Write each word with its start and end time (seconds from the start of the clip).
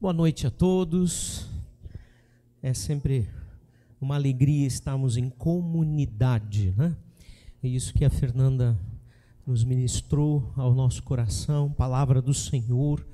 Boa 0.00 0.12
noite 0.12 0.46
a 0.46 0.50
todos. 0.50 1.48
É 2.62 2.72
sempre 2.72 3.28
uma 4.00 4.14
alegria 4.14 4.64
estarmos 4.64 5.16
em 5.16 5.28
comunidade, 5.28 6.72
né? 6.76 6.96
É 7.60 7.66
isso 7.66 7.92
que 7.92 8.04
a 8.04 8.10
Fernanda 8.10 8.78
nos 9.44 9.64
ministrou 9.64 10.52
ao 10.54 10.72
nosso 10.72 11.02
coração, 11.02 11.72
palavra 11.72 12.22
do 12.22 12.32
Senhor, 12.32 13.04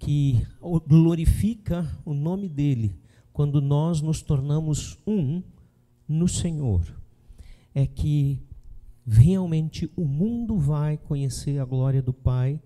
que 0.00 0.44
glorifica 0.88 1.88
o 2.04 2.12
nome 2.12 2.48
dele 2.48 2.98
quando 3.32 3.60
nós 3.60 4.00
nos 4.00 4.20
tornamos 4.20 4.98
um 5.06 5.40
no 6.08 6.26
Senhor. 6.26 6.82
É 7.72 7.86
que 7.86 8.42
realmente 9.06 9.88
o 9.94 10.04
mundo 10.04 10.58
vai 10.58 10.96
conhecer 10.96 11.60
a 11.60 11.64
glória 11.64 12.02
do 12.02 12.12
Pai 12.12 12.60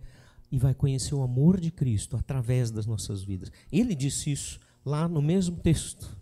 e 0.50 0.58
vai 0.58 0.74
conhecer 0.74 1.14
o 1.14 1.22
amor 1.22 1.60
de 1.60 1.70
Cristo 1.70 2.16
através 2.16 2.70
das 2.70 2.86
nossas 2.86 3.22
vidas. 3.22 3.52
Ele 3.70 3.94
disse 3.94 4.32
isso 4.32 4.58
lá 4.84 5.06
no 5.06 5.22
mesmo 5.22 5.56
texto, 5.56 6.16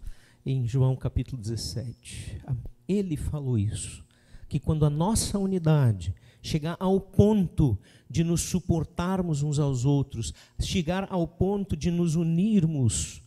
em 0.44 0.66
João 0.66 0.94
capítulo 0.94 1.40
17. 1.40 2.42
Ele 2.86 3.16
falou 3.16 3.58
isso, 3.58 4.04
que 4.48 4.60
quando 4.60 4.84
a 4.84 4.90
nossa 4.90 5.38
unidade 5.38 6.14
chegar 6.42 6.76
ao 6.78 7.00
ponto 7.00 7.78
de 8.08 8.22
nos 8.22 8.42
suportarmos 8.42 9.42
uns 9.42 9.58
aos 9.58 9.84
outros, 9.84 10.32
chegar 10.60 11.06
ao 11.10 11.26
ponto 11.26 11.76
de 11.76 11.90
nos 11.90 12.14
unirmos, 12.14 13.22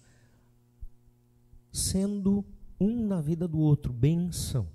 sendo 1.72 2.46
um 2.80 3.08
na 3.08 3.22
vida 3.22 3.48
do 3.48 3.60
outro, 3.60 3.94
bênção, 3.94 4.68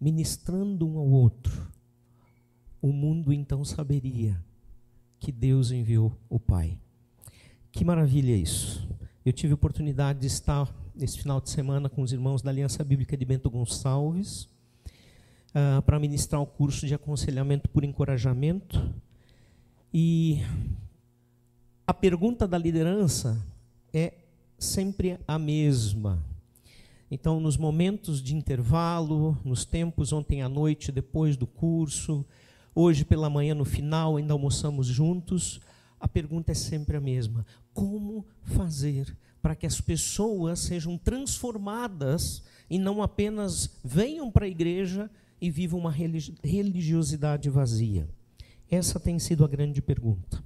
ministrando 0.00 0.86
um 0.86 0.98
ao 0.98 1.06
outro, 1.06 1.70
o 2.80 2.92
mundo 2.92 3.32
então 3.32 3.64
saberia 3.64 4.42
que 5.18 5.32
Deus 5.32 5.70
enviou 5.70 6.16
o 6.28 6.38
Pai. 6.38 6.78
Que 7.72 7.84
maravilha 7.84 8.36
isso. 8.36 8.88
Eu 9.24 9.32
tive 9.32 9.54
oportunidade 9.54 10.20
de 10.20 10.26
estar 10.26 10.72
nesse 10.94 11.18
final 11.18 11.40
de 11.40 11.50
semana 11.50 11.88
com 11.88 12.02
os 12.02 12.12
irmãos 12.12 12.42
da 12.42 12.50
Aliança 12.50 12.84
Bíblica 12.84 13.16
de 13.16 13.24
Bento 13.24 13.50
Gonçalves 13.50 14.48
uh, 15.54 15.82
para 15.84 15.98
ministrar 15.98 16.40
o 16.40 16.46
curso 16.46 16.86
de 16.86 16.94
aconselhamento 16.94 17.68
por 17.68 17.84
encorajamento. 17.84 18.94
E 19.92 20.40
a 21.86 21.94
pergunta 21.94 22.46
da 22.46 22.58
liderança 22.58 23.44
é 23.92 24.12
sempre 24.58 25.18
a 25.26 25.38
mesma. 25.38 26.22
Então, 27.10 27.38
nos 27.38 27.56
momentos 27.56 28.22
de 28.22 28.34
intervalo, 28.34 29.38
nos 29.44 29.64
tempos 29.64 30.12
ontem 30.12 30.42
à 30.42 30.48
noite, 30.48 30.90
depois 30.90 31.36
do 31.36 31.46
curso, 31.46 32.26
Hoje 32.74 33.04
pela 33.04 33.30
manhã, 33.30 33.54
no 33.54 33.64
final, 33.64 34.16
ainda 34.16 34.32
almoçamos 34.32 34.86
juntos. 34.88 35.60
A 36.00 36.08
pergunta 36.08 36.50
é 36.50 36.54
sempre 36.54 36.96
a 36.96 37.00
mesma: 37.00 37.46
como 37.72 38.26
fazer 38.42 39.16
para 39.40 39.54
que 39.54 39.66
as 39.66 39.80
pessoas 39.80 40.58
sejam 40.60 40.98
transformadas 40.98 42.42
e 42.68 42.78
não 42.78 43.02
apenas 43.02 43.78
venham 43.84 44.30
para 44.30 44.46
a 44.46 44.48
igreja 44.48 45.10
e 45.40 45.50
vivam 45.50 45.78
uma 45.78 45.94
religiosidade 46.42 47.48
vazia? 47.48 48.08
Essa 48.68 48.98
tem 48.98 49.18
sido 49.18 49.44
a 49.44 49.48
grande 49.48 49.80
pergunta. 49.80 50.42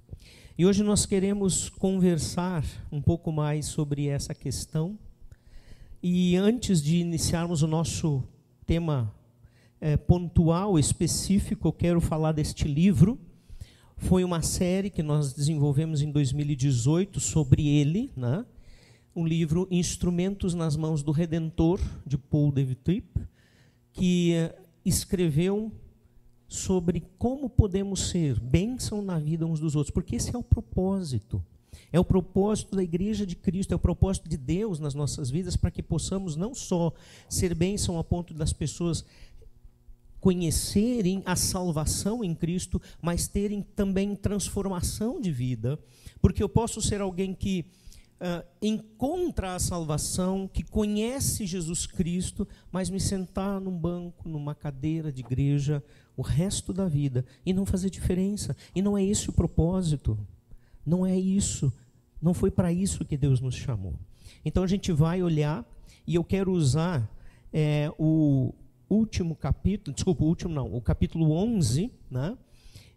E 0.58 0.66
hoje 0.66 0.82
nós 0.82 1.06
queremos 1.06 1.68
conversar 1.68 2.64
um 2.90 3.00
pouco 3.00 3.30
mais 3.32 3.66
sobre 3.66 4.08
essa 4.08 4.34
questão. 4.34 4.98
E 6.02 6.36
antes 6.36 6.82
de 6.82 6.96
iniciarmos 6.96 7.62
o 7.62 7.66
nosso 7.66 8.22
tema 8.66 9.14
é, 9.80 9.96
pontual, 9.96 10.78
específico, 10.78 11.68
eu 11.68 11.72
quero 11.72 12.00
falar 12.00 12.32
deste 12.32 12.66
livro. 12.66 13.18
Foi 13.96 14.22
uma 14.24 14.42
série 14.42 14.90
que 14.90 15.02
nós 15.02 15.32
desenvolvemos 15.32 16.02
em 16.02 16.10
2018 16.10 17.20
sobre 17.20 17.66
ele, 17.66 18.12
né? 18.16 18.44
um 19.14 19.26
livro 19.26 19.66
Instrumentos 19.70 20.54
nas 20.54 20.76
Mãos 20.76 21.02
do 21.02 21.10
Redentor, 21.10 21.80
de 22.06 22.16
Paul 22.16 22.52
David 22.52 22.76
Tripp, 22.76 23.20
que 23.92 24.34
é, 24.34 24.56
escreveu 24.84 25.72
sobre 26.46 27.04
como 27.18 27.50
podemos 27.50 28.10
ser 28.10 28.38
bênção 28.38 29.02
na 29.02 29.18
vida 29.18 29.44
uns 29.44 29.58
dos 29.58 29.74
outros, 29.74 29.92
porque 29.92 30.16
esse 30.16 30.34
é 30.34 30.38
o 30.38 30.42
propósito. 30.42 31.44
É 31.92 31.98
o 31.98 32.04
propósito 32.04 32.76
da 32.76 32.82
Igreja 32.82 33.26
de 33.26 33.34
Cristo, 33.34 33.72
é 33.72 33.76
o 33.76 33.78
propósito 33.78 34.28
de 34.28 34.36
Deus 34.36 34.78
nas 34.78 34.94
nossas 34.94 35.30
vidas, 35.30 35.56
para 35.56 35.70
que 35.70 35.82
possamos 35.82 36.36
não 36.36 36.54
só 36.54 36.92
ser 37.28 37.54
bênção 37.54 37.98
a 37.98 38.04
ponto 38.04 38.34
das 38.34 38.52
pessoas 38.52 39.04
conhecerem 40.20 41.22
a 41.24 41.36
salvação 41.36 42.24
em 42.24 42.34
Cristo, 42.34 42.80
mas 43.00 43.28
terem 43.28 43.62
também 43.62 44.14
transformação 44.14 45.20
de 45.20 45.30
vida, 45.30 45.78
porque 46.20 46.42
eu 46.42 46.48
posso 46.48 46.82
ser 46.82 47.00
alguém 47.00 47.34
que 47.34 47.64
uh, 48.20 48.44
encontra 48.60 49.54
a 49.54 49.58
salvação, 49.58 50.48
que 50.52 50.62
conhece 50.62 51.46
Jesus 51.46 51.86
Cristo, 51.86 52.46
mas 52.70 52.90
me 52.90 53.00
sentar 53.00 53.60
num 53.60 53.76
banco, 53.76 54.28
numa 54.28 54.54
cadeira 54.54 55.12
de 55.12 55.20
igreja 55.20 55.82
o 56.16 56.22
resto 56.22 56.72
da 56.72 56.86
vida 56.86 57.24
e 57.46 57.52
não 57.52 57.64
fazer 57.64 57.90
diferença. 57.90 58.56
E 58.74 58.82
não 58.82 58.98
é 58.98 59.04
esse 59.04 59.30
o 59.30 59.32
propósito. 59.32 60.18
Não 60.84 61.06
é 61.06 61.16
isso. 61.16 61.72
Não 62.20 62.34
foi 62.34 62.50
para 62.50 62.72
isso 62.72 63.04
que 63.04 63.16
Deus 63.16 63.40
nos 63.40 63.54
chamou. 63.54 63.94
Então 64.44 64.62
a 64.62 64.66
gente 64.66 64.90
vai 64.90 65.22
olhar 65.22 65.64
e 66.06 66.16
eu 66.16 66.24
quero 66.24 66.52
usar 66.52 67.08
é, 67.52 67.92
o 67.98 68.52
último 68.88 69.36
capítulo, 69.36 69.94
desculpa, 69.94 70.24
o 70.24 70.28
último 70.28 70.54
não, 70.54 70.74
o 70.74 70.80
capítulo 70.80 71.32
11 71.32 71.90
né, 72.10 72.36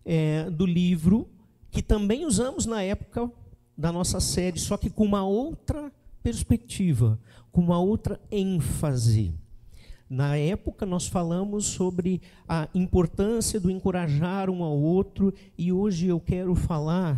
é, 0.05 0.49
do 0.49 0.65
livro, 0.65 1.27
que 1.69 1.81
também 1.81 2.25
usamos 2.25 2.65
na 2.65 2.81
época 2.81 3.31
da 3.77 3.91
nossa 3.91 4.19
série, 4.19 4.59
só 4.59 4.77
que 4.77 4.89
com 4.89 5.03
uma 5.03 5.25
outra 5.25 5.91
perspectiva, 6.21 7.19
com 7.51 7.61
uma 7.61 7.79
outra 7.79 8.19
ênfase. 8.31 9.33
Na 10.09 10.35
época, 10.35 10.85
nós 10.85 11.07
falamos 11.07 11.65
sobre 11.65 12.21
a 12.47 12.67
importância 12.75 13.59
do 13.59 13.71
encorajar 13.71 14.49
um 14.49 14.63
ao 14.63 14.77
outro, 14.77 15.33
e 15.57 15.71
hoje 15.71 16.07
eu 16.07 16.19
quero 16.19 16.53
falar 16.53 17.17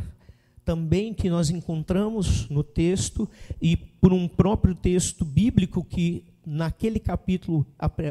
também 0.64 1.14
que 1.14 1.30
nós 1.30 1.50
encontramos 1.50 2.48
no 2.50 2.64
texto, 2.64 3.28
e 3.62 3.76
por 3.76 4.14
um 4.14 4.28
próprio 4.28 4.76
texto 4.76 5.26
bíblico 5.26 5.84
que 5.84 6.24
naquele 6.46 7.00
capítulo 7.00 7.66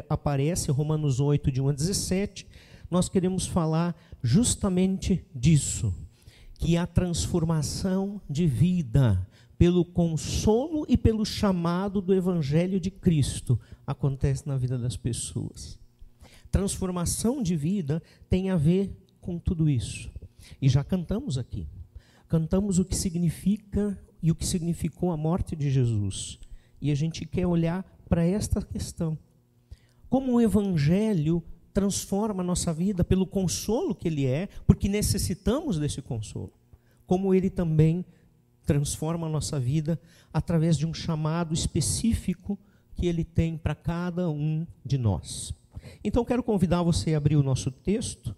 aparece, 0.09 0.71
Romanos 0.71 1.19
8, 1.19 1.51
de 1.51 1.61
1 1.61 1.69
a 1.69 1.73
17, 1.73 2.47
nós 2.89 3.09
queremos 3.09 3.45
falar 3.47 3.95
justamente 4.21 5.25
disso, 5.33 5.93
que 6.59 6.77
a 6.77 6.85
transformação 6.85 8.21
de 8.29 8.45
vida, 8.45 9.27
pelo 9.57 9.83
consolo 9.83 10.85
e 10.87 10.95
pelo 10.97 11.25
chamado 11.25 12.01
do 12.01 12.13
Evangelho 12.13 12.79
de 12.79 12.91
Cristo, 12.91 13.59
acontece 13.85 14.47
na 14.47 14.57
vida 14.57 14.77
das 14.77 14.95
pessoas. 14.95 15.79
Transformação 16.51 17.41
de 17.41 17.55
vida 17.55 18.01
tem 18.29 18.49
a 18.49 18.55
ver 18.55 18.95
com 19.19 19.39
tudo 19.39 19.69
isso. 19.69 20.11
E 20.61 20.69
já 20.69 20.83
cantamos 20.83 21.37
aqui. 21.37 21.67
Cantamos 22.27 22.79
o 22.79 22.85
que 22.85 22.95
significa 22.95 23.99
e 24.21 24.31
o 24.31 24.35
que 24.35 24.45
significou 24.45 25.11
a 25.11 25.17
morte 25.17 25.55
de 25.55 25.69
Jesus. 25.69 26.39
E 26.81 26.91
a 26.91 26.95
gente 26.95 27.25
quer 27.25 27.47
olhar 27.47 27.85
para 28.13 28.23
esta 28.23 28.61
questão. 28.61 29.17
Como 30.07 30.33
o 30.33 30.39
Evangelho 30.39 31.41
transforma 31.73 32.43
a 32.43 32.45
nossa 32.45 32.71
vida 32.71 33.03
pelo 33.03 33.25
consolo 33.25 33.95
que 33.95 34.07
ele 34.07 34.27
é, 34.27 34.47
porque 34.67 34.87
necessitamos 34.87 35.79
desse 35.79 35.99
consolo. 35.99 36.53
Como 37.07 37.33
ele 37.33 37.49
também 37.49 38.05
transforma 38.67 39.25
a 39.25 39.29
nossa 39.31 39.59
vida 39.59 39.99
através 40.31 40.77
de 40.77 40.85
um 40.85 40.93
chamado 40.93 41.55
específico 41.55 42.55
que 42.93 43.07
ele 43.07 43.23
tem 43.23 43.57
para 43.57 43.73
cada 43.73 44.29
um 44.29 44.67
de 44.85 44.99
nós. 44.99 45.51
Então 46.03 46.23
quero 46.23 46.43
convidar 46.43 46.83
você 46.83 47.15
a 47.15 47.17
abrir 47.17 47.35
o 47.35 47.41
nosso 47.41 47.71
texto. 47.71 48.35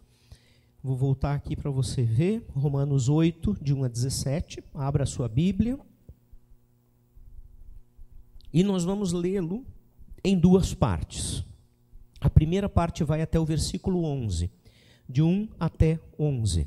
Vou 0.82 0.96
voltar 0.96 1.36
aqui 1.36 1.54
para 1.54 1.70
você 1.70 2.02
ver, 2.02 2.46
Romanos 2.56 3.10
8, 3.10 3.58
de 3.62 3.74
1 3.74 3.84
a 3.84 3.88
17. 3.90 4.64
Abra 4.74 5.04
a 5.04 5.06
sua 5.06 5.28
Bíblia. 5.28 5.78
E 8.54 8.64
nós 8.64 8.86
vamos 8.86 9.12
lê-lo 9.12 9.66
em 10.26 10.36
duas 10.36 10.74
partes. 10.74 11.44
A 12.20 12.28
primeira 12.28 12.68
parte 12.68 13.04
vai 13.04 13.22
até 13.22 13.40
o 13.40 13.46
versículo 13.46 14.04
11, 14.04 14.50
de 15.08 15.22
1 15.22 15.50
até 15.60 16.00
11. 16.18 16.66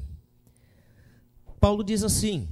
Paulo 1.58 1.82
diz 1.82 2.04
assim: 2.04 2.46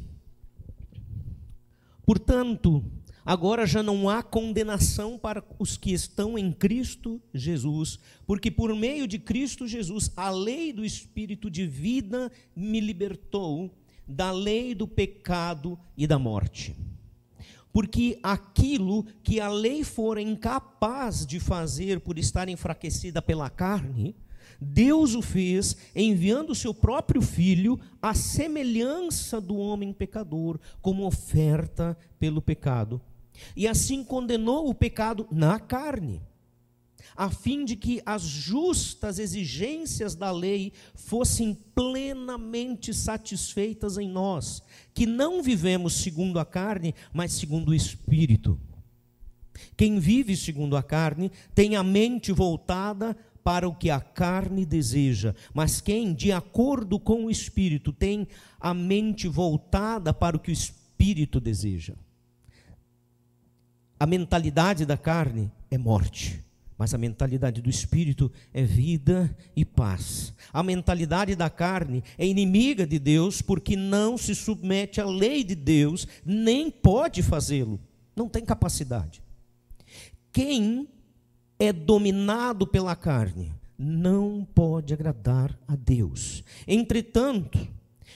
Portanto, 2.04 2.84
agora 3.24 3.64
já 3.64 3.84
não 3.84 4.10
há 4.10 4.20
condenação 4.20 5.16
para 5.16 5.44
os 5.60 5.76
que 5.76 5.92
estão 5.92 6.36
em 6.36 6.50
Cristo 6.50 7.22
Jesus, 7.32 8.00
porque 8.26 8.50
por 8.50 8.74
meio 8.74 9.06
de 9.06 9.20
Cristo 9.20 9.64
Jesus 9.68 10.10
a 10.16 10.28
lei 10.28 10.72
do 10.72 10.84
Espírito 10.84 11.48
de 11.48 11.68
vida 11.68 12.32
me 12.56 12.80
libertou 12.80 13.72
da 14.08 14.32
lei 14.32 14.74
do 14.74 14.88
pecado 14.88 15.78
e 15.96 16.04
da 16.04 16.18
morte 16.18 16.74
porque 17.76 18.18
aquilo 18.22 19.04
que 19.22 19.38
a 19.38 19.50
lei 19.50 19.84
fora 19.84 20.18
incapaz 20.18 21.26
de 21.26 21.38
fazer 21.38 22.00
por 22.00 22.18
estar 22.18 22.48
enfraquecida 22.48 23.20
pela 23.20 23.50
carne, 23.50 24.16
Deus 24.58 25.14
o 25.14 25.20
fez 25.20 25.76
enviando 25.94 26.52
o 26.52 26.54
seu 26.54 26.72
próprio 26.72 27.20
filho 27.20 27.78
à 28.00 28.14
semelhança 28.14 29.42
do 29.42 29.58
homem 29.58 29.92
pecador, 29.92 30.58
como 30.80 31.06
oferta 31.06 31.94
pelo 32.18 32.40
pecado. 32.40 32.98
E 33.54 33.68
assim 33.68 34.02
condenou 34.02 34.70
o 34.70 34.74
pecado 34.74 35.28
na 35.30 35.60
carne, 35.60 36.22
a 37.14 37.30
fim 37.30 37.64
de 37.64 37.76
que 37.76 38.00
as 38.06 38.22
justas 38.22 39.18
exigências 39.18 40.14
da 40.14 40.30
lei 40.30 40.72
fossem 40.94 41.54
plenamente 41.74 42.94
satisfeitas 42.94 43.98
em 43.98 44.08
nós, 44.08 44.62
que 44.94 45.06
não 45.06 45.42
vivemos 45.42 45.94
segundo 45.94 46.38
a 46.38 46.44
carne, 46.44 46.94
mas 47.12 47.32
segundo 47.32 47.68
o 47.68 47.74
espírito. 47.74 48.58
Quem 49.76 49.98
vive 49.98 50.36
segundo 50.36 50.76
a 50.76 50.82
carne 50.82 51.30
tem 51.54 51.76
a 51.76 51.82
mente 51.82 52.32
voltada 52.32 53.16
para 53.42 53.68
o 53.68 53.74
que 53.74 53.90
a 53.90 54.00
carne 54.00 54.66
deseja, 54.66 55.32
mas 55.54 55.80
quem, 55.80 56.12
de 56.12 56.32
acordo 56.32 56.98
com 56.98 57.26
o 57.26 57.30
espírito, 57.30 57.92
tem 57.92 58.26
a 58.58 58.74
mente 58.74 59.28
voltada 59.28 60.12
para 60.12 60.36
o 60.36 60.40
que 60.40 60.50
o 60.50 60.52
espírito 60.52 61.38
deseja. 61.38 61.94
A 64.00 64.04
mentalidade 64.04 64.84
da 64.84 64.96
carne 64.96 65.50
é 65.70 65.78
morte, 65.78 66.44
mas 66.78 66.92
a 66.92 66.98
mentalidade 66.98 67.62
do 67.62 67.70
espírito 67.70 68.30
é 68.52 68.62
vida 68.62 69.34
e 69.54 69.64
paz. 69.64 70.32
A 70.52 70.62
mentalidade 70.62 71.34
da 71.34 71.48
carne 71.48 72.04
é 72.18 72.26
inimiga 72.26 72.86
de 72.86 72.98
Deus 72.98 73.40
porque 73.40 73.76
não 73.76 74.18
se 74.18 74.34
submete 74.34 75.00
à 75.00 75.06
lei 75.06 75.42
de 75.42 75.54
Deus, 75.54 76.06
nem 76.24 76.70
pode 76.70 77.22
fazê-lo, 77.22 77.80
não 78.14 78.28
tem 78.28 78.44
capacidade. 78.44 79.22
Quem 80.32 80.86
é 81.58 81.72
dominado 81.72 82.66
pela 82.66 82.94
carne 82.94 83.52
não 83.78 84.46
pode 84.54 84.92
agradar 84.92 85.58
a 85.66 85.74
Deus. 85.74 86.44
Entretanto, 86.66 87.58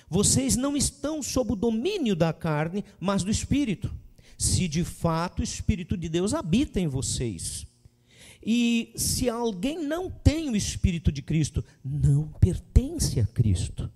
vocês 0.08 0.56
não 0.56 0.76
estão 0.76 1.22
sob 1.22 1.52
o 1.52 1.56
domínio 1.56 2.14
da 2.14 2.32
carne, 2.32 2.84
mas 2.98 3.22
do 3.22 3.30
Espírito, 3.30 3.90
se 4.36 4.68
de 4.68 4.84
fato 4.84 5.40
o 5.40 5.44
Espírito 5.44 5.96
de 5.96 6.08
Deus 6.08 6.34
habita 6.34 6.80
em 6.80 6.86
vocês. 6.88 7.69
E 8.44 8.92
se 8.96 9.28
alguém 9.28 9.84
não 9.84 10.10
tem 10.10 10.48
o 10.48 10.56
Espírito 10.56 11.12
de 11.12 11.22
Cristo, 11.22 11.64
não 11.84 12.28
pertence 12.40 13.20
a 13.20 13.26
Cristo. 13.26 13.90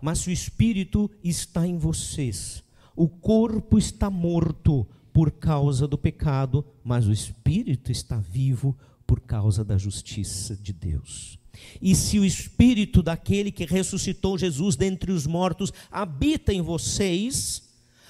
Mas 0.00 0.18
se 0.18 0.30
o 0.30 0.32
Espírito 0.32 1.10
está 1.22 1.66
em 1.66 1.78
vocês, 1.78 2.62
o 2.94 3.08
corpo 3.08 3.78
está 3.78 4.10
morto 4.10 4.86
por 5.12 5.30
causa 5.30 5.86
do 5.86 5.98
pecado, 5.98 6.64
mas 6.82 7.06
o 7.06 7.12
espírito 7.12 7.92
está 7.92 8.18
vivo 8.18 8.76
por 9.06 9.20
causa 9.20 9.64
da 9.64 9.76
justiça 9.76 10.56
de 10.56 10.72
Deus. 10.72 11.38
E 11.80 11.94
se 11.94 12.18
o 12.18 12.24
espírito 12.24 13.02
daquele 13.02 13.52
que 13.52 13.66
ressuscitou 13.66 14.38
Jesus 14.38 14.74
dentre 14.74 15.12
os 15.12 15.26
mortos 15.26 15.72
habita 15.90 16.52
em 16.52 16.62
vocês, 16.62 17.62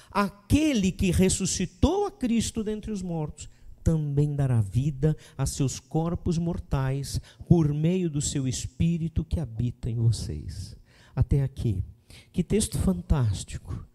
aquele 0.09 0.91
que 0.91 1.11
ressuscitou 1.11 2.05
a 2.05 2.11
Cristo 2.11 2.63
dentre 2.63 2.91
os 2.91 3.01
mortos 3.01 3.49
também 3.83 4.35
dará 4.35 4.61
vida 4.61 5.15
a 5.37 5.45
seus 5.45 5.79
corpos 5.79 6.37
mortais 6.37 7.19
por 7.47 7.73
meio 7.73 8.09
do 8.09 8.21
seu 8.21 8.47
espírito 8.47 9.25
que 9.25 9.39
habita 9.39 9.89
em 9.89 9.95
vocês. 9.95 10.75
Até 11.15 11.43
aqui. 11.43 11.83
Que 12.31 12.43
texto 12.43 12.77
fantástico. 12.77 13.85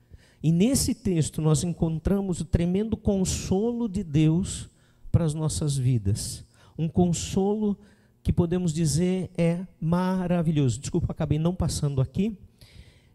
E 0.43 0.53
nesse 0.53 0.95
texto 0.95 1.41
nós 1.41 1.65
encontramos 1.65 2.41
o 2.41 2.45
tremendo 2.45 2.97
consolo 2.97 3.89
de 3.89 4.05
Deus 4.05 4.69
para 5.11 5.25
as 5.25 5.35
nossas 5.35 5.77
vidas. 5.77 6.45
Um 6.77 6.89
consolo 6.89 7.77
que 8.23 8.33
podemos 8.33 8.73
dizer 8.73 9.31
é 9.37 9.67
maravilhoso. 9.81 10.79
Desculpa, 10.79 11.11
acabei 11.11 11.39
não 11.39 11.55
passando 11.55 12.01
aqui 12.01 12.37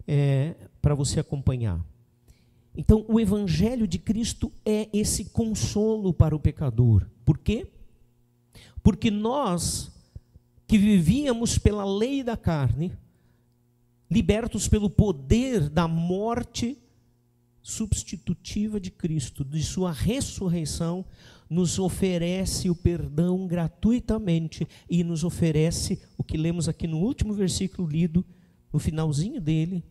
é, 0.07 0.55
para 0.81 0.95
você 0.95 1.19
acompanhar. 1.19 1.79
Então, 2.75 3.05
o 3.07 3.19
Evangelho 3.19 3.87
de 3.87 3.99
Cristo 3.99 4.51
é 4.65 4.89
esse 4.91 5.25
consolo 5.25 6.13
para 6.13 6.35
o 6.35 6.39
pecador. 6.39 7.05
Por 7.23 7.37
quê? 7.37 7.67
Porque 8.81 9.11
nós, 9.11 9.91
que 10.67 10.77
vivíamos 10.77 11.57
pela 11.57 11.85
lei 11.85 12.23
da 12.23 12.35
carne, 12.35 12.91
libertos 14.09 14.67
pelo 14.67 14.89
poder 14.89 15.69
da 15.69 15.87
morte 15.87 16.77
substitutiva 17.61 18.79
de 18.79 18.91
Cristo, 18.91 19.45
de 19.45 19.63
sua 19.63 19.91
ressurreição, 19.91 21.05
nos 21.49 21.79
oferece 21.79 22.69
o 22.69 22.75
perdão 22.75 23.47
gratuitamente 23.47 24.67
e 24.89 25.03
nos 25.03 25.23
oferece 25.23 26.01
o 26.17 26.23
que 26.23 26.35
lemos 26.35 26.67
aqui 26.67 26.87
no 26.87 26.97
último 26.97 27.33
versículo 27.33 27.87
lido, 27.87 28.25
no 28.71 28.79
finalzinho 28.79 29.39
dele. 29.39 29.83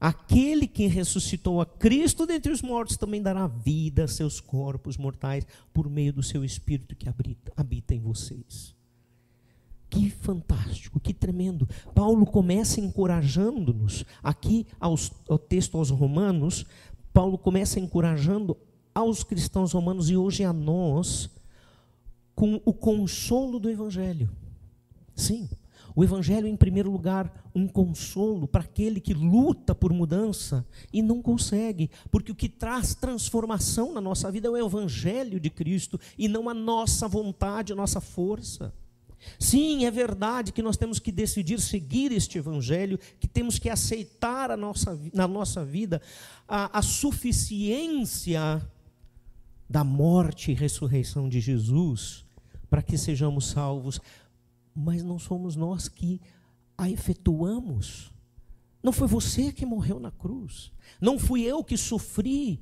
Aquele 0.00 0.66
que 0.66 0.86
ressuscitou 0.86 1.60
a 1.60 1.66
Cristo 1.66 2.24
dentre 2.24 2.50
os 2.50 2.62
mortos 2.62 2.96
também 2.96 3.20
dará 3.20 3.46
vida 3.46 4.04
a 4.04 4.08
seus 4.08 4.40
corpos 4.40 4.96
mortais 4.96 5.46
por 5.74 5.90
meio 5.90 6.10
do 6.10 6.22
seu 6.22 6.42
Espírito 6.42 6.96
que 6.96 7.06
habita, 7.06 7.94
em 7.94 8.00
vocês. 8.00 8.74
Que 9.90 10.08
fantástico, 10.08 10.98
que 10.98 11.12
tremendo. 11.12 11.68
Paulo 11.94 12.24
começa 12.24 12.80
encorajando-nos, 12.80 14.06
aqui 14.22 14.66
aos, 14.80 15.12
ao 15.28 15.38
texto 15.38 15.76
aos 15.76 15.90
Romanos, 15.90 16.64
Paulo 17.12 17.36
começa 17.36 17.78
encorajando 17.78 18.56
aos 18.94 19.22
cristãos 19.22 19.72
romanos 19.72 20.08
e 20.10 20.16
hoje 20.16 20.44
a 20.44 20.52
nós, 20.52 21.28
com 22.34 22.60
o 22.64 22.72
consolo 22.72 23.58
do 23.58 23.68
Evangelho. 23.68 24.30
Sim, 25.14 25.48
o 26.00 26.04
Evangelho, 26.04 26.48
em 26.48 26.56
primeiro 26.56 26.90
lugar, 26.90 27.30
um 27.54 27.68
consolo 27.68 28.48
para 28.48 28.62
aquele 28.62 29.00
que 29.00 29.12
luta 29.12 29.74
por 29.74 29.92
mudança 29.92 30.66
e 30.90 31.02
não 31.02 31.20
consegue, 31.20 31.90
porque 32.10 32.32
o 32.32 32.34
que 32.34 32.48
traz 32.48 32.94
transformação 32.94 33.92
na 33.92 34.00
nossa 34.00 34.32
vida 34.32 34.48
é 34.48 34.50
o 34.50 34.66
Evangelho 34.66 35.38
de 35.38 35.50
Cristo 35.50 36.00
e 36.16 36.26
não 36.26 36.48
a 36.48 36.54
nossa 36.54 37.06
vontade, 37.06 37.74
a 37.74 37.76
nossa 37.76 38.00
força. 38.00 38.72
Sim, 39.38 39.84
é 39.84 39.90
verdade 39.90 40.52
que 40.52 40.62
nós 40.62 40.78
temos 40.78 40.98
que 40.98 41.12
decidir 41.12 41.60
seguir 41.60 42.12
este 42.12 42.38
Evangelho, 42.38 42.98
que 43.18 43.28
temos 43.28 43.58
que 43.58 43.68
aceitar 43.68 44.50
a 44.50 44.56
nossa, 44.56 44.98
na 45.12 45.28
nossa 45.28 45.62
vida 45.66 46.00
a, 46.48 46.78
a 46.78 46.80
suficiência 46.80 48.66
da 49.68 49.84
morte 49.84 50.50
e 50.50 50.54
ressurreição 50.54 51.28
de 51.28 51.40
Jesus 51.40 52.24
para 52.70 52.80
que 52.80 52.96
sejamos 52.96 53.48
salvos, 53.48 54.00
mas 54.80 55.02
não 55.02 55.18
somos 55.18 55.56
nós 55.56 55.88
que 55.88 56.20
a 56.76 56.88
efetuamos. 56.88 58.12
Não 58.82 58.92
foi 58.92 59.06
você 59.06 59.52
que 59.52 59.66
morreu 59.66 60.00
na 60.00 60.10
cruz, 60.10 60.72
não 61.00 61.18
fui 61.18 61.42
eu 61.42 61.62
que 61.62 61.76
sofri 61.76 62.60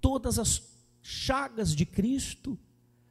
todas 0.00 0.38
as 0.38 0.62
chagas 1.02 1.74
de 1.74 1.84
Cristo, 1.84 2.58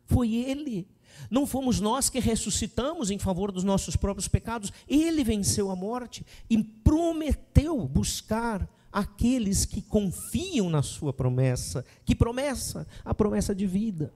foi 0.06 0.34
Ele 0.34 0.88
não 1.30 1.46
fomos 1.46 1.80
nós 1.80 2.10
que 2.10 2.20
ressuscitamos 2.20 3.12
em 3.12 3.20
favor 3.20 3.51
dos 3.51 3.63
nossos 3.63 3.96
próprios 3.96 4.27
pecados. 4.27 4.72
Ele 4.88 5.24
venceu 5.24 5.70
a 5.72 5.75
morte 5.75 6.25
e 6.50 6.63
prometeu 6.63 7.88
buscar 7.88 8.70
aqueles 8.92 9.66
que 9.66 9.82
confiam 9.82 10.70
na 10.70 10.82
sua 10.82 11.12
promessa. 11.12 11.86
Que 12.06 12.16
promessa? 12.16 12.88
A 13.04 13.13
promessa 13.13 13.54
de 13.54 13.66
vida. 13.66 14.13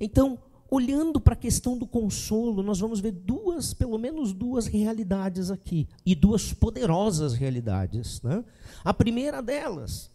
Então, 0.00 0.38
olhando 0.74 1.20
para 1.20 1.34
a 1.34 1.36
questão 1.36 1.78
do 1.78 1.86
consolo, 1.86 2.62
nós 2.62 2.80
vamos 2.80 3.00
ver 3.00 3.12
duas, 3.12 3.72
pelo 3.72 3.96
menos 3.98 4.32
duas 4.32 4.66
realidades 4.66 5.50
aqui, 5.50 5.86
e 6.04 6.14
duas 6.14 6.52
poderosas 6.52 7.34
realidades. 7.34 8.20
Né? 8.22 8.44
A 8.84 8.92
primeira 8.92 9.40
delas 9.40 10.10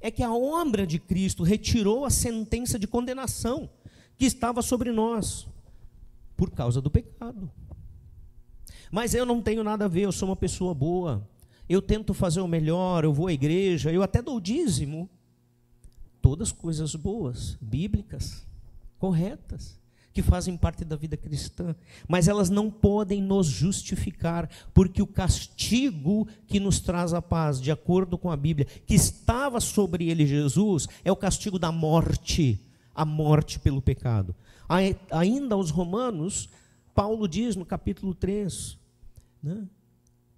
é 0.00 0.10
que 0.10 0.22
a 0.22 0.32
obra 0.32 0.86
de 0.86 0.98
Cristo 0.98 1.42
retirou 1.42 2.04
a 2.04 2.10
sentença 2.10 2.78
de 2.78 2.86
condenação 2.86 3.70
que 4.18 4.26
estava 4.26 4.60
sobre 4.60 4.92
nós 4.92 5.46
por 6.36 6.50
causa 6.50 6.80
do 6.80 6.90
pecado. 6.90 7.50
Mas 8.90 9.14
eu 9.14 9.24
não 9.24 9.40
tenho 9.40 9.64
nada 9.64 9.86
a 9.86 9.88
ver, 9.88 10.02
eu 10.02 10.12
sou 10.12 10.28
uma 10.28 10.36
pessoa 10.36 10.74
boa. 10.74 11.26
Eu 11.68 11.82
tento 11.82 12.14
fazer 12.14 12.40
o 12.40 12.46
melhor, 12.46 13.02
eu 13.02 13.12
vou 13.12 13.26
à 13.26 13.32
igreja, 13.32 13.90
eu 13.90 14.02
até 14.02 14.22
dou 14.22 14.38
dízimo. 14.38 15.08
Todas 16.20 16.52
coisas 16.52 16.94
boas, 16.94 17.56
bíblicas, 17.60 18.46
corretas, 18.98 19.78
que 20.16 20.22
fazem 20.22 20.56
parte 20.56 20.82
da 20.82 20.96
vida 20.96 21.14
cristã, 21.14 21.76
mas 22.08 22.26
elas 22.26 22.48
não 22.48 22.70
podem 22.70 23.20
nos 23.20 23.46
justificar, 23.46 24.48
porque 24.72 25.02
o 25.02 25.06
castigo 25.06 26.26
que 26.46 26.58
nos 26.58 26.80
traz 26.80 27.12
a 27.12 27.20
paz, 27.20 27.60
de 27.60 27.70
acordo 27.70 28.16
com 28.16 28.30
a 28.30 28.36
Bíblia, 28.36 28.66
que 28.86 28.94
estava 28.94 29.60
sobre 29.60 30.08
ele 30.08 30.26
Jesus, 30.26 30.88
é 31.04 31.12
o 31.12 31.16
castigo 31.16 31.58
da 31.58 31.70
morte 31.70 32.58
a 32.94 33.04
morte 33.04 33.58
pelo 33.58 33.82
pecado. 33.82 34.34
Ainda 35.10 35.54
aos 35.54 35.68
Romanos, 35.68 36.48
Paulo 36.94 37.28
diz 37.28 37.54
no 37.54 37.66
capítulo 37.66 38.14
3, 38.14 38.78
né, 39.42 39.68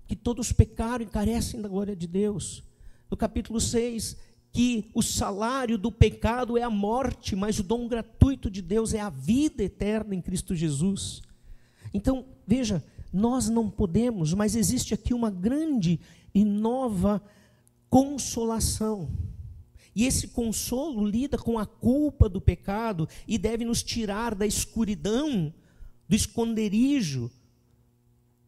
que 0.09 0.17
todos 0.17 0.51
pecaram 0.51 1.05
e 1.05 1.07
carecem 1.07 1.63
da 1.63 1.69
glória 1.69 1.95
de 1.95 2.09
Deus. 2.09 2.65
No 3.09 3.17
capítulo 3.17 3.61
6, 3.61 4.17
que 4.59 4.91
o 4.93 5.05
salário 5.05 5.79
do 5.79 5.93
pecado 5.93 6.59
é 6.59 6.65
a 6.65 6.69
morte, 6.69 7.37
mas 7.37 7.61
o 7.61 7.63
dom 7.63 7.87
gratuito 7.87 8.51
de 8.51 8.61
Deus 8.61 8.93
é 8.93 8.99
a 8.99 9.09
vida 9.09 9.63
eterna 9.63 10.17
em 10.17 10.21
Cristo 10.21 10.53
Jesus. 10.53 11.23
Então, 11.95 12.25
veja, 12.45 12.85
nós 13.13 13.49
não 13.49 13.71
podemos, 13.71 14.35
mas 14.35 14.57
existe 14.57 14.93
aqui 14.93 15.15
uma 15.15 15.31
grande 15.31 16.01
e 16.35 16.45
nova 16.45 17.23
consolação. 17.89 19.09
E 19.95 20.05
esse 20.05 20.27
consolo 20.27 21.07
lida 21.07 21.39
com 21.39 21.57
a 21.57 21.65
culpa 21.65 22.29
do 22.29 22.41
pecado 22.41 23.09
e 23.29 23.39
deve 23.39 23.65
nos 23.65 23.81
tirar 23.81 24.35
da 24.35 24.45
escuridão, 24.45 25.55
do 26.09 26.17
esconderijo, 26.17 27.31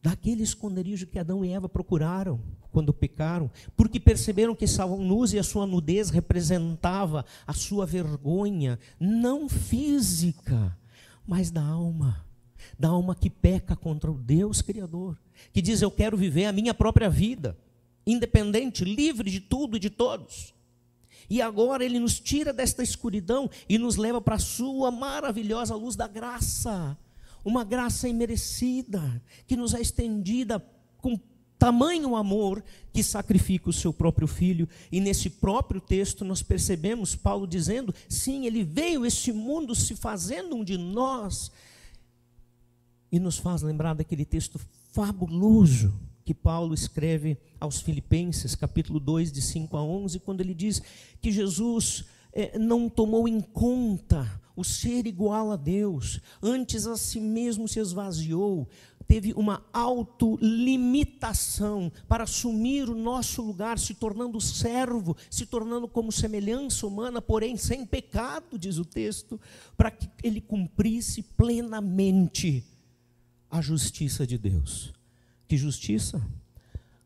daquele 0.03 0.43
esconderijo 0.43 1.07
que 1.07 1.21
Adão 1.21 1.45
e 1.45 1.53
Eva 1.53 1.69
procuraram 1.69 2.41
quando 2.71 2.93
pecaram, 2.93 3.51
porque 3.77 3.99
perceberam 3.99 4.55
que 4.55 4.65
estavam 4.65 4.99
nus 4.99 5.33
e 5.33 5.39
a 5.39 5.43
sua 5.43 5.67
nudez 5.67 6.11
representava 6.11 7.25
a 7.47 7.53
sua 7.53 7.85
vergonha, 7.85 8.79
não 8.99 9.49
física, 9.49 10.77
mas 11.27 11.51
da 11.51 11.63
alma, 11.63 12.25
da 12.79 12.89
alma 12.89 13.15
que 13.15 13.31
peca 13.31 13.77
contra 13.77 14.11
o 14.11 14.19
Deus 14.19 14.63
Criador, 14.63 15.19
que 15.53 15.63
diz: 15.63 15.83
Eu 15.83 15.91
quero 15.91 16.17
viver 16.17 16.47
a 16.47 16.53
minha 16.53 16.75
própria 16.75 17.11
vida, 17.11 17.59
independente, 18.07 18.85
livre 18.85 19.31
de 19.31 19.41
tudo 19.41 19.77
e 19.77 19.81
de 19.81 19.91
todos. 19.91 20.55
E 21.29 21.41
agora 21.41 21.85
ele 21.85 22.01
nos 22.01 22.19
tira 22.19 22.53
desta 22.53 22.83
escuridão 22.83 23.49
e 23.69 23.79
nos 23.79 23.95
leva 23.95 24.21
para 24.21 24.35
a 24.35 24.41
sua 24.41 24.91
maravilhosa 24.91 25.77
luz 25.77 25.95
da 25.95 26.09
graça, 26.09 26.99
uma 27.45 27.63
graça 27.63 28.09
imerecida, 28.09 29.23
que 29.47 29.57
nos 29.57 29.73
é 29.73 29.81
estendida 29.81 30.65
com 30.99 31.17
tamanho 31.61 32.17
amor 32.17 32.65
que 32.91 33.03
sacrifica 33.03 33.69
o 33.69 33.73
seu 33.73 33.93
próprio 33.93 34.27
filho. 34.27 34.67
E 34.91 34.99
nesse 34.99 35.29
próprio 35.29 35.79
texto 35.79 36.25
nós 36.25 36.43
percebemos 36.43 37.15
Paulo 37.15 37.47
dizendo: 37.47 37.95
sim, 38.09 38.47
ele 38.47 38.65
veio 38.65 39.05
este 39.05 39.31
mundo 39.31 39.75
se 39.75 39.95
fazendo 39.95 40.57
um 40.57 40.65
de 40.65 40.79
nós. 40.79 41.53
E 43.13 43.21
nos 43.21 43.37
faz 43.37 43.61
lembrar 43.61 43.95
daquele 43.95 44.25
texto 44.25 44.59
fabuloso 44.93 45.93
que 46.25 46.33
Paulo 46.33 46.73
escreve 46.73 47.37
aos 47.59 47.81
Filipenses, 47.81 48.55
capítulo 48.55 48.99
2, 48.99 49.31
de 49.31 49.43
5 49.43 49.77
a 49.77 49.83
11, 49.83 50.19
quando 50.21 50.41
ele 50.41 50.55
diz 50.55 50.81
que 51.21 51.31
Jesus 51.31 52.05
é, 52.33 52.59
não 52.59 52.89
tomou 52.89 53.29
em 53.29 53.41
conta 53.41 54.41
o 54.57 54.65
ser 54.65 55.07
igual 55.07 55.51
a 55.51 55.57
Deus, 55.57 56.21
antes 56.43 56.87
a 56.87 56.97
si 56.97 57.19
mesmo 57.19 57.67
se 57.67 57.81
esvaziou, 57.81 58.69
teve 59.11 59.33
uma 59.33 59.67
autolimitação 59.73 61.91
para 62.07 62.23
assumir 62.23 62.89
o 62.89 62.95
nosso 62.95 63.43
lugar, 63.43 63.77
se 63.77 63.93
tornando 63.93 64.41
servo, 64.41 65.17
se 65.29 65.47
tornando 65.47 65.89
como 65.89 66.13
semelhança 66.13 66.87
humana, 66.87 67.21
porém 67.21 67.57
sem 67.57 67.85
pecado, 67.85 68.57
diz 68.57 68.79
o 68.79 68.85
texto, 68.85 69.41
para 69.77 69.91
que 69.91 70.09
ele 70.23 70.41
cumprisse 70.41 71.25
plenamente 71.25 72.65
a 73.51 73.61
justiça 73.61 74.25
de 74.25 74.39
Deus. 74.39 74.95
Que 75.49 75.57
justiça? 75.57 76.25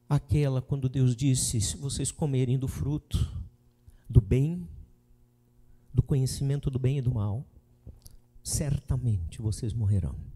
Aquela 0.06 0.61
quando 0.61 0.90
Deus 0.90 1.16
disse: 1.16 1.58
se 1.58 1.78
vocês 1.78 2.12
comerem 2.12 2.58
do 2.58 2.68
fruto 2.68 3.32
do 4.11 4.20
bem, 4.20 4.68
do 5.90 6.02
conhecimento 6.02 6.70
do 6.70 6.78
bem 6.78 6.99
e 6.99 7.02
do 7.02 7.14
mal, 7.14 7.46
certamente 8.42 9.40
vocês 9.40 9.73
morrerão. 9.73 10.33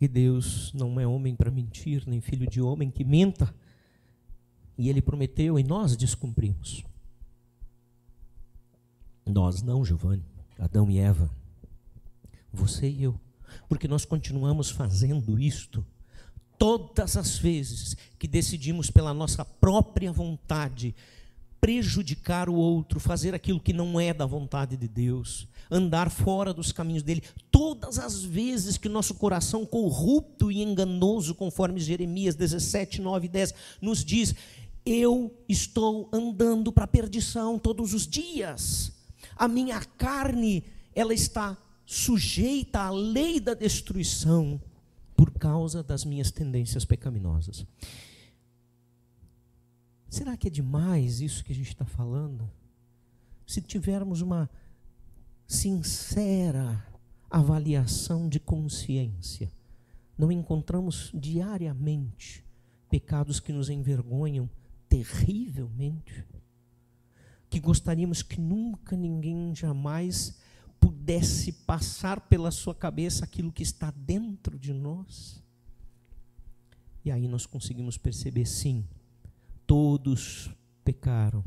E 0.00 0.08
Deus 0.08 0.72
não 0.72 0.98
é 0.98 1.06
homem 1.06 1.34
para 1.34 1.50
mentir, 1.50 2.02
nem 2.06 2.20
filho 2.20 2.48
de 2.48 2.60
homem 2.60 2.90
que 2.90 3.04
minta. 3.04 3.54
E 4.76 4.88
ele 4.88 5.00
prometeu 5.00 5.58
e 5.58 5.62
nós 5.62 5.96
descumprimos. 5.96 6.84
Nós 9.24 9.62
não, 9.62 9.84
Giovanni, 9.84 10.24
Adão 10.58 10.90
e 10.90 10.98
Eva. 10.98 11.30
Você 12.52 12.88
e 12.88 13.04
eu. 13.04 13.18
Porque 13.68 13.88
nós 13.88 14.04
continuamos 14.04 14.70
fazendo 14.70 15.38
isto 15.38 15.84
todas 16.58 17.16
as 17.16 17.36
vezes 17.38 17.96
que 18.18 18.28
decidimos 18.28 18.90
pela 18.90 19.14
nossa 19.14 19.44
própria 19.44 20.12
vontade 20.12 20.94
prejudicar 21.64 22.50
o 22.50 22.54
outro, 22.54 23.00
fazer 23.00 23.34
aquilo 23.34 23.58
que 23.58 23.72
não 23.72 23.98
é 23.98 24.12
da 24.12 24.26
vontade 24.26 24.76
de 24.76 24.86
Deus, 24.86 25.48
andar 25.70 26.10
fora 26.10 26.52
dos 26.52 26.72
caminhos 26.72 27.02
dele, 27.02 27.22
todas 27.50 27.98
as 27.98 28.22
vezes 28.22 28.76
que 28.76 28.86
nosso 28.86 29.14
coração 29.14 29.64
corrupto 29.64 30.52
e 30.52 30.62
enganoso, 30.62 31.34
conforme 31.34 31.80
Jeremias 31.80 32.34
17, 32.34 33.00
9 33.00 33.24
e 33.24 33.28
10 33.30 33.54
nos 33.80 34.04
diz, 34.04 34.34
eu 34.84 35.34
estou 35.48 36.10
andando 36.12 36.70
para 36.70 36.84
a 36.84 36.86
perdição 36.86 37.58
todos 37.58 37.94
os 37.94 38.06
dias. 38.06 38.92
A 39.34 39.48
minha 39.48 39.80
carne, 39.80 40.64
ela 40.94 41.14
está 41.14 41.56
sujeita 41.86 42.80
à 42.80 42.90
lei 42.90 43.40
da 43.40 43.54
destruição 43.54 44.60
por 45.16 45.30
causa 45.30 45.82
das 45.82 46.04
minhas 46.04 46.30
tendências 46.30 46.84
pecaminosas. 46.84 47.64
Será 50.14 50.36
que 50.36 50.46
é 50.46 50.50
demais 50.50 51.20
isso 51.20 51.42
que 51.42 51.50
a 51.50 51.54
gente 51.56 51.70
está 51.70 51.84
falando? 51.84 52.48
Se 53.44 53.60
tivermos 53.60 54.20
uma 54.20 54.48
sincera 55.44 56.86
avaliação 57.28 58.28
de 58.28 58.38
consciência, 58.38 59.50
não 60.16 60.30
encontramos 60.30 61.10
diariamente 61.12 62.44
pecados 62.88 63.40
que 63.40 63.52
nos 63.52 63.68
envergonham 63.68 64.48
terrivelmente, 64.88 66.24
que 67.50 67.58
gostaríamos 67.58 68.22
que 68.22 68.40
nunca 68.40 68.96
ninguém 68.96 69.52
jamais 69.52 70.38
pudesse 70.78 71.50
passar 71.50 72.20
pela 72.20 72.52
sua 72.52 72.72
cabeça 72.72 73.24
aquilo 73.24 73.50
que 73.50 73.64
está 73.64 73.90
dentro 73.90 74.56
de 74.60 74.72
nós. 74.72 75.42
E 77.04 77.10
aí 77.10 77.26
nós 77.26 77.46
conseguimos 77.46 77.98
perceber, 77.98 78.46
sim, 78.46 78.86
todos 79.74 80.48
pecaram, 80.84 81.42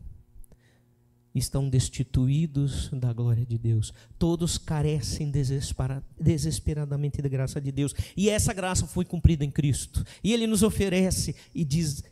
estão 1.34 1.70
destituídos 1.70 2.90
da 2.90 3.14
glória 3.14 3.46
de 3.46 3.58
Deus, 3.58 3.94
todos 4.20 4.58
carecem 4.58 5.32
desesperadamente 5.32 7.22
da 7.22 7.30
graça 7.30 7.62
de 7.62 7.72
Deus, 7.72 7.96
e 8.18 8.30
essa 8.30 8.54
graça 8.54 8.86
foi 8.86 9.06
cumprida 9.06 9.46
em 9.46 9.50
Cristo, 9.50 10.04
e 10.22 10.34
Ele 10.34 10.46
nos 10.46 10.62
oferece 10.62 11.38
e 11.56 11.64
diz: 11.64 12.04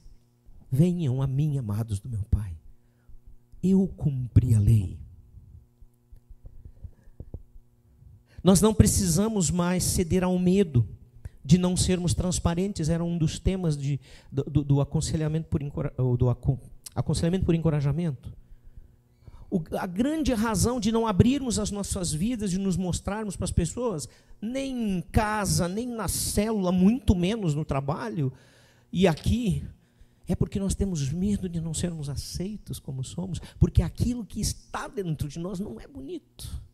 Venham 0.71 1.21
a 1.21 1.27
mim, 1.27 1.57
amados 1.57 1.99
do 1.99 2.07
meu 2.07 2.23
Pai, 2.31 2.57
eu 3.61 3.85
cumpri 3.85 4.55
a 4.55 4.59
lei. 4.61 4.97
Nós 8.41 8.61
não 8.61 8.73
precisamos 8.73 9.51
mais 9.51 9.83
ceder 9.83 10.23
ao 10.23 10.39
medo 10.39 10.87
de 11.45 11.59
não 11.59 11.77
sermos 11.77 12.15
transparentes, 12.15 12.89
era 12.89 13.03
um 13.03 13.15
dos 13.19 13.37
temas 13.37 13.77
de, 13.77 13.99
do, 14.31 14.63
do, 14.63 14.81
aconselhamento, 14.81 15.47
por, 15.47 15.61
do 16.17 16.27
aconselhamento 16.95 17.45
por 17.45 17.53
encorajamento. 17.53 18.33
O, 19.47 19.61
a 19.77 19.85
grande 19.85 20.33
razão 20.33 20.79
de 20.79 20.91
não 20.91 21.05
abrirmos 21.05 21.59
as 21.59 21.69
nossas 21.69 22.11
vidas, 22.11 22.49
de 22.49 22.57
nos 22.57 22.75
mostrarmos 22.75 23.35
para 23.35 23.45
as 23.45 23.51
pessoas, 23.51 24.09
nem 24.41 24.97
em 24.97 25.01
casa, 25.01 25.67
nem 25.67 25.87
na 25.87 26.07
célula, 26.07 26.71
muito 26.71 27.13
menos 27.13 27.53
no 27.53 27.63
trabalho, 27.63 28.33
e 28.91 29.07
aqui, 29.07 29.63
é 30.27 30.33
porque 30.33 30.59
nós 30.59 30.73
temos 30.73 31.11
medo 31.11 31.47
de 31.47 31.61
não 31.61 31.75
sermos 31.75 32.09
aceitos 32.09 32.79
como 32.79 33.03
somos, 33.03 33.39
porque 33.59 33.83
aquilo 33.83 34.25
que 34.25 34.41
está 34.41 34.87
dentro 34.87 35.27
de 35.27 35.37
nós 35.37 35.59
não 35.59 35.79
é 35.79 35.87
bonito 35.87 36.65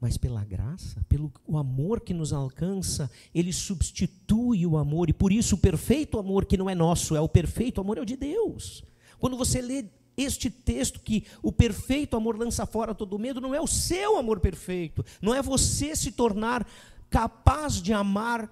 mas 0.00 0.16
pela 0.16 0.42
graça, 0.44 1.04
pelo 1.08 1.30
o 1.46 1.58
amor 1.58 2.00
que 2.00 2.14
nos 2.14 2.32
alcança, 2.32 3.10
ele 3.34 3.52
substitui 3.52 4.66
o 4.66 4.78
amor, 4.78 5.10
e 5.10 5.12
por 5.12 5.30
isso 5.30 5.56
o 5.56 5.58
perfeito 5.58 6.18
amor 6.18 6.46
que 6.46 6.56
não 6.56 6.70
é 6.70 6.74
nosso, 6.74 7.14
é 7.14 7.20
o 7.20 7.28
perfeito 7.28 7.80
amor 7.80 7.98
é 7.98 8.00
o 8.00 8.06
de 8.06 8.16
Deus. 8.16 8.82
Quando 9.18 9.36
você 9.36 9.60
lê 9.60 9.84
este 10.16 10.50
texto 10.50 11.00
que 11.00 11.24
o 11.42 11.52
perfeito 11.52 12.16
amor 12.16 12.38
lança 12.38 12.64
fora 12.64 12.94
todo 12.94 13.18
medo, 13.18 13.40
não 13.40 13.54
é 13.54 13.60
o 13.60 13.66
seu 13.66 14.16
amor 14.16 14.40
perfeito, 14.40 15.04
não 15.20 15.34
é 15.34 15.42
você 15.42 15.94
se 15.94 16.12
tornar 16.12 16.66
capaz 17.10 17.74
de 17.82 17.92
amar 17.92 18.48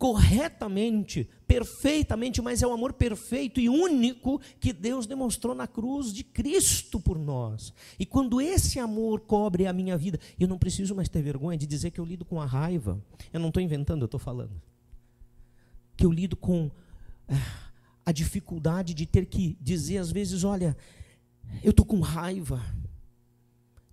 corretamente, 0.00 1.28
perfeitamente, 1.46 2.40
mas 2.40 2.62
é 2.62 2.66
o 2.66 2.72
amor 2.72 2.94
perfeito 2.94 3.60
e 3.60 3.68
único 3.68 4.40
que 4.58 4.72
Deus 4.72 5.06
demonstrou 5.06 5.54
na 5.54 5.66
cruz 5.66 6.10
de 6.10 6.24
Cristo 6.24 6.98
por 6.98 7.18
nós. 7.18 7.70
E 7.98 8.06
quando 8.06 8.40
esse 8.40 8.78
amor 8.78 9.20
cobre 9.20 9.66
a 9.66 9.74
minha 9.74 9.98
vida, 9.98 10.18
eu 10.38 10.48
não 10.48 10.56
preciso 10.56 10.94
mais 10.94 11.10
ter 11.10 11.20
vergonha 11.20 11.58
de 11.58 11.66
dizer 11.66 11.90
que 11.90 12.00
eu 12.00 12.04
lido 12.06 12.24
com 12.24 12.40
a 12.40 12.46
raiva. 12.46 12.98
Eu 13.30 13.38
não 13.40 13.48
estou 13.48 13.62
inventando, 13.62 14.00
eu 14.00 14.06
estou 14.06 14.18
falando. 14.18 14.58
Que 15.94 16.06
eu 16.06 16.10
lido 16.10 16.34
com 16.34 16.70
ah, 17.28 17.70
a 18.06 18.10
dificuldade 18.10 18.94
de 18.94 19.04
ter 19.04 19.26
que 19.26 19.58
dizer 19.60 19.98
às 19.98 20.10
vezes: 20.10 20.44
olha, 20.44 20.74
eu 21.62 21.72
estou 21.72 21.84
com 21.84 22.00
raiva. 22.00 22.64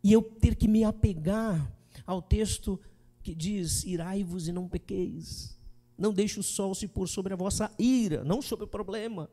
E 0.01 0.13
eu 0.13 0.21
ter 0.21 0.55
que 0.55 0.69
me 0.69 0.85
apegar 0.85 1.69
ao 2.05 2.21
texto 2.21 2.79
que 3.21 3.35
diz: 3.35 3.83
irai-vos 3.83 4.47
e 4.47 4.53
não 4.53 4.69
pequeis. 4.69 5.56
Não 5.97 6.13
deixe 6.13 6.39
o 6.39 6.43
sol 6.43 6.75
se 6.75 6.87
pôr 6.87 7.07
sobre 7.07 7.33
a 7.33 7.35
vossa 7.35 7.71
ira, 7.79 8.23
não 8.23 8.41
sobre 8.41 8.65
o 8.65 8.67
problema. 8.67 9.29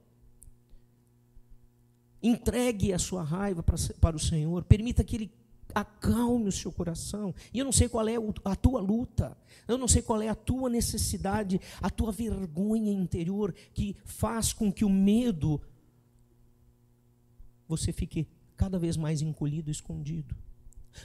Entregue 2.23 2.93
a 2.93 2.99
sua 2.99 3.23
raiva 3.23 3.63
para, 3.63 3.77
para 4.01 4.17
o 4.17 4.21
Senhor, 4.21 4.65
permita 4.65 5.05
que 5.05 5.17
Ele 5.17 5.33
acalme 5.75 6.49
o 6.49 6.53
seu 6.53 6.73
coração. 6.73 7.35
E 7.53 7.59
eu 7.59 7.65
não 7.65 7.73
sei 7.73 7.89
qual 7.89 8.09
é 8.09 8.15
a 8.45 8.57
tua 8.57 8.81
luta, 8.81 9.37
eu 9.67 9.77
não 9.77 9.89
sei 9.89 10.01
qual 10.01 10.23
é 10.23 10.29
a 10.29 10.35
tua 10.35 10.71
necessidade, 10.71 11.61
a 11.83 11.91
tua 11.91 12.13
vergonha 12.13 12.93
interior 12.93 13.55
que 13.75 13.97
faz 14.05 14.53
com 14.53 14.73
que 14.73 14.85
o 14.85 14.91
medo 14.91 15.61
você 17.67 17.93
fique 17.93 18.27
cada 18.57 18.79
vez 18.79 18.97
mais 18.97 19.21
encolhido, 19.21 19.71
escondido. 19.71 20.35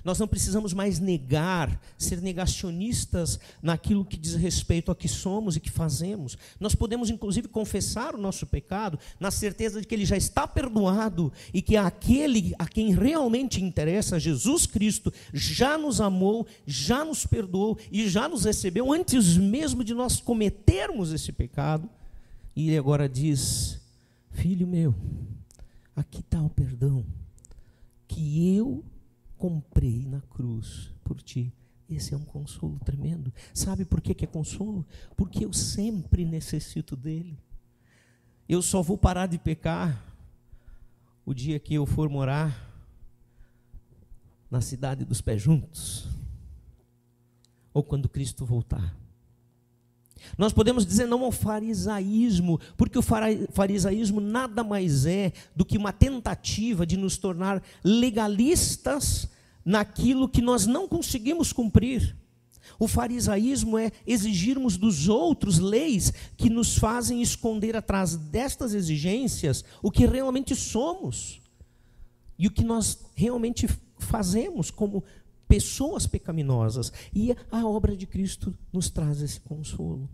Nós 0.03 0.19
não 0.19 0.27
precisamos 0.27 0.74
mais 0.74 1.00
negar, 1.00 1.81
ser 1.98 2.22
negacionistas 2.22 3.39
naquilo 3.62 4.05
que 4.05 4.17
diz 4.17 4.36
respeito 4.36 4.91
a 4.91 4.96
que 4.96 5.08
somos 5.08 5.55
e 5.55 5.60
que 5.60 5.69
fazemos. 5.69 6.38
Nós 6.60 6.75
podemos, 6.75 7.10
inclusive, 7.10 7.48
confessar 7.48 8.15
o 8.15 8.22
nosso 8.22 8.46
pecado 8.46 9.00
na 9.19 9.31
certeza 9.31 9.81
de 9.81 9.88
que 9.88 9.96
ele 9.96 10.05
já 10.05 10.17
está 10.17 10.48
perdoado 10.48 11.31
e 11.53 11.62
que 11.62 11.75
aquele 11.75 12.53
a 12.58 12.67
quem 12.67 12.93
realmente 12.93 13.63
interessa, 13.63 14.19
Jesus 14.19 14.65
Cristo, 14.65 15.12
já 15.34 15.77
nos 15.77 16.00
amou, 16.00 16.48
já 16.65 17.03
nos 17.03 17.25
perdoou 17.25 17.77
e 17.91 18.08
já 18.10 18.27
nos 18.27 18.46
recebeu 18.46 18.91
antes 18.91 19.38
mesmo 19.38 19.84
de 19.84 19.93
nós 19.93 20.19
cometermos 20.19 21.12
esse 21.12 21.31
pecado. 21.31 21.89
E 22.55 22.67
ele 22.67 22.77
agora 22.77 23.08
diz: 23.08 23.79
Filho 24.31 24.67
meu, 24.67 24.93
aqui 25.96 26.19
está 26.19 26.41
o 26.41 26.50
perdão 26.50 27.05
que 28.08 28.55
eu 28.55 28.84
comprei 29.39 30.05
na 30.05 30.22
cruz 30.22 30.93
por 31.03 31.22
ti. 31.22 31.51
Esse 31.89 32.13
é 32.13 32.17
um 32.17 32.25
consolo 32.25 32.77
tremendo. 32.79 33.34
Sabe 33.53 33.86
por 33.86 34.00
que, 34.00 34.13
que 34.13 34.25
é 34.25 34.27
consolo? 34.27 34.86
Porque 35.17 35.43
eu 35.43 35.51
sempre 35.51 36.24
necessito 36.24 36.96
dele. 36.96 37.39
Eu 38.48 38.62
só 38.62 38.81
vou 38.81 38.98
parar 38.98 39.25
de 39.25 39.39
pecar 39.39 40.05
o 41.25 41.34
dia 41.34 41.60
que 41.60 41.74
eu 41.74 41.86
for 41.86 42.10
morar 42.10 42.67
na 44.51 44.62
cidade 44.62 45.05
dos 45.05 45.22
pés 45.22 45.41
juntos, 45.41 46.08
ou 47.72 47.84
quando 47.84 48.10
Cristo 48.10 48.46
voltar. 48.46 48.96
Nós 50.38 50.53
podemos 50.53 50.85
dizer 50.85 51.05
não 51.05 51.23
ao 51.23 51.31
farisaísmo, 51.31 52.59
porque 52.77 52.97
o 52.97 53.03
farisaísmo 53.51 54.19
nada 54.19 54.63
mais 54.63 55.05
é 55.05 55.33
do 55.55 55.65
que 55.65 55.77
uma 55.77 55.91
tentativa 55.91 56.85
de 56.85 56.97
nos 56.97 57.17
tornar 57.17 57.61
legalistas 57.83 59.29
naquilo 59.63 60.29
que 60.29 60.41
nós 60.41 60.65
não 60.65 60.88
conseguimos 60.88 61.53
cumprir. 61.53 62.15
O 62.77 62.88
farisaísmo 62.88 63.77
é 63.77 63.91
exigirmos 64.05 64.77
dos 64.77 65.07
outros 65.07 65.59
leis 65.59 66.13
que 66.38 66.49
nos 66.49 66.77
fazem 66.77 67.21
esconder 67.21 67.75
atrás 67.75 68.15
destas 68.15 68.73
exigências 68.73 69.63
o 69.81 69.91
que 69.91 70.05
realmente 70.05 70.55
somos 70.55 71.41
e 72.38 72.47
o 72.47 72.51
que 72.51 72.63
nós 72.63 72.97
realmente 73.15 73.67
fazemos 73.97 74.71
como 74.71 75.03
pessoas 75.50 76.08
pecaminosas. 76.08 76.94
E 77.13 77.36
a 77.51 77.65
obra 77.65 77.98
de 77.98 78.06
Cristo 78.06 78.56
nos 78.72 78.89
traz 78.89 79.22
esse 79.22 79.41
consolo. 79.41 80.08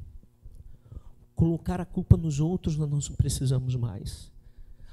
Colocar 1.35 1.79
a 1.81 1.85
culpa 1.85 2.17
nos 2.17 2.39
outros 2.39 2.77
nós 2.77 2.89
não 2.89 2.99
precisamos 3.15 3.75
mais. 3.75 4.31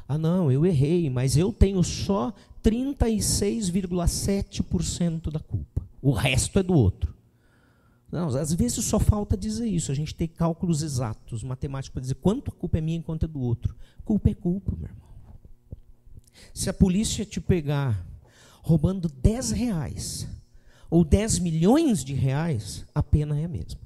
Ah, 0.09 0.19
não, 0.19 0.51
eu 0.51 0.67
errei, 0.67 1.09
mas 1.09 1.37
eu 1.37 1.53
tenho 1.53 1.85
só 1.85 2.35
36,7% 2.63 5.31
da 5.31 5.39
culpa. 5.39 5.89
O 6.03 6.11
resto 6.11 6.59
é 6.59 6.63
do 6.63 6.75
outro. 6.75 7.15
Não, 8.11 8.27
às 8.29 8.53
vezes 8.53 8.85
só 8.85 8.99
falta 8.99 9.37
dizer 9.37 9.69
isso. 9.69 9.93
A 9.93 9.95
gente 9.95 10.13
tem 10.15 10.27
cálculos 10.27 10.83
exatos, 10.83 11.45
matemáticos, 11.45 11.95
para 11.95 12.03
dizer 12.03 12.17
quanto 12.17 12.51
a 12.51 12.55
culpa 12.55 12.79
é 12.79 12.81
minha 12.81 12.99
e 12.99 13.03
quanto 13.03 13.25
é 13.25 13.29
do 13.29 13.41
outro. 13.41 13.77
Culpa 14.05 14.29
é 14.29 14.35
culpa, 14.35 14.73
meu 14.73 14.89
irmão. 14.89 15.09
Se 16.53 16.69
a 16.69 16.75
polícia 16.75 17.25
te 17.25 17.41
pegar 17.41 18.05
roubando 18.63 19.09
10 19.09 19.51
reais 19.51 20.27
ou 20.89 21.05
10 21.05 21.41
milhões 21.41 22.05
de 22.05 22.15
reais, 22.15 22.87
a 22.95 23.03
pena 23.03 23.39
é 23.39 23.45
a 23.45 23.49
mesma. 23.49 23.81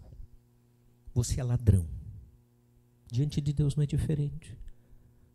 Você 1.15 1.41
é 1.41 1.45
ladrão. 1.45 1.85
Diante 3.11 3.41
de 3.41 3.53
Deus 3.53 3.75
não 3.75 3.83
é 3.83 3.87
diferente. 3.87 4.57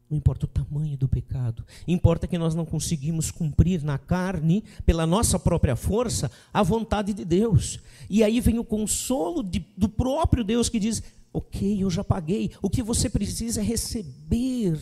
Não 0.09 0.17
importa 0.17 0.45
o 0.45 0.49
tamanho 0.49 0.97
do 0.97 1.07
pecado, 1.07 1.65
importa 1.87 2.27
que 2.27 2.37
nós 2.37 2.53
não 2.53 2.65
conseguimos 2.65 3.31
cumprir 3.31 3.81
na 3.81 3.97
carne, 3.97 4.61
pela 4.85 5.05
nossa 5.05 5.39
própria 5.39 5.73
força, 5.77 6.29
a 6.53 6.61
vontade 6.61 7.13
de 7.13 7.23
Deus. 7.23 7.79
E 8.09 8.21
aí 8.21 8.41
vem 8.41 8.59
o 8.59 8.65
consolo 8.65 9.41
de, 9.41 9.65
do 9.77 9.87
próprio 9.87 10.43
Deus 10.43 10.67
que 10.67 10.81
diz: 10.81 11.01
Ok, 11.31 11.81
eu 11.81 11.89
já 11.89 12.03
paguei. 12.03 12.51
O 12.61 12.69
que 12.69 12.83
você 12.83 13.09
precisa 13.09 13.61
é 13.61 13.63
receber 13.63 14.77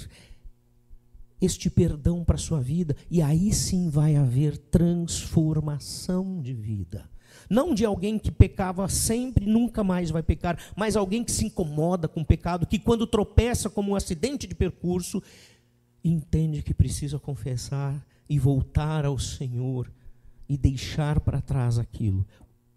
este 1.41 1.69
perdão 1.69 2.23
para 2.23 2.36
a 2.36 2.39
sua 2.39 2.60
vida, 2.60 2.95
e 3.10 3.21
aí 3.21 3.54
sim 3.54 3.89
vai 3.89 4.15
haver 4.15 4.58
transformação 4.58 6.41
de 6.41 6.54
vida. 6.54 7.10
Não 7.49 7.73
de 7.73 7.86
alguém 7.86 8.19
que 8.19 8.32
pecava 8.32 8.88
sempre 8.88 9.45
nunca 9.45 9.84
mais 9.84 10.12
vai 10.12 10.21
pecar, 10.21 10.60
mas 10.75 10.95
alguém 10.95 11.23
que 11.23 11.32
se 11.32 11.45
incomoda 11.45 12.08
com 12.08 12.21
o 12.21 12.25
pecado, 12.25 12.67
que 12.67 12.78
quando 12.78 13.08
tropeça 13.08 13.69
como 13.69 13.91
um 13.91 13.95
acidente 13.95 14.47
de 14.47 14.54
percurso, 14.54 15.21
entende 16.04 16.62
que 16.62 16.73
precisa 16.73 17.17
confessar 17.19 18.06
e 18.28 18.38
voltar 18.38 19.06
ao 19.06 19.17
Senhor 19.17 19.91
e 20.47 20.58
deixar 20.58 21.19
para 21.19 21.41
trás 21.41 21.78
aquilo. 21.80 22.25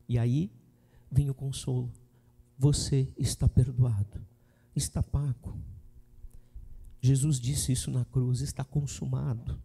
E 0.09 0.19
aí 0.19 0.51
vem 1.11 1.29
o 1.29 1.35
consolo. 1.35 1.91
Você 2.59 3.09
está 3.19 3.49
perdoado, 3.49 4.21
está 4.75 5.03
pago. 5.03 5.57
Jesus 7.03 7.41
disse 7.41 7.73
isso 7.73 7.91
na 7.91 8.05
cruz: 8.05 8.41
está 8.41 8.63
consumado. 8.63 9.61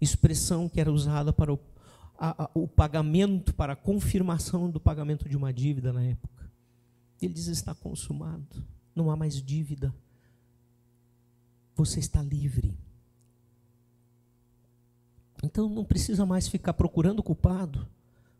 Expressão 0.00 0.68
que 0.68 0.80
era 0.80 0.90
usada 0.90 1.32
para 1.32 1.52
o, 1.52 1.58
a, 2.16 2.44
a, 2.44 2.50
o 2.54 2.68
pagamento, 2.68 3.52
para 3.52 3.72
a 3.72 3.76
confirmação 3.76 4.70
do 4.70 4.78
pagamento 4.80 5.28
de 5.28 5.36
uma 5.36 5.52
dívida 5.52 5.92
na 5.92 6.02
época. 6.04 6.48
Ele 7.20 7.34
diz: 7.34 7.48
está 7.48 7.74
consumado, 7.74 8.64
não 8.94 9.10
há 9.10 9.16
mais 9.16 9.42
dívida. 9.42 9.92
Você 11.74 11.98
está 11.98 12.22
livre. 12.22 12.78
Então 15.42 15.68
não 15.68 15.84
precisa 15.84 16.24
mais 16.24 16.46
ficar 16.46 16.74
procurando 16.74 17.22
culpado. 17.22 17.88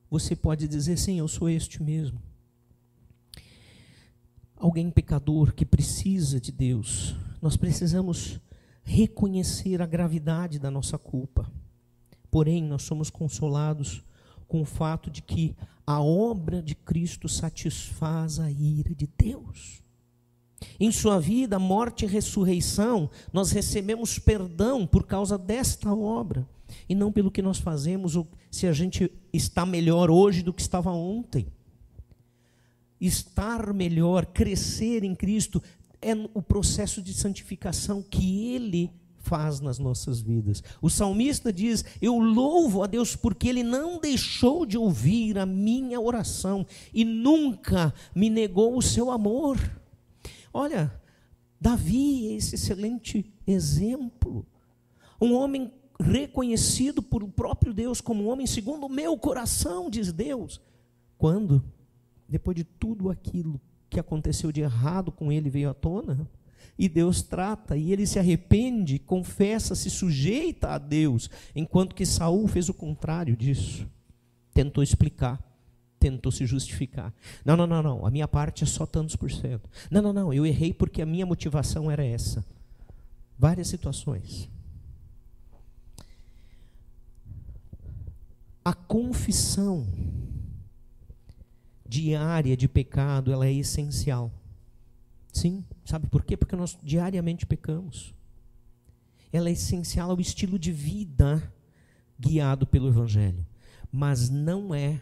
Você 0.09 0.37
pode 0.37 0.69
dizer: 0.69 0.97
sim, 0.97 1.19
eu 1.19 1.27
sou 1.27 1.49
este 1.49 1.83
mesmo. 1.83 2.23
Alguém 4.57 4.89
pecador 4.91 5.53
que 5.53 5.65
precisa 5.65 6.39
de 6.39 6.53
Deus, 6.53 7.17
nós 7.41 7.57
precisamos 7.57 8.41
reconhecer 8.83 9.81
a 9.81 9.87
gravidade 9.87 10.59
da 10.59 10.71
nossa 10.71 10.99
culpa. 10.99 11.51
Porém, 12.31 12.63
nós 12.63 12.83
somos 12.83 13.11
consolados 13.11 14.03
com 14.47 14.61
o 14.61 14.65
fato 14.65 15.11
de 15.11 15.23
que 15.23 15.57
a 15.87 16.01
obra 16.01 16.63
de 16.63 16.75
Cristo 16.75 17.29
satisfaz 17.29 18.39
a 18.39 18.51
ira 18.51 18.95
de 18.95 19.09
Deus. 19.19 19.83
Em 20.79 20.93
sua 20.93 21.19
vida, 21.19 21.59
morte 21.59 22.05
e 22.05 22.09
ressurreição, 22.09 23.11
nós 23.33 23.51
recebemos 23.51 24.19
perdão 24.19 24.87
por 24.87 25.07
causa 25.07 25.39
desta 25.39 25.93
obra, 25.95 26.47
e 26.89 26.95
não 26.95 27.11
pelo 27.11 27.31
que 27.31 27.43
nós 27.43 27.59
fazemos 27.59 28.15
ou 28.15 28.27
se 28.51 28.67
a 28.67 28.73
gente 28.73 29.11
está 29.33 29.67
melhor 29.67 30.11
hoje 30.11 30.43
do 30.43 30.53
que 30.53 30.63
estava 30.63 30.91
ontem. 30.91 31.47
Estar 33.01 33.73
melhor, 33.73 34.27
crescer 34.27 35.03
em 35.03 35.15
Cristo, 35.15 35.63
é 36.03 36.15
o 36.35 36.43
processo 36.43 37.03
de 37.03 37.13
santificação 37.13 38.03
que 38.03 38.55
ele 38.55 38.93
faz 39.21 39.61
nas 39.61 39.79
nossas 39.79 40.21
vidas. 40.21 40.63
O 40.81 40.89
salmista 40.89 41.53
diz: 41.53 41.85
Eu 42.01 42.19
louvo 42.19 42.83
a 42.83 42.87
Deus 42.87 43.15
porque 43.15 43.49
ele 43.49 43.63
não 43.63 44.01
deixou 44.01 44.65
de 44.65 44.77
ouvir 44.79 45.39
a 45.39 45.47
minha 45.47 46.01
oração 46.01 46.67
e 46.93 47.05
nunca 47.05 47.95
me 48.15 48.31
negou 48.31 48.77
o 48.77 48.83
seu 48.83 49.11
amor. 49.11 49.59
Olha, 50.53 50.93
Davi 51.61 52.29
é 52.29 52.33
esse 52.35 52.55
excelente 52.55 53.31
exemplo. 53.47 54.47
Um 55.21 55.35
homem 55.35 55.71
reconhecido 56.01 57.03
por 57.03 57.23
o 57.23 57.29
próprio 57.29 57.75
Deus 57.75 58.01
como 58.01 58.25
um 58.25 58.29
homem 58.29 58.47
segundo 58.47 58.87
o 58.87 58.89
meu 58.89 59.17
coração, 59.19 59.91
diz 59.91 60.13
Deus. 60.13 60.61
Quando, 61.19 61.63
depois 62.27 62.57
de 62.57 62.65
tudo 62.65 63.11
aquilo 63.11 63.61
que 63.91 64.01
aconteceu 64.01 64.53
de 64.53 64.61
errado 64.61 65.11
com 65.11 65.33
ele 65.33 65.51
veio 65.51 65.69
à 65.69 65.75
tona, 65.75 66.27
e 66.79 66.89
Deus 66.89 67.21
trata, 67.21 67.77
e 67.77 67.93
ele 67.93 68.07
se 68.07 68.19
arrepende, 68.19 68.99
confessa, 68.99 69.75
se 69.75 69.91
sujeita 69.91 70.69
a 70.69 70.79
Deus, 70.79 71.29
enquanto 71.55 71.95
que 71.95 72.07
Saul 72.07 72.47
fez 72.49 72.71
o 72.71 72.75
contrário 72.75 73.37
disso. 73.37 73.87
Tentou 74.55 74.83
explicar, 74.83 75.39
tentou 75.99 76.33
se 76.33 76.47
justificar. 76.47 77.13
Não, 77.45 77.57
não, 77.57 77.67
não, 77.67 77.83
não, 77.83 78.07
a 78.07 78.11
minha 78.11 78.27
parte 78.27 78.65
é 78.65 78.67
só 78.67 78.87
tantos 78.87 79.15
por 79.15 79.31
cento. 79.31 79.69
Não, 79.91 80.01
não, 80.01 80.13
não, 80.13 80.33
eu 80.33 80.47
errei 80.47 80.73
porque 80.73 81.03
a 81.03 81.07
minha 81.07 81.27
motivação 81.27 81.91
era 81.91 82.05
essa. 82.05 82.45
Várias 83.39 83.69
situações. 83.69 84.49
A 88.65 88.73
confissão 88.73 89.87
diária 91.91 92.57
de 92.57 92.69
pecado, 92.69 93.33
ela 93.33 93.45
é 93.45 93.53
essencial. 93.53 94.33
Sim, 95.33 95.65
sabe 95.85 96.07
por 96.07 96.25
quê? 96.25 96.37
Porque 96.37 96.55
nós 96.55 96.79
diariamente 96.81 97.45
pecamos. 97.45 98.15
Ela 99.33 99.49
é 99.49 99.53
essencial 99.53 100.09
ao 100.11 100.21
estilo 100.21 100.57
de 100.57 100.71
vida 100.71 101.53
guiado 102.19 102.65
pelo 102.65 102.89
Evangelho, 102.89 103.45
mas 103.91 104.31
não 104.31 104.73
é 104.73 105.01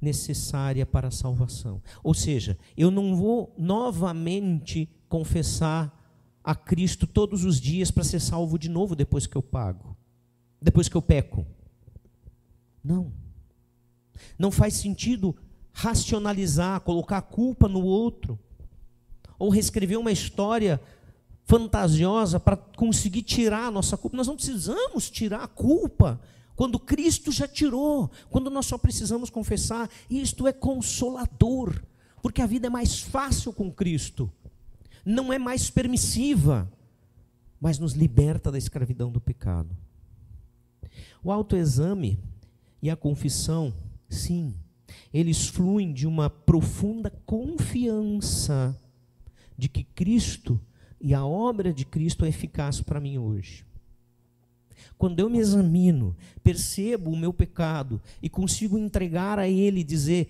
necessária 0.00 0.86
para 0.86 1.08
a 1.08 1.10
salvação. 1.10 1.82
Ou 2.02 2.14
seja, 2.14 2.58
eu 2.74 2.90
não 2.90 3.14
vou 3.14 3.54
novamente 3.58 4.88
confessar 5.10 5.94
a 6.42 6.54
Cristo 6.54 7.06
todos 7.06 7.44
os 7.44 7.60
dias 7.60 7.90
para 7.90 8.04
ser 8.04 8.20
salvo 8.20 8.58
de 8.58 8.70
novo 8.70 8.96
depois 8.96 9.26
que 9.26 9.36
eu 9.36 9.42
pago, 9.42 9.94
depois 10.60 10.88
que 10.88 10.96
eu 10.96 11.02
peco. 11.02 11.46
Não. 12.82 13.12
Não 14.38 14.50
faz 14.50 14.74
sentido 14.74 15.36
racionalizar, 15.78 16.80
colocar 16.80 17.18
a 17.18 17.22
culpa 17.22 17.68
no 17.68 17.84
outro, 17.84 18.36
ou 19.38 19.48
reescrever 19.48 19.98
uma 19.98 20.10
história 20.10 20.80
fantasiosa 21.44 22.40
para 22.40 22.56
conseguir 22.56 23.22
tirar 23.22 23.66
a 23.66 23.70
nossa 23.70 23.96
culpa. 23.96 24.16
Nós 24.16 24.26
não 24.26 24.34
precisamos 24.34 25.08
tirar 25.08 25.44
a 25.44 25.46
culpa 25.46 26.20
quando 26.56 26.80
Cristo 26.80 27.30
já 27.30 27.46
tirou, 27.46 28.10
quando 28.28 28.50
nós 28.50 28.66
só 28.66 28.76
precisamos 28.76 29.30
confessar. 29.30 29.88
Isto 30.10 30.48
é 30.48 30.52
consolador, 30.52 31.80
porque 32.20 32.42
a 32.42 32.46
vida 32.46 32.66
é 32.66 32.70
mais 32.70 33.00
fácil 33.00 33.52
com 33.52 33.70
Cristo, 33.70 34.28
não 35.04 35.32
é 35.32 35.38
mais 35.38 35.70
permissiva, 35.70 36.68
mas 37.60 37.78
nos 37.78 37.92
liberta 37.92 38.50
da 38.50 38.58
escravidão 38.58 39.12
do 39.12 39.20
pecado. 39.20 39.76
O 41.22 41.30
autoexame 41.30 42.18
e 42.82 42.90
a 42.90 42.96
confissão, 42.96 43.72
sim, 44.08 44.56
eles 45.12 45.48
fluem 45.48 45.92
de 45.92 46.06
uma 46.06 46.28
profunda 46.28 47.10
confiança 47.24 48.78
de 49.56 49.68
que 49.68 49.84
Cristo 49.84 50.60
e 51.00 51.14
a 51.14 51.24
obra 51.24 51.72
de 51.72 51.84
Cristo 51.84 52.24
é 52.24 52.28
eficaz 52.28 52.80
para 52.80 53.00
mim 53.00 53.18
hoje. 53.18 53.64
Quando 54.96 55.20
eu 55.20 55.28
me 55.28 55.38
examino, 55.38 56.16
percebo 56.42 57.10
o 57.10 57.16
meu 57.16 57.32
pecado 57.32 58.00
e 58.22 58.28
consigo 58.28 58.78
entregar 58.78 59.38
a 59.38 59.48
Ele 59.48 59.80
e 59.80 59.84
dizer: 59.84 60.28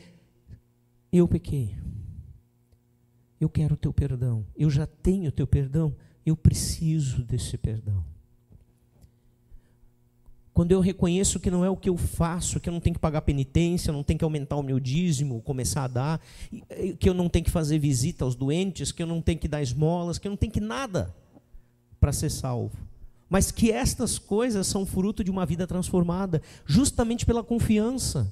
Eu 1.13 1.29
pequei, 1.29 1.77
eu 3.41 3.49
quero 3.49 3.75
o 3.75 3.79
teu 3.79 3.93
perdão, 3.93 4.47
eu 4.57 4.71
já 4.71 4.87
tenho 4.87 5.29
o 5.29 5.33
teu 5.33 5.47
perdão, 5.47 5.95
eu 6.25 6.37
preciso 6.37 7.23
desse 7.23 7.57
perdão. 7.57 8.05
Quando 10.59 10.73
eu 10.73 10.81
reconheço 10.81 11.39
que 11.39 11.53
não 11.53 11.65
é 11.65 11.71
o 11.71 11.77
que 11.77 11.89
eu 11.89 11.97
faço, 11.97 12.59
que 12.59 12.69
eu 12.69 12.73
não 12.73 12.81
tenho 12.81 12.95
que 12.95 13.01
pagar 13.01 13.21
penitência, 13.21 13.93
não 13.93 14.03
tenho 14.03 14.19
que 14.19 14.25
aumentar 14.25 14.57
o 14.57 14.63
meu 14.65 14.81
dízimo, 14.81 15.41
começar 15.43 15.85
a 15.85 15.87
dar, 15.87 16.21
que 16.99 17.09
eu 17.09 17.15
não 17.15 17.29
tenho 17.29 17.45
que 17.45 17.51
fazer 17.53 17.79
visita 17.79 18.25
aos 18.25 18.35
doentes, 18.35 18.91
que 18.91 19.01
eu 19.01 19.07
não 19.07 19.23
tenho 19.23 19.39
que 19.39 19.47
dar 19.47 19.63
esmolas, 19.63 20.19
que 20.19 20.27
eu 20.27 20.31
não 20.31 20.37
tenho 20.37 20.51
que 20.51 20.59
nada 20.59 21.15
para 22.01 22.13
ser 22.13 22.29
salvo. 22.29 22.77
Mas 23.31 23.53
que 23.53 23.71
estas 23.71 24.19
coisas 24.19 24.67
são 24.67 24.85
fruto 24.85 25.23
de 25.23 25.31
uma 25.31 25.47
vida 25.47 25.65
transformada, 25.65 26.43
justamente 26.67 27.25
pela 27.25 27.45
confiança. 27.45 28.29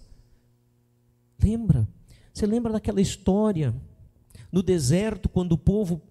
Lembra? 1.40 1.86
Você 2.34 2.44
lembra 2.44 2.72
daquela 2.72 3.00
história 3.00 3.72
no 4.50 4.64
deserto, 4.64 5.28
quando 5.28 5.52
o 5.52 5.58
povo 5.58 6.02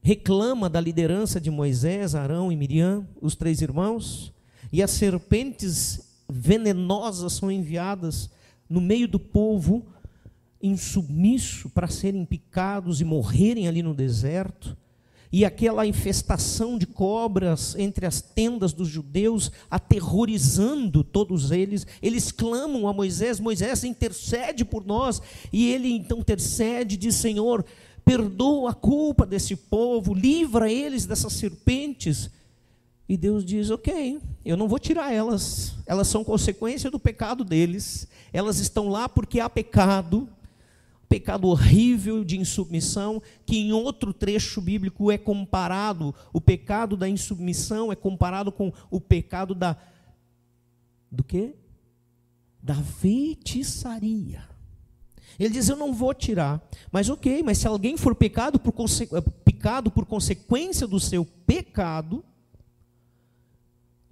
reclama 0.00 0.70
da 0.70 0.80
liderança 0.80 1.38
de 1.38 1.50
Moisés, 1.50 2.14
Arão 2.14 2.50
e 2.50 2.56
Miriam, 2.56 3.06
os 3.20 3.34
três 3.34 3.60
irmãos? 3.60 4.32
E 4.74 4.82
as 4.82 4.90
serpentes 4.90 6.00
venenosas 6.28 7.34
são 7.34 7.48
enviadas 7.48 8.28
no 8.68 8.80
meio 8.80 9.06
do 9.06 9.20
povo, 9.20 9.86
insubmisso, 10.60 11.70
para 11.70 11.86
serem 11.86 12.24
picados 12.24 13.00
e 13.00 13.04
morrerem 13.04 13.68
ali 13.68 13.84
no 13.84 13.94
deserto. 13.94 14.76
E 15.30 15.44
aquela 15.44 15.86
infestação 15.86 16.76
de 16.76 16.86
cobras 16.86 17.76
entre 17.76 18.04
as 18.04 18.20
tendas 18.20 18.72
dos 18.72 18.88
judeus, 18.88 19.52
aterrorizando 19.70 21.04
todos 21.04 21.52
eles, 21.52 21.86
eles 22.02 22.32
clamam 22.32 22.88
a 22.88 22.92
Moisés: 22.92 23.38
Moisés 23.38 23.84
intercede 23.84 24.64
por 24.64 24.84
nós. 24.84 25.22
E 25.52 25.70
ele 25.70 25.92
então 25.92 26.18
intercede, 26.18 26.96
diz: 26.96 27.14
Senhor, 27.14 27.64
perdoa 28.04 28.72
a 28.72 28.74
culpa 28.74 29.24
desse 29.24 29.54
povo, 29.54 30.12
livra 30.12 30.68
eles 30.68 31.06
dessas 31.06 31.32
serpentes. 31.34 32.28
E 33.08 33.16
Deus 33.16 33.44
diz: 33.44 33.70
ok, 33.70 34.20
eu 34.44 34.56
não 34.56 34.66
vou 34.66 34.78
tirar 34.78 35.12
elas, 35.12 35.74
elas 35.86 36.08
são 36.08 36.24
consequência 36.24 36.90
do 36.90 36.98
pecado 36.98 37.44
deles, 37.44 38.08
elas 38.32 38.58
estão 38.58 38.88
lá 38.88 39.08
porque 39.08 39.40
há 39.40 39.48
pecado, 39.48 40.28
pecado 41.08 41.48
horrível 41.48 42.24
de 42.24 42.38
insubmissão, 42.38 43.22
que 43.44 43.58
em 43.58 43.72
outro 43.72 44.12
trecho 44.12 44.60
bíblico 44.60 45.10
é 45.10 45.18
comparado, 45.18 46.14
o 46.32 46.40
pecado 46.40 46.96
da 46.96 47.08
insubmissão 47.08 47.92
é 47.92 47.96
comparado 47.96 48.50
com 48.50 48.72
o 48.90 49.00
pecado 49.00 49.54
da. 49.54 49.76
do 51.10 51.22
quê? 51.22 51.54
Da 52.62 52.74
feitiçaria. 52.74 54.48
Ele 55.38 55.50
diz: 55.50 55.68
Eu 55.68 55.76
não 55.76 55.92
vou 55.92 56.14
tirar. 56.14 56.66
Mas 56.90 57.10
ok, 57.10 57.42
mas 57.42 57.58
se 57.58 57.66
alguém 57.66 57.98
for 57.98 58.14
pecado 58.14 58.58
por, 58.58 58.72
pecado 59.44 59.90
por 59.90 60.06
consequência 60.06 60.86
do 60.86 60.98
seu 60.98 61.24
pecado, 61.24 62.24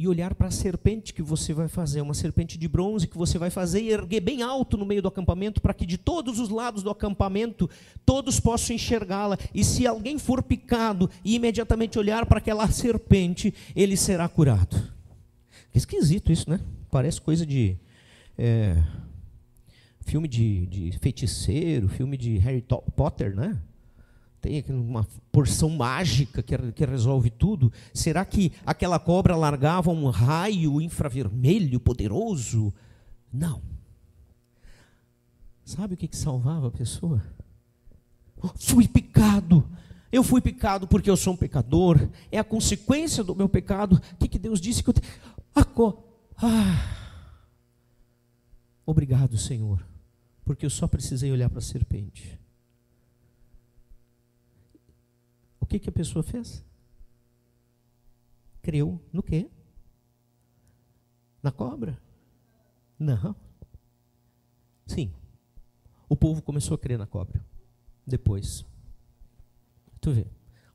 e 0.03 0.09
olhar 0.09 0.35
para 0.35 0.49
a 0.49 0.51
serpente 0.51 1.15
que 1.15 1.23
você 1.23 1.55
vai 1.55 1.69
fazer, 1.69 2.01
uma 2.01 2.13
serpente 2.13 2.59
de 2.59 2.67
bronze 2.67 3.07
que 3.07 3.17
você 3.17 3.39
vai 3.39 3.51
fazer 3.51 3.83
e 3.83 3.91
erguer 3.91 4.21
bem 4.21 4.43
alto 4.43 4.77
no 4.77 4.85
meio 4.85 5.01
do 5.01 5.07
acampamento, 5.07 5.63
para 5.63 5.73
que 5.73 5.87
de 5.87 5.97
todos 5.97 6.41
os 6.41 6.49
lados 6.49 6.83
do 6.83 6.91
acampamento 6.91 7.71
todos 8.05 8.41
possam 8.41 8.75
enxergá-la. 8.75 9.39
E 9.55 9.63
se 9.63 9.87
alguém 9.87 10.19
for 10.19 10.43
picado 10.43 11.09
e 11.25 11.37
imediatamente 11.37 12.01
olhar 12.01 12.27
para 12.27 12.39
aquela 12.39 12.69
serpente, 12.69 13.55
ele 13.77 13.97
será 13.97 14.29
curado. 14.29 14.77
Que 15.71 15.79
esquisito 15.79 16.33
isso, 16.33 16.51
né? 16.51 16.59
Parece 16.91 17.21
coisa 17.21 17.47
de. 17.47 17.77
É, 18.37 18.83
filme 20.01 20.27
de, 20.27 20.67
de 20.67 20.99
feiticeiro, 20.99 21.89
filme 21.89 22.17
de 22.17 22.39
Harry 22.39 22.65
Potter, 22.97 23.37
né? 23.37 23.57
Tem 24.43 24.65
uma 24.71 25.07
porção 25.31 25.71
mágica 25.71 26.43
que, 26.43 26.73
que 26.73 26.85
resolve 26.85 27.31
tudo? 27.31 27.73
Será 27.95 28.25
que 28.25 28.53
aquela 28.67 28.99
cobra 28.99 29.37
largava 29.37 29.93
um 29.93 30.11
raio 30.11 30.81
infravermelho 30.81 31.79
poderoso? 31.79 32.75
Não. 33.33 33.63
Sabe 35.65 35.95
o 35.95 35.97
que, 35.97 36.09
que 36.09 36.17
salvava 36.17 36.67
a 36.67 36.71
pessoa? 36.73 37.23
Fui 38.57 38.89
picado. 38.89 39.65
Eu 40.11 40.25
fui 40.25 40.41
picado 40.41 40.89
porque 40.89 41.09
eu 41.09 41.17
sou 41.17 41.35
um 41.35 41.37
pecador. 41.37 42.09
É 42.33 42.39
a 42.41 42.45
consequência 42.45 43.23
do 43.23 43.37
meu 43.37 43.49
pecado. 43.49 44.03
O 44.15 44.17
que, 44.17 44.27
que 44.27 44.41
Deus 44.41 44.61
disse 44.61 44.83
que 44.83 44.91
eu. 44.91 44.95
Aco... 45.55 46.03
Ah. 46.37 46.99
Obrigado, 48.85 49.39
Senhor, 49.39 49.87
porque 50.45 50.67
eu 50.67 50.71
só 50.71 50.89
precisei 50.89 51.31
olhar 51.31 51.49
para 51.49 51.61
a 51.61 51.63
serpente 51.63 52.42
que, 55.73 55.79
que 55.79 55.89
a 55.89 55.93
pessoa 55.93 56.23
fez? 56.23 56.63
Creu 58.61 59.01
no 59.13 59.23
quê? 59.23 59.51
Na 61.43 61.51
cobra? 61.51 61.99
Não. 62.99 63.35
Sim. 64.87 65.13
O 66.09 66.15
povo 66.15 66.43
começou 66.43 66.75
a 66.75 66.79
crer 66.79 66.99
na 66.99 67.07
cobra. 67.07 67.43
Depois. 68.07 68.67
Tu 70.01 70.13
vê. 70.13 70.27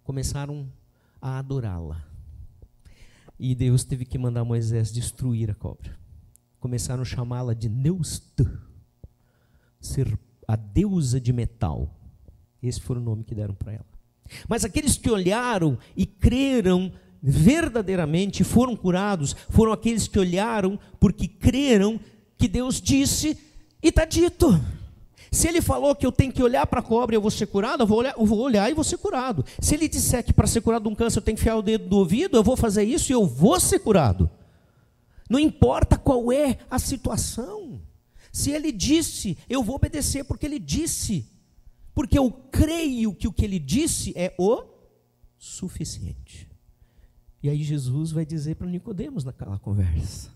Começaram 0.03 0.71
a 1.21 1.37
adorá-la. 1.37 2.03
E 3.39 3.53
Deus 3.53 3.83
teve 3.83 4.03
que 4.03 4.17
mandar 4.17 4.43
Moisés 4.43 4.91
destruir 4.91 5.51
a 5.51 5.55
cobra. 5.55 5.95
Começaram 6.59 7.03
a 7.03 7.05
chamá-la 7.05 7.53
de 7.53 7.69
Neust, 7.69 8.41
ser 9.79 10.19
a 10.47 10.55
deusa 10.55 11.21
de 11.21 11.31
metal. 11.31 11.95
Esse 12.63 12.81
foi 12.81 12.97
o 12.97 13.01
nome 13.01 13.23
que 13.23 13.35
deram 13.35 13.53
para 13.53 13.73
ela. 13.73 13.96
Mas 14.47 14.65
aqueles 14.65 14.97
que 14.97 15.09
olharam 15.09 15.77
e 15.95 16.05
creram 16.05 16.91
verdadeiramente 17.21 18.43
foram 18.43 18.75
curados, 18.75 19.35
foram 19.49 19.71
aqueles 19.71 20.07
que 20.07 20.19
olharam 20.19 20.79
porque 20.99 21.27
creram 21.27 21.99
que 22.37 22.47
Deus 22.47 22.79
disse 22.79 23.37
e 23.81 23.89
está 23.89 24.05
dito. 24.05 24.59
Se 25.31 25.47
ele 25.47 25.61
falou 25.61 25.93
que 25.95 26.05
eu 26.05 26.11
tenho 26.11 26.31
que 26.31 26.41
olhar 26.41 26.65
para 26.67 26.79
a 26.79 26.83
cobra 26.83 27.15
e 27.15 27.17
eu 27.17 27.21
vou 27.21 27.31
ser 27.31 27.47
curado, 27.47 27.83
eu 27.83 27.87
vou, 27.87 27.99
olhar, 27.99 28.15
eu 28.17 28.25
vou 28.25 28.39
olhar 28.39 28.69
e 28.71 28.73
vou 28.73 28.83
ser 28.83 28.97
curado. 28.97 29.43
Se 29.59 29.75
ele 29.75 29.87
disser 29.87 30.23
que 30.23 30.33
para 30.33 30.47
ser 30.47 30.61
curado 30.61 30.83
de 30.83 30.89
um 30.89 30.95
câncer 30.95 31.19
eu 31.19 31.23
tenho 31.23 31.35
que 31.35 31.41
enfiar 31.41 31.57
o 31.57 31.61
dedo 31.61 31.87
do 31.87 31.97
ouvido, 31.97 32.37
eu 32.37 32.43
vou 32.43 32.55
fazer 32.55 32.83
isso 32.83 33.11
e 33.11 33.13
eu 33.13 33.25
vou 33.25 33.59
ser 33.59 33.79
curado. 33.79 34.29
Não 35.29 35.37
importa 35.37 35.97
qual 35.97 36.31
é 36.31 36.57
a 36.71 36.79
situação. 36.79 37.81
Se 38.31 38.51
ele 38.51 38.71
disse, 38.71 39.37
eu 39.49 39.61
vou 39.61 39.75
obedecer 39.75 40.23
porque 40.23 40.45
ele 40.45 40.59
disse 40.59 41.25
porque 41.97 42.19
eu 42.19 42.29
creio 42.29 43.11
que 43.11 43.27
o 43.27 43.33
que 43.33 43.43
ele 43.43 43.57
disse 43.57 44.13
é 44.15 44.31
o 44.37 44.63
suficiente. 45.35 46.47
E 47.41 47.49
aí 47.49 47.63
Jesus 47.63 48.11
vai 48.11 48.23
dizer 48.23 48.55
para 48.55 48.67
Nicodemos 48.67 49.23
naquela 49.23 49.57
conversa. 49.57 50.29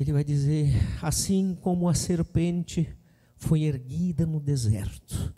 Ele 0.00 0.10
vai 0.10 0.24
dizer: 0.24 0.72
assim 1.02 1.54
como 1.60 1.86
a 1.86 1.92
serpente 1.92 2.88
foi 3.36 3.64
erguida 3.64 4.24
no 4.24 4.40
deserto, 4.40 5.34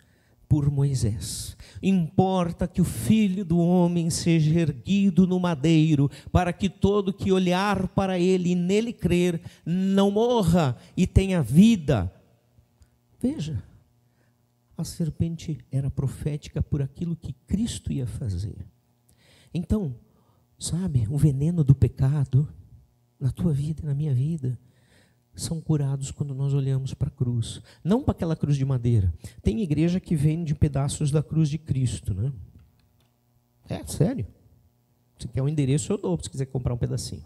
por 0.47 0.71
Moisés. 0.71 1.57
Importa 1.83 2.69
que 2.69 2.79
o 2.79 2.85
filho 2.85 3.43
do 3.43 3.59
homem 3.59 4.09
seja 4.09 4.61
erguido 4.61 5.27
no 5.27 5.41
madeiro, 5.41 6.09
para 6.31 6.53
que 6.53 6.69
todo 6.69 7.11
que 7.11 7.33
olhar 7.33 7.89
para 7.89 8.17
ele 8.17 8.51
e 8.51 8.55
nele 8.55 8.93
crer 8.93 9.41
não 9.65 10.09
morra 10.09 10.77
e 10.95 11.05
tenha 11.05 11.41
vida. 11.41 12.09
Veja, 13.21 13.61
a 14.79 14.83
serpente 14.85 15.59
era 15.69 15.91
profética 15.91 16.63
por 16.63 16.81
aquilo 16.81 17.13
que 17.13 17.33
Cristo 17.45 17.91
ia 17.91 18.07
fazer. 18.07 18.65
Então, 19.53 19.93
sabe, 20.57 21.05
o 21.09 21.17
veneno 21.17 21.65
do 21.65 21.75
pecado 21.75 22.47
na 23.19 23.29
tua 23.29 23.51
vida 23.51 23.81
e 23.83 23.85
na 23.85 23.93
minha 23.93 24.13
vida 24.13 24.57
são 25.35 25.59
curados 25.59 26.11
quando 26.11 26.33
nós 26.33 26.53
olhamos 26.53 26.93
para 26.93 27.09
a 27.09 27.11
cruz, 27.11 27.61
não 27.83 28.01
para 28.01 28.13
aquela 28.13 28.37
cruz 28.37 28.55
de 28.55 28.63
madeira. 28.63 29.13
Tem 29.41 29.61
igreja 29.61 29.99
que 29.99 30.15
vende 30.15 30.55
pedaços 30.55 31.11
da 31.11 31.21
cruz 31.21 31.49
de 31.49 31.57
Cristo, 31.57 32.13
né? 32.13 32.31
É, 33.67 33.85
sério. 33.85 34.25
Se 35.17 35.27
quer 35.27 35.41
um 35.41 35.49
endereço, 35.49 35.91
eu 35.91 35.97
dou, 35.97 36.17
se 36.23 36.29
quiser 36.29 36.45
comprar 36.45 36.73
um 36.73 36.77
pedacinho. 36.77 37.25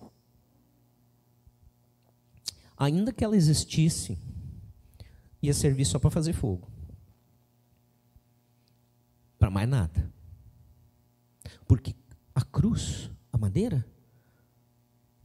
Ainda 2.76 3.13
que 3.13 3.24
ela 3.24 3.38
existisse, 3.38 4.18
ia 5.39 5.54
servir 5.54 5.86
só 5.86 6.00
para 6.00 6.10
fazer 6.10 6.34
fogo. 6.34 6.72
Para 9.43 9.51
mais 9.51 9.67
nada. 9.67 10.10
Porque 11.67 11.93
a 12.34 12.41
cruz, 12.45 13.12
a 13.29 13.38
madeira, 13.38 13.86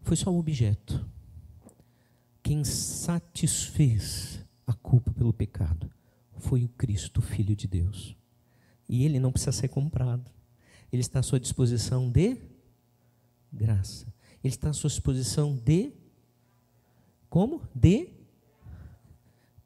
foi 0.02 0.16
só 0.16 0.32
um 0.32 0.40
objeto 0.40 1.08
quem 2.42 2.64
satisfez 2.64 4.44
a 4.66 4.72
culpa 4.72 5.12
pelo 5.12 5.32
pecado 5.32 5.88
foi 6.36 6.64
o 6.64 6.68
Cristo, 6.70 7.22
Filho 7.22 7.54
de 7.54 7.68
Deus. 7.68 8.16
E 8.88 9.04
ele 9.04 9.20
não 9.20 9.30
precisa 9.30 9.52
ser 9.52 9.68
comprado. 9.68 10.28
Ele 10.92 11.00
está 11.00 11.20
à 11.20 11.22
sua 11.22 11.38
disposição 11.38 12.10
de 12.10 12.38
graça. 13.52 14.12
Ele 14.42 14.52
está 14.52 14.70
à 14.70 14.72
sua 14.72 14.90
disposição 14.90 15.54
de. 15.54 15.92
Como? 17.30 17.62
De. 17.72 18.17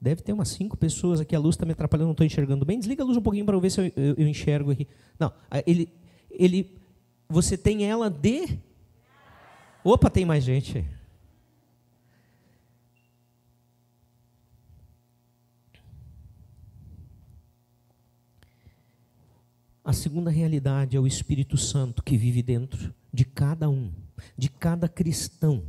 Deve 0.03 0.21
ter 0.21 0.33
umas 0.33 0.49
cinco 0.49 0.77
pessoas 0.77 1.21
aqui. 1.21 1.37
A 1.37 1.39
luz 1.39 1.55
está 1.55 1.65
me 1.65 1.71
atrapalhando, 1.71 2.07
não 2.07 2.13
estou 2.13 2.27
enxergando 2.27 2.65
bem. 2.65 2.77
Desliga 2.77 3.05
a 3.05 3.07
luz 3.07 3.17
um 3.17 3.23
pouquinho 3.23 3.47
para 3.47 3.55
eu 3.55 3.61
ver 3.61 3.71
se 3.71 3.81
eu, 3.81 3.93
eu, 3.95 4.15
eu 4.19 4.27
enxergo 4.27 4.73
aqui. 4.73 4.89
Não, 5.17 5.33
ele, 5.65 5.89
ele. 6.29 6.77
Você 7.29 7.57
tem 7.57 7.85
ela 7.85 8.11
de. 8.11 8.59
Opa, 9.85 10.11
tem 10.11 10.25
mais 10.25 10.43
gente. 10.43 10.85
A 19.85 19.93
segunda 19.93 20.31
realidade 20.31 20.97
é 20.97 21.01
o 21.01 21.07
Espírito 21.07 21.57
Santo 21.57 22.03
que 22.03 22.17
vive 22.17 22.43
dentro 22.43 22.93
de 23.15 23.25
cada 23.25 23.71
um, 23.71 23.93
de 24.37 24.49
cada 24.49 24.89
cristão, 24.89 25.63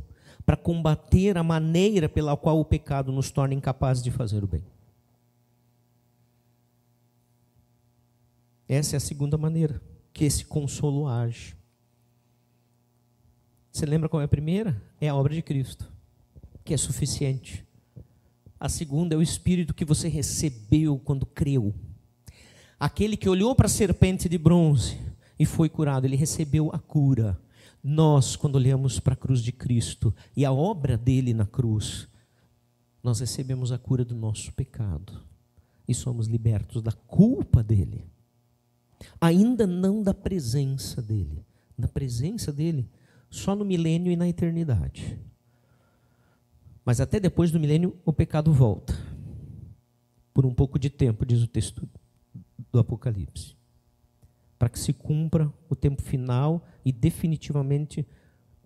para 0.44 0.56
combater 0.56 1.38
a 1.38 1.42
maneira 1.42 2.08
pela 2.08 2.36
qual 2.36 2.60
o 2.60 2.64
pecado 2.64 3.10
nos 3.10 3.30
torna 3.30 3.54
incapazes 3.54 4.02
de 4.02 4.10
fazer 4.10 4.44
o 4.44 4.46
bem. 4.46 4.64
Essa 8.68 8.96
é 8.96 8.98
a 8.98 9.00
segunda 9.00 9.36
maneira 9.36 9.80
que 10.12 10.24
esse 10.24 10.44
consolo 10.44 11.06
age. 11.06 11.56
Você 13.72 13.84
lembra 13.84 14.08
qual 14.08 14.20
é 14.20 14.24
a 14.24 14.28
primeira? 14.28 14.80
É 15.00 15.08
a 15.08 15.14
obra 15.14 15.34
de 15.34 15.42
Cristo, 15.42 15.90
que 16.64 16.72
é 16.72 16.76
suficiente. 16.76 17.66
A 18.58 18.68
segunda 18.68 19.14
é 19.14 19.18
o 19.18 19.22
Espírito 19.22 19.74
que 19.74 19.84
você 19.84 20.08
recebeu 20.08 20.98
quando 20.98 21.26
creu. 21.26 21.74
Aquele 22.78 23.16
que 23.16 23.28
olhou 23.28 23.54
para 23.54 23.66
a 23.66 23.68
serpente 23.68 24.28
de 24.28 24.38
bronze 24.38 24.98
e 25.38 25.44
foi 25.44 25.68
curado, 25.68 26.06
ele 26.06 26.16
recebeu 26.16 26.70
a 26.72 26.78
cura. 26.78 27.38
Nós, 27.86 28.34
quando 28.34 28.54
olhamos 28.54 28.98
para 28.98 29.12
a 29.12 29.16
cruz 29.16 29.42
de 29.42 29.52
Cristo 29.52 30.14
e 30.34 30.42
a 30.42 30.50
obra 30.50 30.96
dele 30.96 31.34
na 31.34 31.44
cruz, 31.44 32.08
nós 33.02 33.20
recebemos 33.20 33.70
a 33.70 33.76
cura 33.76 34.02
do 34.02 34.14
nosso 34.14 34.50
pecado 34.54 35.22
e 35.86 35.92
somos 35.92 36.26
libertos 36.26 36.80
da 36.80 36.92
culpa 36.92 37.62
dele. 37.62 38.06
Ainda 39.20 39.66
não 39.66 40.02
da 40.02 40.14
presença 40.14 41.02
dele. 41.02 41.44
Da 41.76 41.86
presença 41.86 42.50
dele 42.50 42.88
só 43.28 43.54
no 43.54 43.66
milênio 43.66 44.10
e 44.10 44.16
na 44.16 44.26
eternidade. 44.26 45.18
Mas 46.86 47.02
até 47.02 47.20
depois 47.20 47.50
do 47.50 47.60
milênio 47.60 47.94
o 48.02 48.14
pecado 48.14 48.50
volta. 48.50 48.94
Por 50.32 50.46
um 50.46 50.54
pouco 50.54 50.78
de 50.78 50.88
tempo, 50.88 51.26
diz 51.26 51.42
o 51.42 51.46
texto 51.46 51.86
do 52.72 52.78
Apocalipse. 52.78 53.54
Para 54.64 54.70
que 54.70 54.78
se 54.78 54.94
cumpra 54.94 55.52
o 55.68 55.76
tempo 55.76 56.00
final 56.00 56.66
e 56.86 56.90
definitivamente 56.90 58.06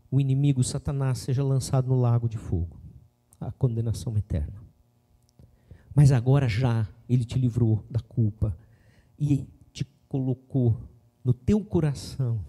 o 0.08 0.20
inimigo 0.20 0.62
Satanás 0.62 1.18
seja 1.18 1.42
lançado 1.42 1.88
no 1.88 2.00
lago 2.00 2.28
de 2.28 2.38
fogo 2.38 2.80
a 3.40 3.50
condenação 3.50 4.16
eterna. 4.16 4.62
Mas 5.92 6.12
agora 6.12 6.48
já 6.48 6.86
ele 7.08 7.24
te 7.24 7.36
livrou 7.36 7.84
da 7.90 7.98
culpa 7.98 8.56
e 9.18 9.48
te 9.72 9.84
colocou 10.08 10.80
no 11.24 11.34
teu 11.34 11.64
coração 11.64 12.44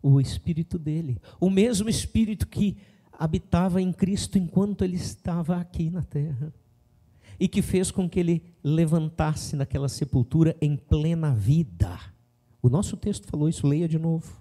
o 0.00 0.20
espírito 0.20 0.78
dele, 0.78 1.20
o 1.40 1.50
mesmo 1.50 1.88
espírito 1.88 2.46
que 2.46 2.76
habitava 3.12 3.82
em 3.82 3.92
Cristo 3.92 4.38
enquanto 4.38 4.84
ele 4.84 4.94
estava 4.94 5.56
aqui 5.56 5.90
na 5.90 6.04
terra 6.04 6.54
e 7.40 7.48
que 7.48 7.62
fez 7.62 7.90
com 7.90 8.08
que 8.08 8.20
ele 8.20 8.44
levantasse 8.62 9.56
naquela 9.56 9.88
sepultura 9.88 10.56
em 10.60 10.76
plena 10.76 11.34
vida. 11.34 12.11
O 12.62 12.68
nosso 12.68 12.96
texto 12.96 13.26
falou 13.26 13.48
isso, 13.48 13.66
leia 13.66 13.88
de 13.88 13.98
novo. 13.98 14.40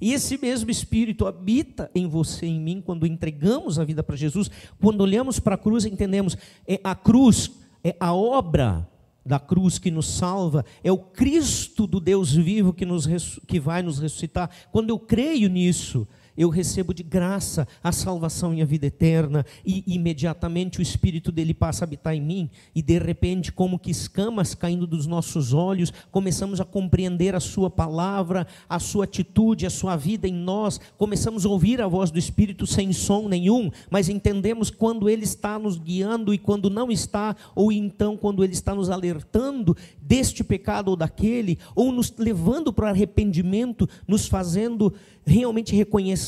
E 0.00 0.12
esse 0.12 0.36
mesmo 0.36 0.70
Espírito 0.70 1.26
habita 1.26 1.90
em 1.94 2.06
você 2.06 2.46
e 2.46 2.50
em 2.50 2.60
mim 2.60 2.82
quando 2.84 3.06
entregamos 3.06 3.78
a 3.78 3.84
vida 3.84 4.02
para 4.02 4.16
Jesus, 4.16 4.50
quando 4.80 5.00
olhamos 5.00 5.38
para 5.38 5.54
a 5.54 5.58
cruz 5.58 5.84
entendemos, 5.84 6.36
é 6.66 6.80
a 6.82 6.94
cruz, 6.94 7.50
é 7.82 7.96
a 7.98 8.12
obra 8.12 8.86
da 9.24 9.38
cruz 9.38 9.78
que 9.78 9.90
nos 9.90 10.08
salva, 10.08 10.64
é 10.82 10.90
o 10.90 10.98
Cristo 10.98 11.86
do 11.86 12.00
Deus 12.00 12.32
vivo 12.32 12.72
que, 12.72 12.86
nos, 12.86 13.06
que 13.46 13.60
vai 13.60 13.82
nos 13.82 13.98
ressuscitar. 13.98 14.50
Quando 14.72 14.90
eu 14.90 14.98
creio 14.98 15.48
nisso, 15.48 16.08
eu 16.38 16.48
recebo 16.48 16.94
de 16.94 17.02
graça 17.02 17.66
a 17.82 17.90
salvação 17.90 18.54
e 18.54 18.62
a 18.62 18.64
vida 18.64 18.86
eterna, 18.86 19.44
e 19.66 19.82
imediatamente 19.88 20.78
o 20.78 20.82
Espírito 20.82 21.32
dele 21.32 21.52
passa 21.52 21.82
a 21.82 21.86
habitar 21.86 22.14
em 22.14 22.22
mim, 22.22 22.48
e 22.72 22.80
de 22.80 22.96
repente, 22.96 23.50
como 23.50 23.76
que 23.76 23.90
escamas 23.90 24.54
caindo 24.54 24.86
dos 24.86 25.04
nossos 25.04 25.52
olhos, 25.52 25.92
começamos 26.12 26.60
a 26.60 26.64
compreender 26.64 27.34
a 27.34 27.40
Sua 27.40 27.68
palavra, 27.68 28.46
a 28.68 28.78
Sua 28.78 29.02
atitude, 29.02 29.66
a 29.66 29.70
Sua 29.70 29.96
vida 29.96 30.28
em 30.28 30.32
nós, 30.32 30.80
começamos 30.96 31.44
a 31.44 31.48
ouvir 31.48 31.82
a 31.82 31.88
voz 31.88 32.12
do 32.12 32.20
Espírito 32.20 32.68
sem 32.68 32.92
som 32.92 33.28
nenhum, 33.28 33.68
mas 33.90 34.08
entendemos 34.08 34.70
quando 34.70 35.08
Ele 35.08 35.24
está 35.24 35.58
nos 35.58 35.76
guiando 35.76 36.32
e 36.32 36.38
quando 36.38 36.70
não 36.70 36.92
está, 36.92 37.34
ou 37.52 37.72
então 37.72 38.16
quando 38.16 38.44
Ele 38.44 38.52
está 38.52 38.76
nos 38.76 38.90
alertando 38.90 39.76
deste 40.00 40.44
pecado 40.44 40.88
ou 40.88 40.96
daquele, 40.96 41.58
ou 41.74 41.90
nos 41.90 42.14
levando 42.16 42.72
para 42.72 42.84
o 42.84 42.88
arrependimento, 42.88 43.88
nos 44.06 44.28
fazendo 44.28 44.94
realmente 45.26 45.74
reconhecer 45.74 46.27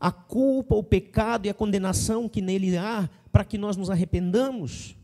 a 0.00 0.10
culpa, 0.10 0.74
o 0.74 0.82
pecado 0.82 1.46
e 1.46 1.50
a 1.50 1.54
condenação 1.54 2.28
que 2.28 2.40
nele 2.40 2.76
há, 2.76 3.08
para 3.30 3.44
que 3.44 3.58
nós 3.58 3.76
nos 3.76 3.90
arrependamos. 3.90 4.96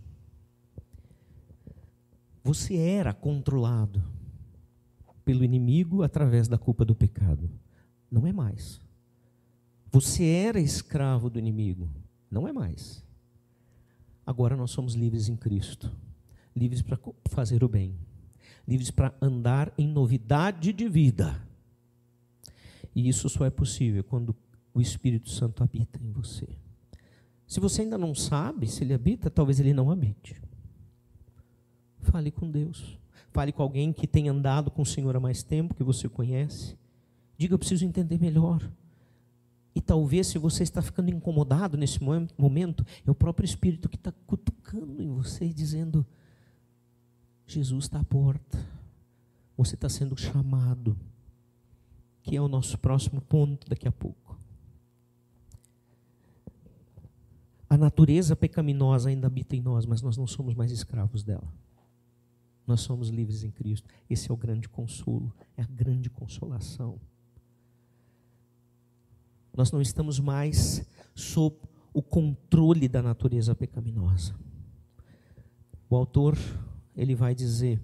Você 2.42 2.76
era 2.76 3.12
controlado 3.12 4.02
pelo 5.24 5.44
inimigo 5.44 6.02
através 6.02 6.48
da 6.48 6.56
culpa 6.56 6.84
do 6.84 6.94
pecado. 6.94 7.50
Não 8.10 8.26
é 8.26 8.32
mais. 8.32 8.80
Você 9.90 10.24
era 10.24 10.60
escravo 10.60 11.28
do 11.28 11.38
inimigo. 11.38 11.90
Não 12.30 12.48
é 12.48 12.52
mais. 12.52 13.04
Agora 14.24 14.56
nós 14.56 14.70
somos 14.70 14.94
livres 14.94 15.28
em 15.28 15.36
Cristo 15.36 15.90
livres 16.58 16.82
para 16.82 16.98
fazer 17.30 17.62
o 17.62 17.68
bem, 17.68 17.94
livres 18.66 18.90
para 18.90 19.14
andar 19.22 19.72
em 19.78 19.86
novidade 19.86 20.72
de 20.72 20.88
vida. 20.88 21.40
E 22.94 23.08
isso 23.08 23.28
só 23.28 23.44
é 23.44 23.50
possível 23.50 24.02
quando 24.04 24.34
o 24.72 24.80
Espírito 24.80 25.30
Santo 25.30 25.62
habita 25.62 26.00
em 26.02 26.10
você. 26.10 26.48
Se 27.46 27.60
você 27.60 27.82
ainda 27.82 27.96
não 27.96 28.14
sabe 28.14 28.66
se 28.66 28.84
ele 28.84 28.92
habita, 28.92 29.30
talvez 29.30 29.58
ele 29.58 29.72
não 29.72 29.90
habite. 29.90 30.40
Fale 32.00 32.30
com 32.30 32.50
Deus. 32.50 32.98
Fale 33.30 33.52
com 33.52 33.62
alguém 33.62 33.92
que 33.92 34.06
tem 34.06 34.28
andado 34.28 34.70
com 34.70 34.82
o 34.82 34.86
Senhor 34.86 35.16
há 35.16 35.20
mais 35.20 35.42
tempo, 35.42 35.74
que 35.74 35.82
você 35.82 36.08
conhece. 36.08 36.76
Diga, 37.36 37.54
eu 37.54 37.58
preciso 37.58 37.84
entender 37.84 38.18
melhor. 38.18 38.70
E 39.74 39.80
talvez, 39.80 40.26
se 40.26 40.38
você 40.38 40.62
está 40.62 40.82
ficando 40.82 41.10
incomodado 41.10 41.76
nesse 41.76 42.00
momento, 42.36 42.84
é 43.06 43.10
o 43.10 43.14
próprio 43.14 43.44
Espírito 43.44 43.88
que 43.88 43.96
está 43.96 44.12
cutucando 44.26 45.02
em 45.02 45.08
você 45.08 45.44
e 45.46 45.54
dizendo: 45.54 46.04
Jesus 47.46 47.84
está 47.84 48.00
à 48.00 48.04
porta. 48.04 48.58
Você 49.56 49.74
está 49.74 49.88
sendo 49.88 50.16
chamado 50.16 50.98
que 52.28 52.36
é 52.36 52.42
o 52.42 52.46
nosso 52.46 52.76
próximo 52.78 53.22
ponto 53.22 53.66
daqui 53.70 53.88
a 53.88 53.92
pouco. 53.92 54.38
A 57.70 57.76
natureza 57.78 58.36
pecaminosa 58.36 59.08
ainda 59.08 59.26
habita 59.26 59.56
em 59.56 59.62
nós, 59.62 59.86
mas 59.86 60.02
nós 60.02 60.18
não 60.18 60.26
somos 60.26 60.54
mais 60.54 60.70
escravos 60.70 61.22
dela. 61.22 61.50
nós 62.66 62.82
somos 62.82 63.08
livres 63.08 63.44
em 63.44 63.50
Cristo. 63.50 63.88
Esse 64.10 64.30
é 64.30 64.34
o 64.34 64.36
grande 64.36 64.68
consolo, 64.68 65.32
é 65.56 65.62
a 65.62 65.66
grande 65.66 66.10
consolação. 66.10 67.00
Nós 69.56 69.72
não 69.72 69.80
estamos 69.80 70.20
mais 70.20 70.86
sob 71.14 71.56
o 71.94 72.02
controle 72.02 72.88
da 72.88 73.00
natureza 73.00 73.54
pecaminosa. 73.54 74.34
O 75.88 75.96
autor, 75.96 76.36
ele 76.94 77.14
vai 77.14 77.34
dizer, 77.34 77.80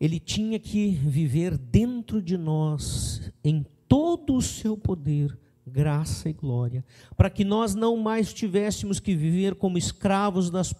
ele 0.00 0.18
tinha 0.18 0.58
que 0.58 0.90
viver 0.90 1.56
dentro 1.56 2.20
de 2.20 2.36
nós 2.36 3.32
em 3.42 3.64
todo 3.88 4.34
o 4.34 4.42
seu 4.42 4.76
poder, 4.76 5.38
graça 5.66 6.28
e 6.28 6.32
glória, 6.32 6.84
para 7.16 7.30
que 7.30 7.44
nós 7.44 7.74
não 7.74 7.96
mais 7.96 8.32
tivéssemos 8.32 9.00
que 9.00 9.14
viver 9.14 9.54
como 9.54 9.78
escravos 9.78 10.50
das 10.50 10.74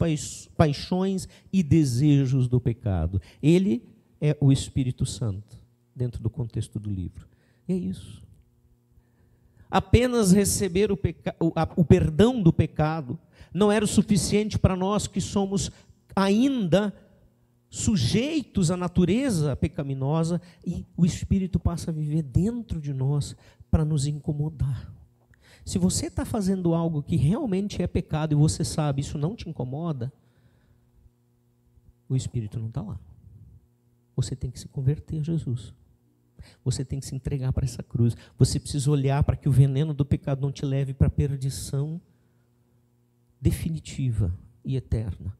paixões 0.57 1.29
e 1.53 1.63
desejos 1.63 2.49
do 2.49 2.61
pecado. 2.61 3.21
Ele 3.43 3.83
é 4.21 4.37
o 4.41 4.53
Espírito 4.53 5.07
Santo, 5.07 5.57
dentro 5.95 6.23
do 6.23 6.29
contexto 6.29 6.79
do 6.79 6.91
livro. 6.91 7.27
E 7.69 7.73
é 7.73 7.77
isso. 7.77 8.23
Apenas 9.71 10.33
receber 10.33 10.93
o, 10.93 10.99
o, 11.41 11.85
perdão 11.85 12.41
do 12.41 12.53
pecado 12.53 13.19
não 13.53 13.73
era 13.73 13.85
o 13.85 13.89
suficiente 13.89 14.59
para 14.59 14.77
nós 14.77 15.07
que 15.07 15.21
somos 15.21 15.71
ainda 16.15 16.95
sujeitos 17.75 18.71
à 18.71 18.77
natureza 18.77 19.57
pecaminosa 19.57 20.41
e 20.65 20.87
o 20.97 21.05
Espírito 21.05 21.59
passa 21.59 21.91
a 21.91 21.95
viver 21.95 22.23
dentro 22.23 22.81
de 22.81 22.95
nós 22.95 23.35
para 23.69 23.85
nos 23.85 24.07
incomodar. 24.07 24.95
Se 25.65 25.77
você 25.77 26.07
está 26.07 26.25
fazendo 26.25 26.73
algo 26.73 27.03
que 27.03 27.17
realmente 27.17 27.83
é 27.83 27.87
pecado 27.89 28.31
e 28.31 28.37
você 28.37 28.65
sabe 28.65 29.01
isso 29.01 29.19
não 29.19 29.35
te 29.35 29.49
incomoda, 29.49 30.13
o 32.09 32.15
Espírito 32.15 32.61
não 32.61 32.69
está 32.69 32.81
lá. 32.81 33.01
Você 34.15 34.37
tem 34.37 34.53
que 34.53 34.61
se 34.61 34.69
converter 34.69 35.19
a 35.19 35.25
Jesus. 35.25 35.75
Você 36.65 36.85
tem 36.85 37.01
que 37.01 37.07
se 37.07 37.15
entregar 37.17 37.53
para 37.53 37.65
essa 37.65 37.83
cruz. 37.83 38.17
Você 38.39 38.61
precisa 38.61 38.89
olhar 38.89 39.25
para 39.25 39.37
que 39.37 39.49
o 39.49 39.53
veneno 39.53 39.93
do 39.93 40.05
pecado 40.05 40.41
não 40.41 40.53
te 40.53 40.65
leve 40.65 40.95
para 40.95 41.09
a 41.09 41.11
perdição 41.11 42.01
definitiva 43.41 44.33
e 44.65 44.77
eterna, 44.77 45.37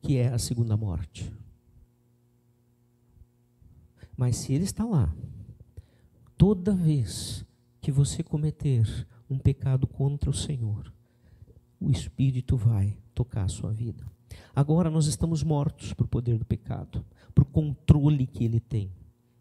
que 0.00 0.16
é 0.16 0.28
a 0.28 0.38
segunda 0.38 0.78
morte. 0.78 1.30
Mas 4.22 4.36
se 4.36 4.52
ele 4.52 4.62
está 4.62 4.84
lá, 4.84 5.12
toda 6.38 6.76
vez 6.76 7.44
que 7.80 7.90
você 7.90 8.22
cometer 8.22 8.86
um 9.28 9.36
pecado 9.36 9.84
contra 9.84 10.30
o 10.30 10.32
Senhor, 10.32 10.94
o 11.80 11.90
Espírito 11.90 12.56
vai 12.56 12.96
tocar 13.16 13.42
a 13.42 13.48
sua 13.48 13.72
vida. 13.72 14.06
Agora 14.54 14.88
nós 14.88 15.06
estamos 15.06 15.42
mortos 15.42 15.92
para 15.92 16.04
o 16.04 16.08
poder 16.08 16.38
do 16.38 16.44
pecado, 16.44 17.04
para 17.34 17.42
o 17.42 17.44
controle 17.44 18.24
que 18.24 18.44
ele 18.44 18.60
tem. 18.60 18.92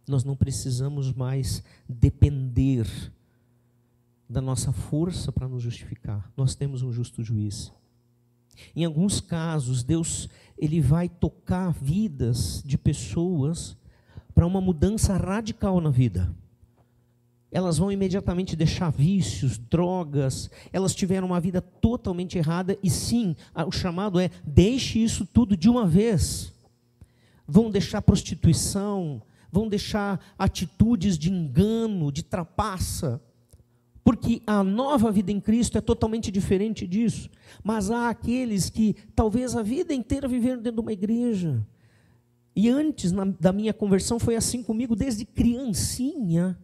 Nós 0.09 0.23
não 0.23 0.35
precisamos 0.35 1.13
mais 1.13 1.61
depender 1.87 2.87
da 4.27 4.41
nossa 4.41 4.71
força 4.71 5.31
para 5.31 5.47
nos 5.47 5.61
justificar. 5.61 6.33
Nós 6.35 6.55
temos 6.55 6.81
um 6.81 6.91
justo 6.91 7.23
juiz. 7.23 7.71
Em 8.75 8.83
alguns 8.83 9.21
casos, 9.21 9.83
Deus 9.83 10.27
ele 10.57 10.81
vai 10.81 11.07
tocar 11.07 11.71
vidas 11.71 12.63
de 12.65 12.79
pessoas 12.79 13.79
para 14.41 14.47
uma 14.47 14.59
mudança 14.59 15.15
radical 15.17 15.79
na 15.79 15.91
vida. 15.91 16.35
Elas 17.51 17.77
vão 17.77 17.91
imediatamente 17.91 18.55
deixar 18.55 18.89
vícios, 18.89 19.59
drogas, 19.59 20.49
elas 20.73 20.95
tiveram 20.95 21.27
uma 21.27 21.39
vida 21.39 21.61
totalmente 21.61 22.39
errada 22.39 22.75
e 22.81 22.89
sim, 22.89 23.35
o 23.67 23.71
chamado 23.71 24.19
é 24.19 24.31
deixe 24.43 24.97
isso 24.97 25.27
tudo 25.27 25.55
de 25.55 25.69
uma 25.69 25.85
vez. 25.85 26.51
Vão 27.47 27.69
deixar 27.69 28.01
prostituição, 28.01 29.21
vão 29.51 29.67
deixar 29.67 30.19
atitudes 30.39 31.19
de 31.19 31.31
engano, 31.31 32.11
de 32.11 32.23
trapaça, 32.23 33.21
porque 34.03 34.41
a 34.47 34.63
nova 34.63 35.11
vida 35.11 35.31
em 35.31 35.39
Cristo 35.39 35.77
é 35.77 35.81
totalmente 35.81 36.31
diferente 36.31 36.87
disso. 36.87 37.29
Mas 37.63 37.91
há 37.91 38.09
aqueles 38.09 38.71
que 38.71 38.95
talvez 39.15 39.55
a 39.55 39.61
vida 39.61 39.93
inteira 39.93 40.27
viveram 40.27 40.63
dentro 40.63 40.81
de 40.81 40.81
uma 40.81 40.93
igreja, 40.93 41.63
e 42.55 42.69
antes 42.69 43.11
na, 43.11 43.25
da 43.25 43.51
minha 43.51 43.73
conversão 43.73 44.19
foi 44.19 44.35
assim 44.35 44.61
comigo, 44.61 44.95
desde 44.95 45.25
criancinha, 45.25 46.57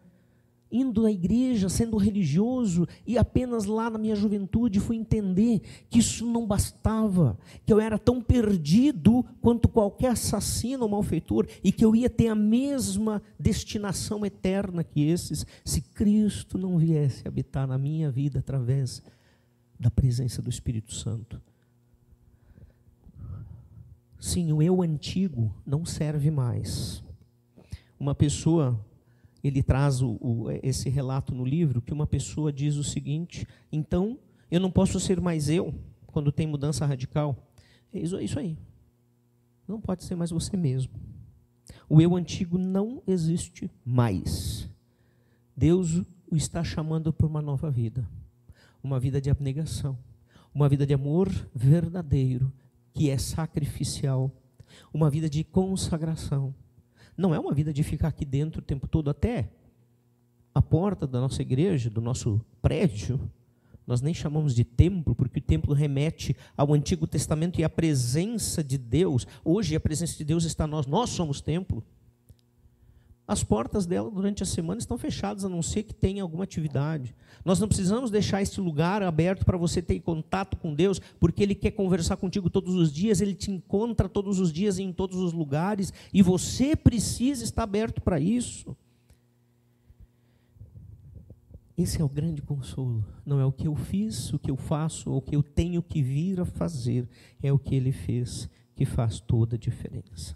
indo 0.71 1.05
à 1.05 1.11
igreja, 1.11 1.69
sendo 1.69 1.97
religioso, 1.97 2.87
e 3.05 3.17
apenas 3.17 3.65
lá 3.65 3.89
na 3.89 3.97
minha 3.97 4.15
juventude 4.15 4.79
fui 4.79 4.97
entender 4.97 5.61
que 5.89 5.99
isso 5.99 6.25
não 6.25 6.45
bastava, 6.45 7.37
que 7.65 7.71
eu 7.71 7.79
era 7.79 7.97
tão 7.97 8.21
perdido 8.21 9.25
quanto 9.41 9.69
qualquer 9.69 10.11
assassino 10.11 10.83
ou 10.83 10.89
malfeitor, 10.89 11.47
e 11.63 11.71
que 11.71 11.85
eu 11.85 11.95
ia 11.95 12.09
ter 12.09 12.27
a 12.27 12.35
mesma 12.35 13.21
destinação 13.39 14.25
eterna 14.25 14.83
que 14.83 15.07
esses, 15.07 15.45
se 15.63 15.81
Cristo 15.81 16.57
não 16.57 16.77
viesse 16.77 17.27
habitar 17.27 17.65
na 17.67 17.77
minha 17.77 18.11
vida 18.11 18.39
através 18.39 19.01
da 19.79 19.89
presença 19.89 20.41
do 20.41 20.49
Espírito 20.49 20.93
Santo. 20.93 21.41
Sim, 24.19 24.51
o 24.51 24.61
eu 24.61 24.81
antigo 24.81 25.53
não 25.65 25.85
serve 25.85 26.31
mais. 26.31 27.03
Uma 27.99 28.15
pessoa, 28.15 28.79
ele 29.43 29.61
traz 29.61 30.01
o, 30.01 30.17
o, 30.19 30.51
esse 30.63 30.89
relato 30.89 31.33
no 31.33 31.45
livro, 31.45 31.81
que 31.81 31.93
uma 31.93 32.07
pessoa 32.07 32.51
diz 32.51 32.75
o 32.75 32.83
seguinte: 32.83 33.47
então 33.71 34.17
eu 34.49 34.59
não 34.59 34.71
posso 34.71 34.99
ser 34.99 35.21
mais 35.21 35.49
eu 35.49 35.73
quando 36.07 36.31
tem 36.31 36.47
mudança 36.47 36.85
radical. 36.85 37.35
É 37.93 37.99
isso, 37.99 38.17
é 38.17 38.23
isso 38.23 38.39
aí. 38.39 38.57
Não 39.67 39.79
pode 39.79 40.03
ser 40.03 40.15
mais 40.15 40.31
você 40.31 40.55
mesmo. 40.57 40.93
O 41.89 42.01
eu 42.01 42.15
antigo 42.15 42.57
não 42.57 43.01
existe 43.05 43.69
mais. 43.85 44.69
Deus 45.55 46.03
o 46.29 46.35
está 46.35 46.63
chamando 46.63 47.13
para 47.13 47.27
uma 47.27 47.41
nova 47.41 47.69
vida, 47.69 48.07
uma 48.83 48.99
vida 48.99 49.21
de 49.21 49.29
abnegação, 49.29 49.97
uma 50.53 50.67
vida 50.67 50.85
de 50.85 50.93
amor 50.93 51.29
verdadeiro 51.53 52.51
que 52.97 53.11
é 53.11 53.17
sacrificial, 53.19 54.31
uma 54.91 55.07
vida 55.07 55.29
de 55.29 55.43
consagração. 55.43 56.53
Não 57.15 57.33
é 57.33 57.39
uma 57.39 57.53
vida 57.53 57.71
de 57.71 57.83
ficar 57.83 58.07
aqui 58.07 58.25
dentro 58.25 58.59
o 58.59 58.63
tempo 58.63 58.87
todo, 58.87 59.11
até 59.11 59.51
a 60.53 60.63
porta 60.63 61.05
da 61.05 61.21
nossa 61.21 61.43
igreja, 61.43 61.91
do 61.91 62.01
nosso 62.01 62.43
prédio, 62.59 63.19
nós 63.85 64.01
nem 64.01 64.15
chamamos 64.15 64.55
de 64.55 64.63
templo, 64.63 65.13
porque 65.13 65.37
o 65.37 65.41
templo 65.41 65.75
remete 65.75 66.35
ao 66.57 66.73
Antigo 66.73 67.05
Testamento 67.05 67.61
e 67.61 67.63
à 67.63 67.69
presença 67.69 68.63
de 68.63 68.79
Deus. 68.79 69.27
Hoje 69.45 69.75
a 69.75 69.79
presença 69.79 70.17
de 70.17 70.25
Deus 70.25 70.43
está 70.43 70.65
em 70.65 70.69
nós, 70.69 70.87
nós 70.87 71.11
somos 71.11 71.39
templo. 71.39 71.83
As 73.27 73.43
portas 73.43 73.85
dela 73.85 74.09
durante 74.09 74.41
a 74.41 74.45
semana 74.45 74.79
estão 74.79 74.97
fechadas, 74.97 75.43
a 75.43 75.49
não 75.49 75.61
ser 75.61 75.83
que 75.83 75.93
tenha 75.93 76.23
alguma 76.23 76.45
atividade. 76.45 77.13
Nós 77.43 77.59
não 77.59 77.67
precisamos 77.67 78.09
deixar 78.09 78.41
este 78.41 78.61
lugar 78.61 79.03
aberto 79.03 79.43
para 79.43 79.57
você 79.57 79.81
ter 79.81 79.99
contato 79.99 80.55
com 80.55 80.73
Deus, 80.73 81.01
porque 81.19 81.43
Ele 81.43 81.53
quer 81.53 81.71
conversar 81.71 82.15
contigo 82.15 82.49
todos 82.49 82.73
os 82.73 82.91
dias, 82.91 83.19
Ele 83.19 83.35
te 83.35 83.51
encontra 83.51 84.07
todos 84.07 84.39
os 84.39 84.53
dias 84.53 84.79
em 84.79 84.93
todos 84.93 85.17
os 85.17 85.33
lugares, 85.33 85.91
e 86.13 86.21
você 86.21 86.73
precisa 86.73 87.43
estar 87.43 87.63
aberto 87.63 88.01
para 88.01 88.17
isso. 88.17 88.77
Esse 91.77 92.01
é 92.01 92.05
o 92.05 92.09
grande 92.09 92.41
consolo. 92.41 93.03
Não 93.25 93.41
é 93.41 93.45
o 93.45 93.51
que 93.51 93.67
eu 93.67 93.75
fiz, 93.75 94.31
o 94.31 94.39
que 94.39 94.49
eu 94.49 94.55
faço, 94.55 95.11
ou 95.11 95.17
o 95.17 95.21
que 95.21 95.35
eu 95.35 95.43
tenho 95.43 95.83
que 95.83 96.01
vir 96.01 96.39
a 96.39 96.45
fazer, 96.45 97.07
é 97.43 97.51
o 97.51 97.59
que 97.59 97.75
Ele 97.75 97.91
fez 97.91 98.49
que 98.73 98.85
faz 98.85 99.19
toda 99.19 99.57
a 99.57 99.59
diferença. 99.59 100.35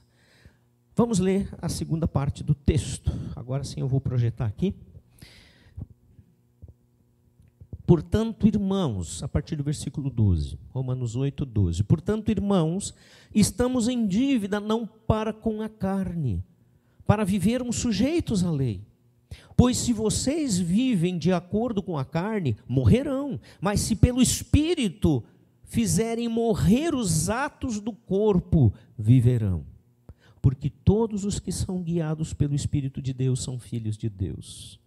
Vamos 1.02 1.18
ler 1.18 1.50
a 1.60 1.68
segunda 1.68 2.08
parte 2.08 2.44
do 2.44 2.54
texto. 2.54 3.12
Agora 3.36 3.64
sim 3.64 3.80
eu 3.80 3.88
vou 3.88 4.00
projetar 4.00 4.46
aqui. 4.46 4.76
Portanto, 7.88 8.46
irmãos, 8.46 9.24
a 9.24 9.28
partir 9.28 9.56
do 9.56 9.64
versículo 9.64 10.12
12, 10.12 10.60
Romanos 10.70 11.16
8, 11.16 11.44
12. 11.44 11.84
Portanto, 11.86 12.30
irmãos, 12.30 12.94
estamos 13.34 13.88
em 13.88 14.06
dívida 14.06 14.60
não 14.60 14.86
para 14.86 15.34
com 15.34 15.64
a 15.64 15.68
carne, 15.68 16.44
para 17.08 17.26
vivermos 17.26 17.78
sujeitos 17.78 18.44
à 18.44 18.52
lei. 18.52 18.86
Pois 19.58 19.78
se 19.78 19.94
vocês 19.94 20.60
vivem 20.60 21.18
de 21.18 21.34
acordo 21.34 21.82
com 21.82 21.98
a 21.98 22.06
carne, 22.06 22.56
morrerão. 22.68 23.40
Mas 23.60 23.80
se 23.80 23.96
pelo 23.96 24.22
Espírito 24.22 25.24
fizerem 25.64 26.28
morrer 26.28 26.94
os 26.94 27.28
atos 27.28 27.80
do 27.80 27.92
corpo, 27.92 28.72
viverão 28.96 29.71
porque 30.42 30.70
todos 30.70 31.24
os 31.24 31.40
que 31.40 31.52
são 31.52 31.82
guiados 31.82 32.34
pelo 32.34 32.56
Espírito 32.56 33.02
de 33.02 33.14
Deus 33.14 33.44
são 33.44 33.60
filhos 33.60 33.98
de 33.98 34.10
Deus. 34.10 34.80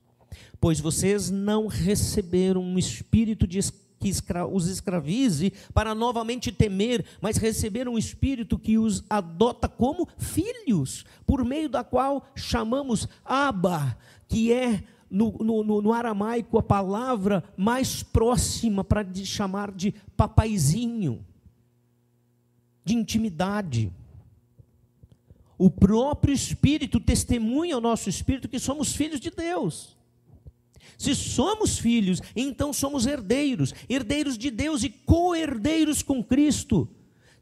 Pois 0.61 0.81
vocês 0.81 1.31
não 1.31 1.67
receberam 1.67 2.63
um 2.63 2.79
espírito 2.79 3.47
de 3.47 3.61
que 4.05 4.13
os 4.51 4.69
escravize 4.69 5.53
para 5.73 5.95
novamente 5.95 6.53
temer, 6.53 7.05
mas 7.23 7.39
receberam 7.39 7.95
um 7.95 7.99
espírito 7.99 8.59
que 8.59 8.77
os 8.77 9.03
adota 9.09 9.67
como 9.67 10.07
filhos, 10.19 11.07
por 11.25 11.43
meio 11.43 11.71
da 11.71 11.83
qual 11.83 12.27
chamamos 12.35 13.09
Abba, 13.25 13.97
que 14.29 14.53
é 14.53 14.83
no, 15.11 15.33
no, 15.39 15.81
no, 15.81 15.93
aramaico 15.93 16.59
a 16.59 16.63
palavra 16.63 17.43
mais 17.57 18.03
próxima 18.03 18.85
para 18.85 19.07
chamar 19.25 19.71
de 19.71 19.95
papaizinho, 20.17 21.25
de 22.85 22.95
intimidade. 22.95 23.93
O 25.59 25.71
próprio 25.71 26.35
Espírito 26.35 26.99
testemunha 26.99 27.75
ao 27.75 27.81
nosso 27.81 28.09
espírito 28.09 28.49
que 28.49 28.59
somos 28.59 28.95
filhos 28.95 29.21
de 29.21 29.31
Deus. 29.31 29.97
Se 30.99 31.15
somos 31.15 31.79
filhos, 31.79 32.21
então 32.37 32.73
somos 32.73 33.07
herdeiros, 33.07 33.75
herdeiros 33.89 34.39
de 34.39 34.51
Deus 34.51 34.83
e 34.83 34.89
co-herdeiros 34.89 36.03
com 36.03 36.23
Cristo 36.23 36.89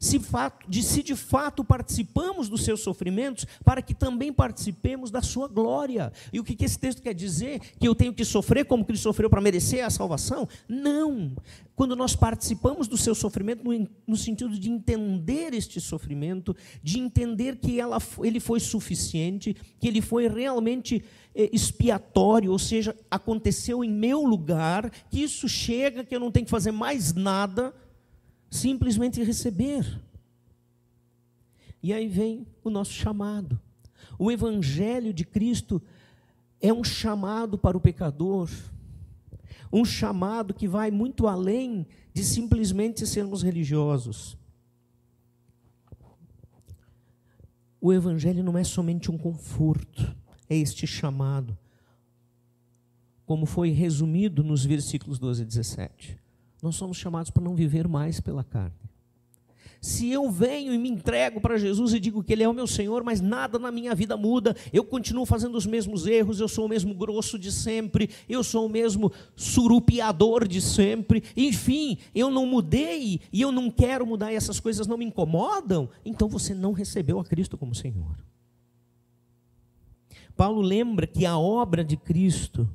se, 0.03 0.19
fato, 0.19 0.69
de, 0.69 0.83
se 0.83 1.01
de 1.01 1.15
fato 1.15 1.63
participamos 1.63 2.49
dos 2.49 2.65
seus 2.65 2.81
sofrimentos, 2.81 3.45
para 3.63 3.81
que 3.81 3.93
também 3.93 4.33
participemos 4.33 5.09
da 5.09 5.21
sua 5.21 5.47
glória. 5.47 6.11
E 6.33 6.41
o 6.41 6.43
que, 6.43 6.57
que 6.57 6.65
esse 6.65 6.77
texto 6.77 7.01
quer 7.01 7.13
dizer? 7.13 7.61
Que 7.79 7.87
eu 7.87 7.95
tenho 7.95 8.13
que 8.13 8.25
sofrer 8.25 8.65
como 8.65 8.83
Cristo 8.83 9.03
sofreu 9.03 9.29
para 9.29 9.39
merecer 9.39 9.85
a 9.85 9.89
salvação? 9.89 10.45
Não. 10.67 11.33
Quando 11.73 11.95
nós 11.95 12.17
participamos 12.17 12.85
do 12.85 12.97
seu 12.97 13.15
sofrimento, 13.15 13.63
no, 13.63 13.87
no 14.05 14.17
sentido 14.17 14.59
de 14.59 14.69
entender 14.69 15.53
este 15.53 15.79
sofrimento, 15.79 16.53
de 16.83 16.99
entender 16.99 17.55
que 17.55 17.79
ela, 17.79 17.97
ele 18.21 18.41
foi 18.41 18.59
suficiente, 18.59 19.55
que 19.79 19.87
ele 19.87 20.01
foi 20.01 20.27
realmente 20.27 21.01
eh, 21.33 21.49
expiatório, 21.53 22.51
ou 22.51 22.59
seja, 22.59 22.93
aconteceu 23.09 23.81
em 23.85 23.89
meu 23.89 24.25
lugar, 24.25 24.91
que 25.09 25.23
isso 25.23 25.47
chega, 25.47 26.03
que 26.03 26.13
eu 26.13 26.19
não 26.19 26.29
tenho 26.29 26.45
que 26.45 26.51
fazer 26.51 26.73
mais 26.73 27.13
nada 27.13 27.73
simplesmente 28.53 29.23
receber. 29.23 29.99
E 31.81 31.91
aí 31.91 32.07
vem 32.07 32.45
o 32.63 32.69
nosso 32.69 32.91
chamado. 32.91 33.59
O 34.17 34.31
Evangelho 34.31 35.11
de 35.11 35.25
Cristo 35.25 35.81
é 36.61 36.71
um 36.71 36.83
chamado 36.83 37.57
para 37.57 37.75
o 37.75 37.81
pecador, 37.81 38.49
um 39.71 39.83
chamado 39.83 40.53
que 40.53 40.67
vai 40.67 40.91
muito 40.91 41.27
além 41.27 41.87
de 42.13 42.23
simplesmente 42.23 43.07
sermos 43.07 43.41
religiosos. 43.41 44.37
O 47.81 47.91
Evangelho 47.91 48.43
não 48.43 48.55
é 48.55 48.63
somente 48.63 49.09
um 49.09 49.17
conforto, 49.17 50.15
é 50.47 50.55
este 50.55 50.85
chamado, 50.85 51.57
como 53.25 53.47
foi 53.47 53.71
resumido 53.71 54.43
nos 54.43 54.63
versículos 54.63 55.17
12 55.17 55.41
e 55.41 55.45
17. 55.45 56.22
Nós 56.63 56.77
somos 56.77 56.95
chamados 56.95 57.29
para 57.29 57.43
não 57.43 57.55
viver 57.55 57.89
mais 57.89 58.21
pela 58.21 58.41
carne. 58.41 58.71
Se 59.81 60.09
eu 60.09 60.31
venho 60.31 60.73
e 60.73 60.77
me 60.77 60.87
entrego 60.87 61.41
para 61.41 61.57
Jesus 61.57 61.93
e 61.93 61.99
digo 61.99 62.23
que 62.23 62.31
Ele 62.31 62.41
é 62.41 62.47
o 62.47 62.53
meu 62.53 62.65
Senhor, 62.65 63.03
mas 63.03 63.19
nada 63.19 63.59
na 63.59 63.69
minha 63.69 63.93
vida 63.93 64.15
muda, 64.15 64.55
eu 64.71 64.85
continuo 64.85 65.25
fazendo 65.25 65.57
os 65.57 65.65
mesmos 65.65 66.07
erros, 66.07 66.39
eu 66.39 66.47
sou 66.47 66.65
o 66.65 66.69
mesmo 66.69 66.95
grosso 66.95 67.37
de 67.37 67.51
sempre, 67.51 68.09
eu 68.29 68.45
sou 68.45 68.65
o 68.65 68.69
mesmo 68.69 69.11
surupiador 69.35 70.47
de 70.47 70.61
sempre, 70.61 71.21
enfim, 71.35 71.97
eu 72.15 72.31
não 72.31 72.45
mudei 72.45 73.19
e 73.29 73.41
eu 73.41 73.51
não 73.51 73.69
quero 73.69 74.07
mudar 74.07 74.31
e 74.31 74.35
essas 74.35 74.57
coisas 74.57 74.87
não 74.87 74.97
me 74.97 75.03
incomodam, 75.03 75.89
então 76.05 76.29
você 76.29 76.53
não 76.53 76.71
recebeu 76.71 77.19
a 77.19 77.25
Cristo 77.25 77.57
como 77.57 77.75
Senhor. 77.75 78.15
Paulo 80.33 80.61
lembra 80.61 81.05
que 81.05 81.25
a 81.25 81.37
obra 81.37 81.83
de 81.83 81.97
Cristo 81.97 82.69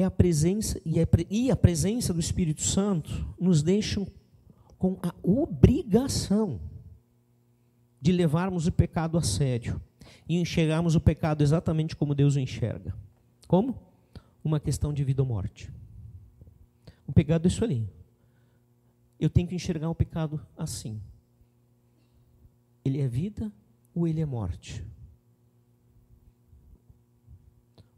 é 0.00 0.04
a 0.04 0.10
presença 0.10 0.80
e, 0.84 0.94
e 1.28 1.50
a 1.50 1.56
presença 1.56 2.14
do 2.14 2.20
Espírito 2.20 2.62
Santo 2.62 3.26
nos 3.38 3.62
deixam 3.62 4.06
com 4.78 4.96
a 5.02 5.12
obrigação 5.22 6.60
de 8.00 8.12
levarmos 8.12 8.68
o 8.68 8.72
pecado 8.72 9.18
a 9.18 9.22
sério 9.22 9.80
e 10.28 10.36
enxergarmos 10.38 10.94
o 10.94 11.00
pecado 11.00 11.42
exatamente 11.42 11.96
como 11.96 12.14
Deus 12.14 12.36
o 12.36 12.40
enxerga. 12.40 12.94
Como? 13.48 13.76
Uma 14.44 14.60
questão 14.60 14.92
de 14.92 15.02
vida 15.02 15.20
ou 15.20 15.28
morte. 15.28 15.68
O 17.04 17.12
pecado 17.12 17.46
é 17.46 17.48
isso 17.48 17.64
ali. 17.64 17.88
Eu 19.18 19.28
tenho 19.28 19.48
que 19.48 19.54
enxergar 19.56 19.90
o 19.90 19.94
pecado 19.96 20.40
assim. 20.56 21.00
Ele 22.84 23.00
é 23.00 23.08
vida 23.08 23.50
ou 23.92 24.06
ele 24.06 24.20
é 24.20 24.26
morte? 24.26 24.84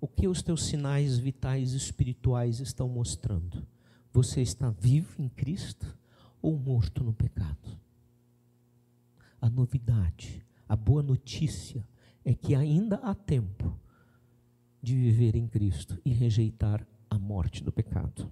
O 0.01 0.09
que 0.09 0.27
os 0.27 0.43
teus 0.43 0.65
sinais 0.65 1.19
vitais 1.19 1.73
espirituais 1.73 2.59
estão 2.59 2.89
mostrando? 2.89 3.67
Você 4.13 4.41
está 4.41 4.71
vivo 4.71 5.21
em 5.21 5.29
Cristo 5.29 5.95
ou 6.41 6.59
morto 6.59 7.05
no 7.05 7.13
pecado? 7.13 7.79
A 9.41 9.51
novidade, 9.51 10.45
a 10.67 10.75
boa 10.75 11.03
notícia 11.03 11.87
é 12.25 12.35
que 12.35 12.55
ainda 12.55 12.97
há 12.97 13.15
tempo 13.15 13.79
de 14.83 14.95
viver 14.95 15.37
em 15.37 15.47
Cristo 15.47 16.01
e 16.05 16.11
rejeitar 16.11 16.87
a 17.11 17.19
morte 17.19 17.63
do 17.63 17.71
pecado. 17.71 18.31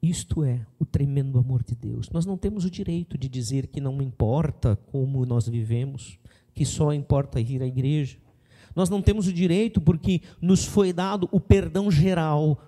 Isto 0.00 0.42
é 0.42 0.66
o 0.78 0.84
tremendo 0.84 1.38
amor 1.38 1.62
de 1.62 1.74
Deus. 1.74 2.10
Nós 2.10 2.24
não 2.24 2.36
temos 2.36 2.64
o 2.64 2.70
direito 2.70 3.16
de 3.18 3.28
dizer 3.28 3.66
que 3.66 3.80
não 3.80 4.00
importa 4.02 4.74
como 4.74 5.24
nós 5.26 5.46
vivemos, 5.46 6.18
que 6.54 6.64
só 6.64 6.92
importa 6.92 7.40
ir 7.40 7.62
à 7.62 7.66
igreja, 7.66 8.18
nós 8.74 8.88
não 8.88 9.02
temos 9.02 9.26
o 9.26 9.32
direito 9.32 9.80
porque 9.80 10.22
nos 10.40 10.64
foi 10.64 10.92
dado 10.92 11.28
o 11.30 11.40
perdão 11.40 11.90
geral. 11.90 12.58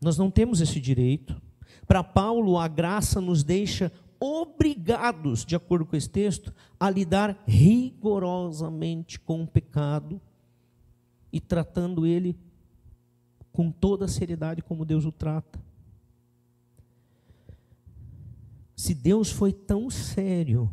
Nós 0.00 0.16
não 0.16 0.30
temos 0.30 0.60
esse 0.60 0.80
direito. 0.80 1.40
Para 1.86 2.04
Paulo, 2.04 2.58
a 2.58 2.68
graça 2.68 3.20
nos 3.20 3.42
deixa 3.42 3.90
obrigados, 4.20 5.44
de 5.44 5.56
acordo 5.56 5.84
com 5.84 5.96
esse 5.96 6.08
texto, 6.08 6.54
a 6.78 6.88
lidar 6.88 7.42
rigorosamente 7.46 9.20
com 9.20 9.42
o 9.42 9.46
pecado 9.46 10.20
e 11.32 11.40
tratando 11.40 12.06
ele 12.06 12.38
com 13.52 13.70
toda 13.70 14.06
a 14.06 14.08
seriedade 14.08 14.62
como 14.62 14.84
Deus 14.84 15.04
o 15.04 15.12
trata. 15.12 15.62
Se 18.76 18.94
Deus 18.94 19.30
foi 19.30 19.52
tão 19.52 19.90
sério 19.90 20.70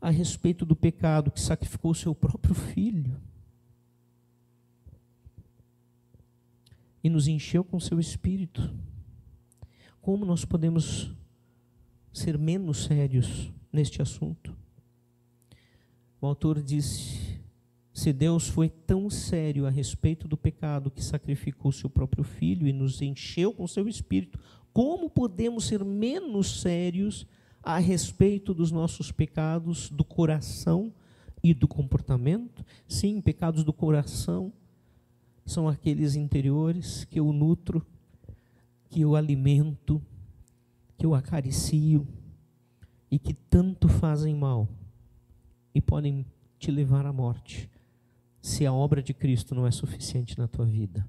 a 0.00 0.10
respeito 0.10 0.64
do 0.64 0.74
pecado 0.74 1.30
que 1.30 1.40
sacrificou 1.40 1.92
o 1.92 1.94
seu 1.94 2.14
próprio 2.14 2.54
filho, 2.54 3.20
e 7.02 7.08
nos 7.08 7.28
encheu 7.28 7.64
com 7.64 7.80
seu 7.80 7.98
espírito. 7.98 8.72
Como 10.00 10.24
nós 10.24 10.44
podemos 10.44 11.10
ser 12.12 12.38
menos 12.38 12.84
sérios 12.84 13.52
neste 13.72 14.02
assunto? 14.02 14.56
O 16.20 16.26
autor 16.26 16.62
disse: 16.62 17.40
se 17.92 18.12
Deus 18.12 18.48
foi 18.48 18.68
tão 18.68 19.10
sério 19.10 19.66
a 19.66 19.70
respeito 19.70 20.28
do 20.28 20.36
pecado 20.36 20.90
que 20.90 21.02
sacrificou 21.02 21.72
seu 21.72 21.90
próprio 21.90 22.24
filho 22.24 22.66
e 22.66 22.72
nos 22.72 23.02
encheu 23.02 23.52
com 23.52 23.66
seu 23.66 23.88
espírito, 23.88 24.38
como 24.72 25.10
podemos 25.10 25.64
ser 25.64 25.84
menos 25.84 26.60
sérios 26.60 27.26
a 27.62 27.78
respeito 27.78 28.54
dos 28.54 28.70
nossos 28.70 29.10
pecados 29.10 29.90
do 29.90 30.04
coração 30.04 30.92
e 31.42 31.52
do 31.52 31.66
comportamento? 31.66 32.64
Sim, 32.86 33.20
pecados 33.20 33.64
do 33.64 33.72
coração 33.72 34.52
são 35.50 35.68
aqueles 35.68 36.14
interiores 36.14 37.04
que 37.04 37.18
eu 37.18 37.32
nutro, 37.32 37.84
que 38.88 39.00
eu 39.00 39.16
alimento, 39.16 40.00
que 40.96 41.04
eu 41.04 41.14
acaricio 41.14 42.06
e 43.10 43.18
que 43.18 43.34
tanto 43.34 43.88
fazem 43.88 44.34
mal 44.34 44.68
e 45.74 45.80
podem 45.80 46.24
te 46.58 46.70
levar 46.70 47.04
à 47.04 47.12
morte, 47.12 47.68
se 48.40 48.64
a 48.64 48.72
obra 48.72 49.02
de 49.02 49.12
Cristo 49.12 49.54
não 49.54 49.66
é 49.66 49.70
suficiente 49.70 50.38
na 50.38 50.46
tua 50.46 50.64
vida. 50.64 51.08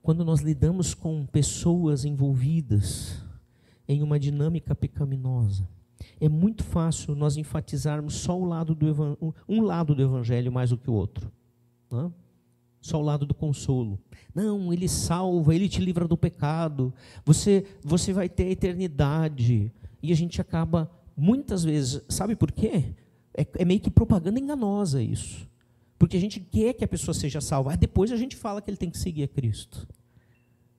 Quando 0.00 0.24
nós 0.24 0.40
lidamos 0.40 0.94
com 0.94 1.26
pessoas 1.26 2.04
envolvidas 2.04 3.22
em 3.86 4.02
uma 4.02 4.18
dinâmica 4.18 4.74
pecaminosa, 4.74 5.68
é 6.18 6.28
muito 6.28 6.64
fácil 6.64 7.14
nós 7.14 7.36
enfatizarmos 7.36 8.14
só 8.14 8.38
o 8.38 8.44
lado 8.44 8.74
do 8.74 8.86
um 9.46 9.60
lado 9.60 9.94
do 9.94 10.02
evangelho 10.02 10.50
mais 10.50 10.70
do 10.70 10.78
que 10.78 10.88
o 10.88 10.94
outro. 10.94 11.30
Não? 11.90 12.12
Só 12.80 12.98
o 12.98 13.02
lado 13.02 13.26
do 13.26 13.34
consolo. 13.34 13.98
Não, 14.34 14.72
ele 14.72 14.88
salva, 14.88 15.54
ele 15.54 15.68
te 15.68 15.80
livra 15.80 16.06
do 16.06 16.16
pecado. 16.16 16.92
Você, 17.24 17.64
você 17.82 18.12
vai 18.12 18.28
ter 18.28 18.44
a 18.44 18.50
eternidade. 18.50 19.72
E 20.02 20.12
a 20.12 20.16
gente 20.16 20.40
acaba, 20.40 20.90
muitas 21.16 21.64
vezes, 21.64 22.02
sabe 22.08 22.36
por 22.36 22.52
quê? 22.52 22.94
É, 23.34 23.46
é 23.58 23.64
meio 23.64 23.80
que 23.80 23.90
propaganda 23.90 24.38
enganosa 24.38 25.02
isso. 25.02 25.48
Porque 25.98 26.16
a 26.16 26.20
gente 26.20 26.38
quer 26.38 26.74
que 26.74 26.84
a 26.84 26.88
pessoa 26.88 27.12
seja 27.12 27.40
salva. 27.40 27.76
depois 27.76 28.12
a 28.12 28.16
gente 28.16 28.36
fala 28.36 28.62
que 28.62 28.70
ele 28.70 28.76
tem 28.76 28.90
que 28.90 28.98
seguir 28.98 29.24
a 29.24 29.28
Cristo. 29.28 29.86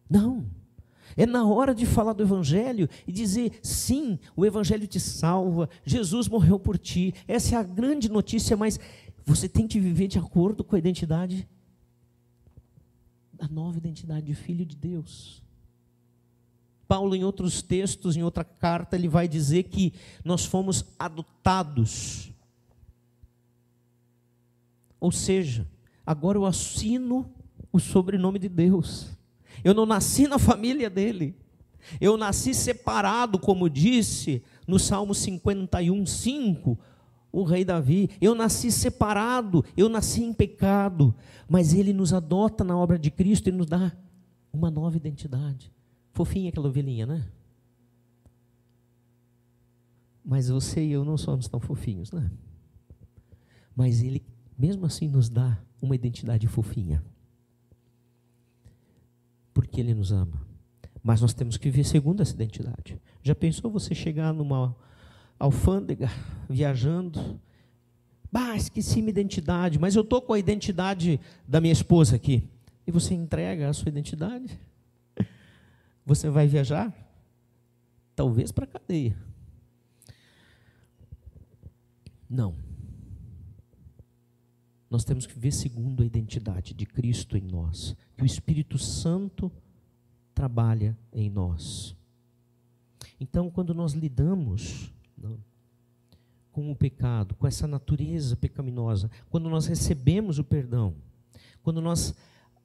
Não. 0.10 0.46
É 1.18 1.26
na 1.26 1.46
hora 1.46 1.74
de 1.74 1.86
falar 1.86 2.14
do 2.14 2.24
Evangelho 2.24 2.88
e 3.08 3.12
dizer: 3.12 3.60
sim, 3.62 4.18
o 4.36 4.46
Evangelho 4.46 4.88
te 4.88 5.00
salva, 5.00 5.70
Jesus 5.84 6.28
morreu 6.28 6.60
por 6.60 6.78
ti. 6.78 7.14
Essa 7.28 7.56
é 7.56 7.58
a 7.58 7.64
grande 7.64 8.10
notícia, 8.10 8.56
mas 8.56 8.80
você 9.26 9.48
tem 9.48 9.68
que 9.68 9.80
viver 9.80 10.08
de 10.08 10.18
acordo 10.18 10.64
com 10.64 10.76
a 10.76 10.80
identidade, 10.80 11.48
a 13.40 13.48
nova 13.48 13.78
identidade 13.78 14.26
de 14.26 14.36
filho 14.36 14.66
de 14.66 14.76
Deus. 14.76 15.42
Paulo, 16.88 17.16
em 17.16 17.24
outros 17.24 17.62
textos, 17.62 18.18
em 18.18 18.24
outra 18.24 18.44
carta, 18.44 18.96
ele 18.96 19.08
vai 19.08 19.28
dizer 19.28 19.64
que 19.64 19.94
nós 20.26 20.44
fomos 20.44 20.84
adotados. 20.98 22.32
Ou 25.00 25.12
seja, 25.12 25.68
agora 26.06 26.38
eu 26.38 26.46
assino 26.46 27.32
o 27.72 27.80
sobrenome 27.80 28.40
de 28.40 28.50
Deus. 28.50 29.08
Eu 29.64 29.74
não 29.74 29.86
nasci 29.86 30.28
na 30.28 30.40
família 30.40 30.90
dele. 30.90 31.36
Eu 32.02 32.18
nasci 32.18 32.54
separado, 32.54 33.40
como 33.40 33.70
disse 33.70 34.44
No 34.68 34.80
Salmo 34.80 35.14
51, 35.14 36.06
5, 36.06 36.80
o 37.32 37.44
rei 37.44 37.64
Davi, 37.64 38.10
eu 38.20 38.34
nasci 38.34 38.72
separado, 38.72 39.64
eu 39.78 39.88
nasci 39.88 40.24
em 40.24 40.34
pecado, 40.34 41.14
mas 41.48 41.74
ele 41.74 41.94
nos 41.94 42.14
adota 42.14 42.64
na 42.64 42.78
obra 42.78 42.98
de 42.98 43.12
Cristo 43.12 43.50
e 43.50 43.52
nos 43.52 43.68
dá 43.68 43.92
uma 44.52 44.72
nova 44.72 44.98
identidade. 44.98 45.72
Fofinha 46.12 46.50
aquela 46.50 46.68
ovelhinha, 46.68 47.06
né? 47.06 47.26
Mas 50.26 50.50
você 50.50 50.84
e 50.84 50.92
eu 50.92 51.06
não 51.06 51.18
somos 51.18 51.48
tão 51.48 51.60
fofinhos, 51.60 52.12
né? 52.12 52.30
Mas 53.76 54.04
ele, 54.04 54.24
mesmo 54.58 54.86
assim, 54.86 55.08
nos 55.08 55.30
dá 55.30 55.58
uma 55.82 55.96
identidade 55.96 56.48
fofinha. 56.48 57.04
Porque 59.54 59.80
ele 59.80 59.94
nos 59.94 60.12
ama. 60.12 60.46
Mas 61.02 61.22
nós 61.22 61.34
temos 61.34 61.58
que 61.58 61.70
viver 61.70 61.86
segundo 61.86 62.22
essa 62.22 62.34
identidade. 62.34 63.02
Já 63.24 63.34
pensou 63.34 63.72
você 63.72 63.96
chegar 63.96 64.34
numa 64.34 64.76
alfândega, 65.40 66.10
viajando? 66.50 67.40
Bah, 68.32 68.56
esqueci 68.56 69.02
minha 69.02 69.10
identidade, 69.10 69.80
mas 69.80 69.96
eu 69.96 70.04
estou 70.04 70.22
com 70.22 70.34
a 70.34 70.40
identidade 70.40 71.20
da 71.48 71.60
minha 71.62 71.74
esposa 71.74 72.16
aqui. 72.16 72.48
E 72.86 72.92
você 72.92 73.14
entrega 73.14 73.70
a 73.70 73.74
sua 73.74 73.90
identidade? 73.90 74.60
Você 76.06 76.30
vai 76.30 76.48
viajar? 76.48 76.94
Talvez 78.16 78.52
para 78.52 78.66
a 78.66 78.68
cadeia. 78.68 79.16
Não. 82.30 82.54
Nós 84.90 85.04
temos 85.04 85.26
que 85.26 85.34
viver 85.34 85.52
segundo 85.52 86.04
a 86.04 86.06
identidade 86.06 86.74
de 86.74 86.86
Cristo 86.86 87.38
em 87.38 87.42
nós, 87.42 87.96
que 88.18 88.24
o 88.24 88.26
Espírito 88.26 88.78
Santo 88.78 89.52
trabalha 90.34 90.98
em 91.14 91.30
nós. 91.30 91.96
Então, 93.20 93.50
quando 93.50 93.74
nós 93.74 93.94
lidamos 93.94 94.92
com 96.52 96.72
o 96.72 96.76
pecado, 96.76 97.36
com 97.36 97.48
essa 97.48 97.68
natureza 97.68 98.36
pecaminosa, 98.36 99.10
quando 99.30 99.50
nós 99.50 99.66
recebemos 99.66 100.40
o 100.40 100.44
perdão, 100.44 100.96
quando 101.62 101.82
nós 101.82 102.16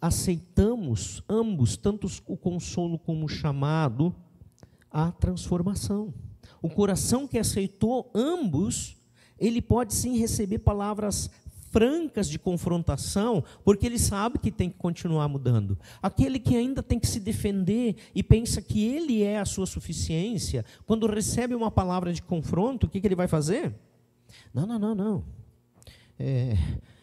aceitamos 0.01 1.23
ambos, 1.29 1.77
tanto 1.77 2.07
o 2.27 2.37
consolo 2.37 2.99
como 2.99 3.25
o 3.25 3.29
chamado, 3.29 4.15
a 4.91 5.11
transformação. 5.11 6.13
O 6.61 6.69
coração 6.69 7.27
que 7.27 7.39
aceitou 7.39 8.11
ambos, 8.15 8.97
ele 9.39 9.61
pode 9.63 9.95
sim 9.95 10.19
receber 10.19 10.59
palavras 10.59 11.31
francas 11.75 12.29
de 12.29 12.39
confrontação, 12.39 13.43
porque 13.65 13.85
ele 13.85 13.99
sabe 13.99 14.39
que 14.39 14.53
tem 14.53 14.71
que 14.71 14.77
continuar 14.79 15.27
mudando. 15.27 15.77
Aquele 16.01 16.39
que 16.39 16.55
ainda 16.57 16.85
tem 16.85 17.01
que 17.01 17.09
se 17.09 17.19
defender 17.19 17.97
e 18.15 18.23
pensa 18.23 18.63
que 18.63 18.85
ele 18.85 19.25
é 19.25 19.41
a 19.41 19.45
sua 19.45 19.67
suficiência, 19.67 20.65
quando 20.87 21.09
recebe 21.09 21.53
uma 21.53 21.73
palavra 21.73 22.13
de 22.13 22.23
confronto, 22.23 22.87
o 22.87 22.89
que, 22.89 23.01
que 23.01 23.07
ele 23.09 23.17
vai 23.17 23.27
fazer? 23.27 23.75
Não, 24.55 24.65
não, 24.65 24.79
não, 24.79 24.95
não. 24.95 25.25
É, 26.17 26.57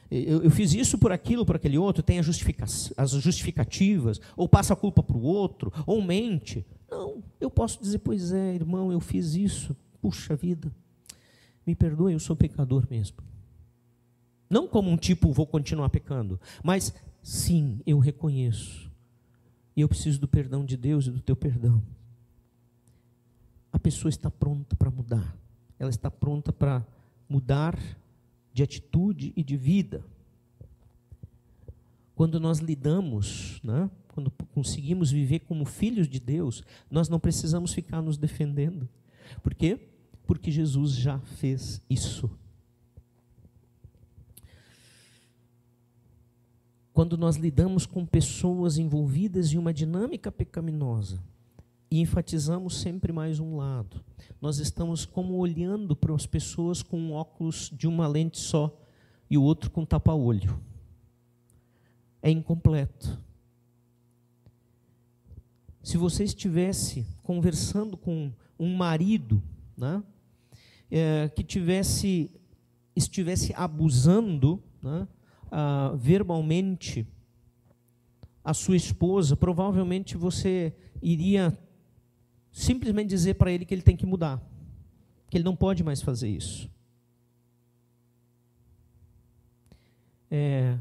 eu, 0.09 0.41
eu, 0.41 0.49
fiz 0.49 0.73
isso 0.73 0.97
por 0.97 1.11
aquilo, 1.11 1.45
por 1.45 1.57
aquele 1.57 1.77
outro, 1.77 2.01
tem 2.01 2.23
justifica 2.23 2.63
as 2.63 3.11
justificativas, 3.11 4.21
ou 4.37 4.47
passa 4.47 4.71
a 4.71 4.77
culpa 4.77 5.03
para 5.03 5.17
o 5.17 5.23
outro, 5.23 5.69
ou 5.85 6.01
mente. 6.01 6.65
Não, 6.89 7.21
eu 7.41 7.51
posso 7.51 7.81
dizer, 7.81 7.99
pois 7.99 8.31
é, 8.31 8.55
irmão, 8.55 8.89
eu 8.89 9.01
fiz 9.01 9.35
isso, 9.35 9.75
puxa 10.01 10.33
vida, 10.33 10.73
me 11.67 11.75
perdoe, 11.75 12.13
eu 12.13 12.19
sou 12.21 12.37
pecador 12.37 12.87
mesmo. 12.89 13.17
Não 14.51 14.67
como 14.67 14.91
um 14.91 14.97
tipo, 14.97 15.31
vou 15.31 15.47
continuar 15.47 15.87
pecando, 15.87 16.37
mas 16.61 16.93
sim, 17.23 17.79
eu 17.85 17.99
reconheço. 17.99 18.91
E 19.73 19.79
eu 19.79 19.87
preciso 19.87 20.19
do 20.19 20.27
perdão 20.27 20.65
de 20.65 20.75
Deus 20.75 21.07
e 21.07 21.11
do 21.11 21.21
teu 21.21 21.37
perdão. 21.37 21.81
A 23.71 23.79
pessoa 23.79 24.09
está 24.09 24.29
pronta 24.29 24.75
para 24.75 24.91
mudar. 24.91 25.37
Ela 25.79 25.89
está 25.89 26.11
pronta 26.11 26.51
para 26.51 26.85
mudar 27.29 27.79
de 28.53 28.61
atitude 28.61 29.31
e 29.37 29.41
de 29.41 29.55
vida. 29.55 30.03
Quando 32.13 32.37
nós 32.37 32.59
lidamos, 32.59 33.61
né, 33.63 33.89
quando 34.09 34.29
conseguimos 34.53 35.09
viver 35.11 35.39
como 35.39 35.63
filhos 35.63 36.09
de 36.09 36.19
Deus, 36.19 36.61
nós 36.89 37.07
não 37.07 37.21
precisamos 37.21 37.73
ficar 37.73 38.01
nos 38.01 38.17
defendendo. 38.17 38.89
Por 39.41 39.55
quê? 39.55 39.79
Porque 40.27 40.51
Jesus 40.51 40.91
já 40.91 41.19
fez 41.19 41.81
isso. 41.89 42.29
Quando 46.93 47.17
nós 47.17 47.37
lidamos 47.37 47.85
com 47.85 48.05
pessoas 48.05 48.77
envolvidas 48.77 49.53
em 49.53 49.57
uma 49.57 49.73
dinâmica 49.73 50.31
pecaminosa 50.31 51.21
e 51.89 51.99
enfatizamos 51.99 52.81
sempre 52.81 53.11
mais 53.13 53.39
um 53.39 53.55
lado, 53.57 54.03
nós 54.41 54.59
estamos 54.59 55.05
como 55.05 55.35
olhando 55.35 55.95
para 55.95 56.13
as 56.13 56.25
pessoas 56.25 56.81
com 56.83 56.97
um 56.99 57.13
óculos 57.13 57.71
de 57.73 57.87
uma 57.87 58.07
lente 58.07 58.39
só 58.39 58.77
e 59.29 59.37
o 59.37 59.43
outro 59.43 59.69
com 59.71 59.85
tapa-olho. 59.85 60.59
É 62.21 62.29
incompleto. 62.29 63.17
Se 65.81 65.97
você 65.97 66.23
estivesse 66.23 67.07
conversando 67.23 67.97
com 67.97 68.31
um 68.59 68.75
marido, 68.75 69.41
né, 69.75 70.03
é, 70.91 71.29
que 71.29 71.43
tivesse 71.43 72.29
estivesse 72.95 73.53
abusando, 73.55 74.61
né, 74.83 75.07
ah, 75.51 75.93
verbalmente 75.95 77.05
a 78.43 78.53
sua 78.53 78.75
esposa, 78.75 79.35
provavelmente 79.35 80.17
você 80.17 80.73
iria 81.01 81.57
simplesmente 82.51 83.09
dizer 83.09 83.35
para 83.35 83.51
ele 83.51 83.65
que 83.65 83.73
ele 83.73 83.81
tem 83.81 83.95
que 83.95 84.05
mudar, 84.05 84.41
que 85.29 85.37
ele 85.37 85.43
não 85.43 85.55
pode 85.55 85.83
mais 85.83 86.01
fazer 86.01 86.29
isso. 86.29 86.69
É, 90.29 90.77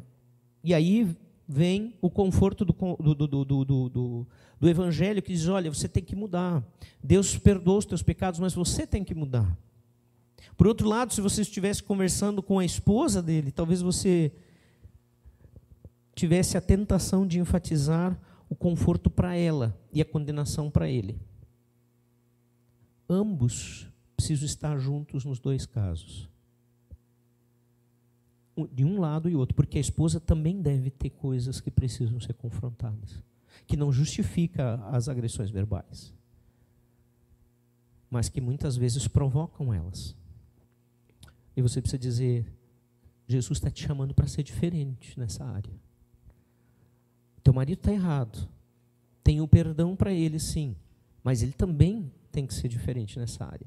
e 0.62 0.73
aí 0.73 1.16
vem 1.47 1.97
o 2.01 2.09
conforto 2.09 2.64
do, 2.64 2.73
do, 2.73 3.27
do, 3.27 3.45
do, 3.64 4.27
do 4.61 4.68
Evangelho 4.68 5.21
que 5.21 5.33
diz: 5.33 5.49
olha, 5.49 5.73
você 5.73 5.89
tem 5.89 6.03
que 6.03 6.14
mudar. 6.14 6.64
Deus 7.03 7.37
perdoa 7.37 7.79
os 7.79 7.85
teus 7.85 8.03
pecados, 8.03 8.39
mas 8.39 8.55
você 8.55 8.87
tem 8.87 9.03
que 9.03 9.14
mudar. 9.14 9.59
Por 10.57 10.68
outro 10.68 10.89
lado, 10.89 11.12
se 11.12 11.21
você 11.21 11.43
estivesse 11.43 11.83
conversando 11.83 12.43
com 12.43 12.59
a 12.59 12.64
esposa 12.64 13.21
dele, 13.21 13.51
talvez 13.51 13.83
você 13.83 14.33
tivesse 16.21 16.59
a 16.59 16.61
tentação 16.61 17.27
de 17.27 17.39
enfatizar 17.39 18.21
o 18.47 18.55
conforto 18.55 19.09
para 19.09 19.35
ela 19.35 19.75
e 19.91 20.03
a 20.03 20.05
condenação 20.05 20.71
para 20.71 20.87
ele. 20.87 21.18
Ambos 23.09 23.91
precisam 24.14 24.45
estar 24.45 24.79
juntos 24.79 25.25
nos 25.25 25.39
dois 25.41 25.64
casos. 25.64 26.29
De 28.71 28.85
um 28.85 29.01
lado 29.01 29.31
e 29.31 29.35
outro, 29.35 29.55
porque 29.55 29.79
a 29.79 29.81
esposa 29.81 30.21
também 30.21 30.61
deve 30.61 30.91
ter 30.91 31.09
coisas 31.09 31.59
que 31.59 31.71
precisam 31.71 32.21
ser 32.21 32.35
confrontadas, 32.35 33.23
que 33.66 33.75
não 33.75 33.91
justifica 33.91 34.75
as 34.89 35.09
agressões 35.09 35.51
verbais, 35.51 36.12
mas 38.11 38.29
que 38.29 38.43
muitas 38.43 38.77
vezes 38.77 39.09
provocam 39.09 39.73
elas. 39.73 40.14
E 41.57 41.62
você 41.62 41.81
precisa 41.81 41.99
dizer: 41.99 42.53
Jesus 43.27 43.57
está 43.57 43.71
te 43.71 43.87
chamando 43.87 44.12
para 44.12 44.27
ser 44.27 44.43
diferente 44.43 45.18
nessa 45.18 45.43
área. 45.47 45.81
Teu 47.43 47.53
marido 47.53 47.78
está 47.78 47.93
errado. 47.93 48.49
Tem 49.22 49.41
o 49.41 49.49
perdão 49.49 49.97
para 49.97 50.12
ele, 50.12 50.38
sim. 50.38 50.76
Mas 51.22 51.43
ele 51.43 51.53
também 51.53 52.11
tem 52.32 52.47
que 52.47 52.55
ser 52.55 52.68
diferente 52.68 53.18
nessa 53.18 53.45
área. 53.45 53.66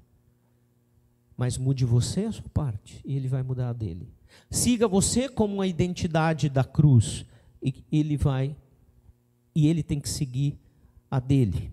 Mas 1.35 1.57
mude 1.57 1.85
você 1.85 2.25
a 2.25 2.31
sua 2.31 2.49
parte 2.49 3.01
e 3.03 3.15
ele 3.15 3.27
vai 3.27 3.43
mudar 3.43 3.69
a 3.69 3.73
dele. 3.73 4.07
Siga 4.49 4.87
você 4.87 5.27
como 5.27 5.61
a 5.61 5.67
identidade 5.67 6.49
da 6.49 6.63
cruz 6.63 7.25
e 7.61 7.83
ele 7.91 8.17
vai 8.17 8.55
e 9.55 9.67
ele 9.67 9.83
tem 9.83 9.99
que 9.99 10.09
seguir 10.09 10.57
a 11.09 11.19
dele. 11.19 11.71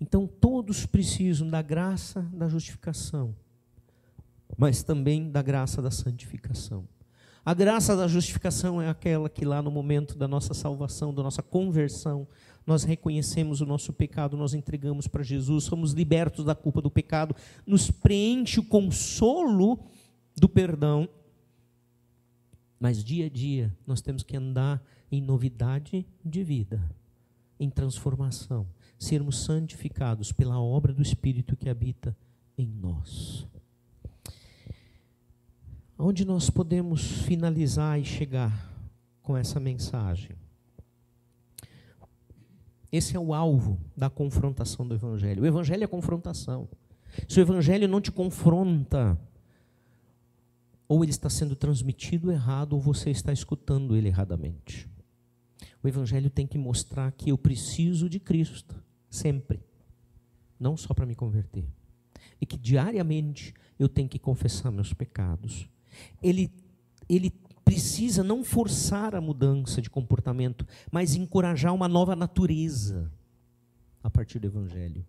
Então 0.00 0.26
todos 0.26 0.84
precisam 0.84 1.48
da 1.48 1.62
graça 1.62 2.22
da 2.32 2.48
justificação, 2.48 3.34
mas 4.56 4.82
também 4.82 5.30
da 5.30 5.42
graça 5.42 5.80
da 5.80 5.90
santificação. 5.90 6.86
A 7.44 7.54
graça 7.54 7.96
da 7.96 8.06
justificação 8.06 8.80
é 8.80 8.88
aquela 8.88 9.28
que 9.28 9.44
lá 9.44 9.60
no 9.60 9.70
momento 9.70 10.16
da 10.16 10.28
nossa 10.28 10.54
salvação, 10.54 11.12
da 11.12 11.24
nossa 11.24 11.42
conversão, 11.42 12.26
nós 12.64 12.84
reconhecemos 12.84 13.60
o 13.60 13.66
nosso 13.66 13.92
pecado, 13.92 14.36
nós 14.36 14.54
entregamos 14.54 15.08
para 15.08 15.24
Jesus, 15.24 15.64
somos 15.64 15.92
libertos 15.92 16.44
da 16.44 16.54
culpa 16.54 16.80
do 16.80 16.88
pecado, 16.88 17.34
nos 17.66 17.90
preenche 17.90 18.60
o 18.60 18.64
consolo 18.64 19.80
do 20.36 20.48
perdão. 20.48 21.08
Mas 22.78 23.02
dia 23.02 23.26
a 23.26 23.28
dia 23.28 23.76
nós 23.84 24.00
temos 24.00 24.22
que 24.22 24.36
andar 24.36 24.80
em 25.10 25.20
novidade 25.20 26.06
de 26.24 26.44
vida, 26.44 26.80
em 27.58 27.68
transformação, 27.68 28.68
sermos 28.96 29.44
santificados 29.44 30.30
pela 30.30 30.60
obra 30.60 30.92
do 30.92 31.02
Espírito 31.02 31.56
que 31.56 31.68
habita 31.68 32.16
em 32.56 32.68
nós. 32.68 33.48
Onde 35.98 36.24
nós 36.24 36.50
podemos 36.50 37.22
finalizar 37.22 38.00
e 38.00 38.04
chegar 38.04 38.70
com 39.22 39.36
essa 39.36 39.60
mensagem? 39.60 40.36
Esse 42.90 43.16
é 43.16 43.20
o 43.20 43.32
alvo 43.32 43.80
da 43.96 44.10
confrontação 44.10 44.86
do 44.86 44.94
Evangelho. 44.94 45.42
O 45.42 45.46
Evangelho 45.46 45.84
é 45.84 45.86
confrontação. 45.86 46.68
Se 47.28 47.38
o 47.38 47.42
Evangelho 47.42 47.88
não 47.88 48.00
te 48.00 48.12
confronta, 48.12 49.18
ou 50.86 51.02
ele 51.02 51.10
está 51.10 51.30
sendo 51.30 51.56
transmitido 51.56 52.30
errado, 52.30 52.74
ou 52.74 52.80
você 52.80 53.10
está 53.10 53.32
escutando 53.32 53.96
ele 53.96 54.08
erradamente. 54.08 54.90
O 55.82 55.88
Evangelho 55.88 56.28
tem 56.28 56.46
que 56.46 56.58
mostrar 56.58 57.10
que 57.12 57.30
eu 57.30 57.38
preciso 57.38 58.08
de 58.08 58.20
Cristo, 58.20 58.74
sempre, 59.08 59.60
não 60.60 60.76
só 60.76 60.92
para 60.92 61.06
me 61.06 61.14
converter, 61.14 61.64
e 62.38 62.44
que 62.44 62.58
diariamente 62.58 63.54
eu 63.78 63.88
tenho 63.88 64.08
que 64.08 64.18
confessar 64.18 64.70
meus 64.70 64.92
pecados. 64.92 65.66
Ele, 66.22 66.50
ele 67.08 67.32
precisa 67.64 68.22
não 68.22 68.44
forçar 68.44 69.14
a 69.14 69.20
mudança 69.20 69.80
de 69.80 69.88
comportamento, 69.88 70.66
mas 70.90 71.14
encorajar 71.14 71.74
uma 71.74 71.88
nova 71.88 72.14
natureza 72.14 73.10
a 74.02 74.10
partir 74.10 74.38
do 74.38 74.46
Evangelho. 74.46 75.04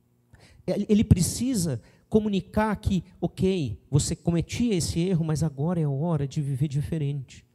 Ele 0.66 1.04
precisa 1.04 1.82
comunicar 2.08 2.76
que, 2.78 3.04
ok, 3.20 3.82
você 3.90 4.16
cometia 4.16 4.76
esse 4.76 5.00
erro, 5.00 5.26
mas 5.26 5.44
agora 5.44 5.80
é 5.82 5.84
a 5.84 5.90
hora 5.90 6.28
de 6.28 6.42
viver 6.42 6.68
diferente. 6.68 7.46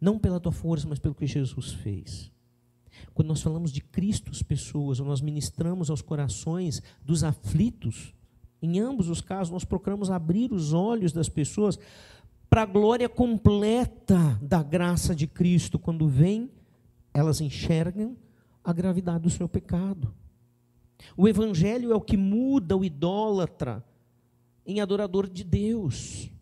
Não 0.00 0.18
pela 0.18 0.40
tua 0.40 0.52
força, 0.52 0.86
mas 0.88 0.98
pelo 0.98 1.14
que 1.14 1.26
Jesus 1.26 1.72
fez. 1.72 2.30
Quando 3.12 3.28
nós 3.28 3.42
falamos 3.42 3.72
de 3.72 3.80
Cristo 3.80 4.30
às 4.30 4.42
pessoas, 4.42 5.00
ou 5.00 5.06
nós 5.06 5.20
ministramos 5.20 5.90
aos 5.90 6.00
corações 6.00 6.82
dos 7.04 7.24
aflitos, 7.24 8.14
em 8.62 8.78
ambos 8.78 9.08
os 9.08 9.20
casos, 9.20 9.52
nós 9.52 9.64
procuramos 9.64 10.10
abrir 10.10 10.52
os 10.52 10.72
olhos 10.72 11.12
das 11.12 11.28
pessoas 11.28 11.78
para 12.56 12.62
a 12.62 12.64
glória 12.64 13.06
completa 13.06 14.38
da 14.40 14.62
graça 14.62 15.14
de 15.14 15.26
Cristo. 15.26 15.78
Quando 15.78 16.08
vem, 16.08 16.50
elas 17.12 17.38
enxergam 17.42 18.16
a 18.64 18.72
gravidade 18.72 19.24
do 19.24 19.28
seu 19.28 19.46
pecado. 19.46 20.14
O 21.14 21.28
Evangelho 21.28 21.92
é 21.92 21.94
o 21.94 22.00
que 22.00 22.16
muda 22.16 22.74
o 22.74 22.82
idólatra 22.82 23.84
em 24.64 24.80
adorador 24.80 25.28
de 25.28 25.44
Deus. 25.44 26.32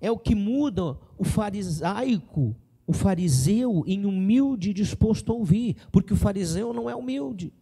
É 0.00 0.10
o 0.10 0.18
que 0.18 0.34
muda 0.34 0.98
o 1.18 1.22
farisaico, 1.22 2.56
o 2.86 2.94
fariseu, 2.94 3.84
em 3.86 4.06
humilde 4.06 4.70
e 4.70 4.72
disposto 4.72 5.30
a 5.30 5.34
ouvir, 5.34 5.76
porque 5.92 6.14
o 6.14 6.16
fariseu 6.16 6.72
não 6.72 6.88
é 6.88 6.96
humilde. 6.96 7.52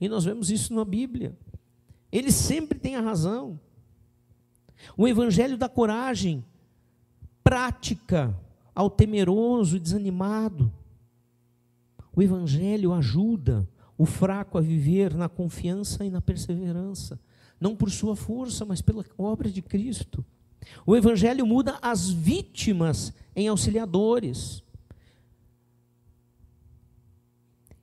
E 0.00 0.08
nós 0.08 0.24
vemos 0.24 0.50
isso 0.50 0.72
na 0.72 0.86
Bíblia. 0.86 1.36
Ele 2.10 2.32
sempre 2.32 2.78
tem 2.78 2.96
a 2.96 3.02
razão. 3.02 3.60
O 4.96 5.06
evangelho 5.06 5.56
da 5.56 5.68
coragem, 5.68 6.44
prática 7.42 8.36
ao 8.74 8.88
temeroso 8.88 9.76
e 9.76 9.80
desanimado. 9.80 10.72
O 12.14 12.22
evangelho 12.22 12.92
ajuda 12.92 13.68
o 13.96 14.04
fraco 14.04 14.56
a 14.56 14.60
viver 14.60 15.14
na 15.14 15.28
confiança 15.28 16.04
e 16.04 16.10
na 16.10 16.20
perseverança, 16.20 17.18
não 17.60 17.74
por 17.74 17.90
sua 17.90 18.14
força, 18.14 18.64
mas 18.64 18.80
pela 18.80 19.04
obra 19.16 19.50
de 19.50 19.60
Cristo. 19.60 20.24
O 20.86 20.96
evangelho 20.96 21.46
muda 21.46 21.78
as 21.82 22.08
vítimas 22.10 23.12
em 23.34 23.48
auxiliadores. 23.48 24.62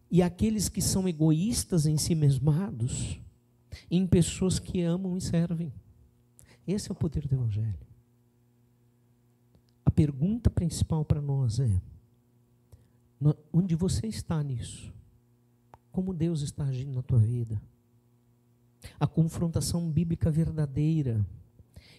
E 0.10 0.22
aqueles 0.22 0.70
que 0.70 0.82
são 0.82 1.10
egoístas 1.10 1.86
em 1.86 1.98
si 1.98 2.16
mesmados, 2.16 3.20
em 3.92 4.08
pessoas 4.08 4.60
que 4.60 4.82
amam 4.82 5.18
e 5.18 5.22
servem. 5.22 5.74
Esse 6.68 6.90
é 6.90 6.92
o 6.92 6.96
poder 6.96 7.28
do 7.28 7.36
Evangelho. 7.36 7.78
A 9.86 9.92
pergunta 9.92 10.50
principal 10.50 11.06
para 11.06 11.22
nós 11.22 11.60
é: 11.60 11.82
onde 13.54 13.76
você 13.76 14.08
está 14.08 14.42
nisso? 14.44 14.94
Como 15.92 16.14
Deus 16.14 16.42
está 16.42 16.66
agindo 16.66 16.96
na 16.96 17.02
tua 17.02 17.20
vida? 17.20 17.62
A 19.00 19.08
confrontação 19.08 19.90
bíblica 19.90 20.30
verdadeira, 20.30 21.26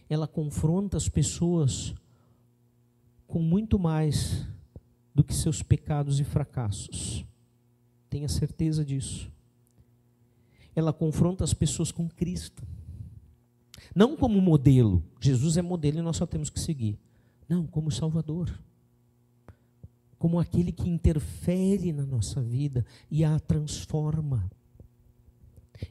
ela 0.08 0.26
confronta 0.26 0.96
as 0.96 1.08
pessoas 1.08 1.94
com 3.26 3.40
muito 3.40 3.78
mais 3.78 4.46
do 5.14 5.24
que 5.24 5.34
seus 5.34 5.62
pecados 5.62 6.20
e 6.20 6.24
fracassos. 6.24 7.24
Tenha 8.08 8.28
certeza 8.28 8.84
disso. 8.84 9.30
Ela 10.74 10.92
confronta 10.92 11.42
as 11.42 11.54
pessoas 11.54 11.90
com 11.90 12.08
Cristo. 12.08 12.62
Não 13.94 14.16
como 14.16 14.40
modelo. 14.40 15.02
Jesus 15.20 15.56
é 15.56 15.62
modelo 15.62 15.98
e 15.98 16.02
nós 16.02 16.16
só 16.16 16.26
temos 16.26 16.50
que 16.50 16.60
seguir. 16.60 16.98
Não, 17.48 17.66
como 17.66 17.90
Salvador. 17.90 18.50
Como 20.18 20.40
aquele 20.40 20.72
que 20.72 20.88
interfere 20.88 21.92
na 21.92 22.04
nossa 22.04 22.40
vida 22.42 22.84
e 23.10 23.24
a 23.24 23.38
transforma. 23.38 24.50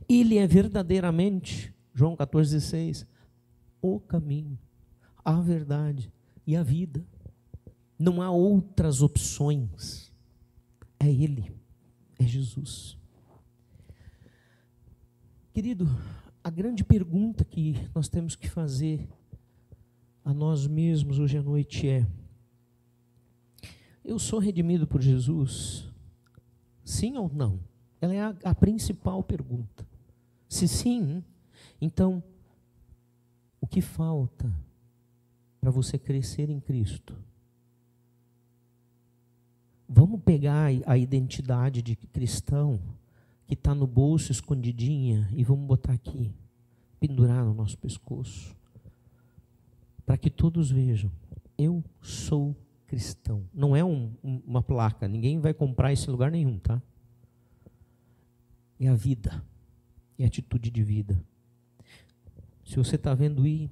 Ele 0.10 0.38
é 0.38 0.48
verdadeiramente, 0.48 1.74
João 1.94 2.16
14,16, 2.16 3.06
o 3.82 4.00
caminho, 4.00 4.58
a 5.24 5.40
verdade 5.40 6.12
e 6.46 6.56
a 6.56 6.64
vida. 6.64 7.06
Não 7.98 8.22
há 8.22 8.30
outras 8.32 9.02
opções. 9.02 10.12
É 11.00 11.08
Ele, 11.08 11.52
é 12.20 12.26
Jesus. 12.26 12.98
Querido, 15.54 15.88
a 16.46 16.50
grande 16.52 16.84
pergunta 16.84 17.44
que 17.44 17.90
nós 17.96 18.08
temos 18.08 18.36
que 18.36 18.48
fazer 18.48 19.10
a 20.24 20.32
nós 20.32 20.68
mesmos 20.68 21.18
hoje 21.18 21.40
à 21.40 21.42
noite 21.42 21.90
é: 21.90 22.06
eu 24.04 24.20
sou 24.20 24.38
redimido 24.38 24.86
por 24.86 25.02
Jesus? 25.02 25.92
Sim 26.84 27.18
ou 27.18 27.32
não? 27.34 27.60
Ela 28.00 28.14
é 28.14 28.22
a, 28.22 28.36
a 28.44 28.54
principal 28.54 29.24
pergunta. 29.24 29.88
Se 30.48 30.68
sim, 30.68 31.24
então 31.82 32.24
o 33.60 33.66
que 33.66 33.82
falta 33.82 34.54
para 35.60 35.72
você 35.72 35.98
crescer 35.98 36.52
em 36.52 36.60
Cristo? 36.60 37.18
Vamos 39.90 40.22
pegar 40.22 40.70
a 40.86 40.96
identidade 40.96 41.82
de 41.82 41.96
cristão 41.96 42.80
que 43.48 43.54
está 43.54 43.76
no 43.76 43.86
bolso 43.86 44.32
escondidinha 44.32 45.30
e 45.32 45.44
vamos 45.44 45.68
botar 45.68 45.94
aqui, 45.94 46.34
pendurar 47.00 47.44
no 47.46 47.54
nosso 47.54 47.78
pescoço, 47.78 48.56
para 50.06 50.18
que 50.18 50.30
todos 50.30 50.72
vejam: 50.72 51.12
eu 51.58 51.84
sou 52.02 52.56
cristão. 52.88 53.44
Não 53.54 53.76
é 53.76 53.84
um, 53.84 54.12
uma 54.24 54.62
placa, 54.62 55.08
ninguém 55.08 55.40
vai 55.40 55.54
comprar 55.54 55.94
isso 55.94 56.10
em 56.10 56.12
lugar 56.12 56.32
nenhum, 56.32 56.58
tá? 56.58 56.82
É 58.80 58.88
a 58.88 58.96
vida, 58.96 59.44
é 60.18 60.24
a 60.24 60.28
atitude 60.28 60.70
de 60.70 60.84
vida. 60.84 61.24
Se 62.66 62.78
você 62.78 62.96
está 62.96 63.14
vendo 63.14 63.44
aí, 63.44 63.70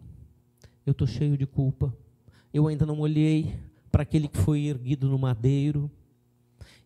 eu 0.85 0.91
estou 0.91 1.07
cheio 1.07 1.37
de 1.37 1.47
culpa, 1.47 1.95
eu 2.53 2.67
ainda 2.67 2.85
não 2.85 2.99
olhei 2.99 3.59
para 3.91 4.03
aquele 4.03 4.27
que 4.27 4.37
foi 4.37 4.65
erguido 4.65 5.09
no 5.09 5.17
madeiro, 5.17 5.89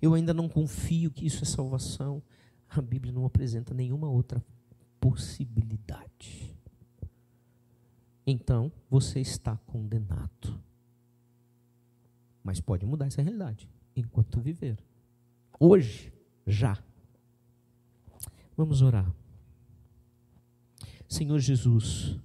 eu 0.01 0.13
ainda 0.13 0.33
não 0.33 0.47
confio 0.47 1.11
que 1.11 1.25
isso 1.25 1.43
é 1.43 1.45
salvação 1.45 2.21
a 2.69 2.81
Bíblia 2.81 3.13
não 3.13 3.25
apresenta 3.25 3.73
nenhuma 3.73 4.09
outra 4.09 4.43
possibilidade. 4.99 6.55
Então, 8.25 8.71
você 8.89 9.21
está 9.21 9.55
condenado. 9.65 10.61
Mas 12.43 12.59
pode 12.59 12.85
mudar 12.85 13.07
essa 13.07 13.21
realidade 13.21 13.69
enquanto 13.95 14.41
viver. 14.41 14.77
Hoje, 15.59 16.11
já. 16.45 16.77
Vamos 18.55 18.81
orar. 18.81 19.09
Senhor 21.07 21.39
Jesus, 21.39 22.19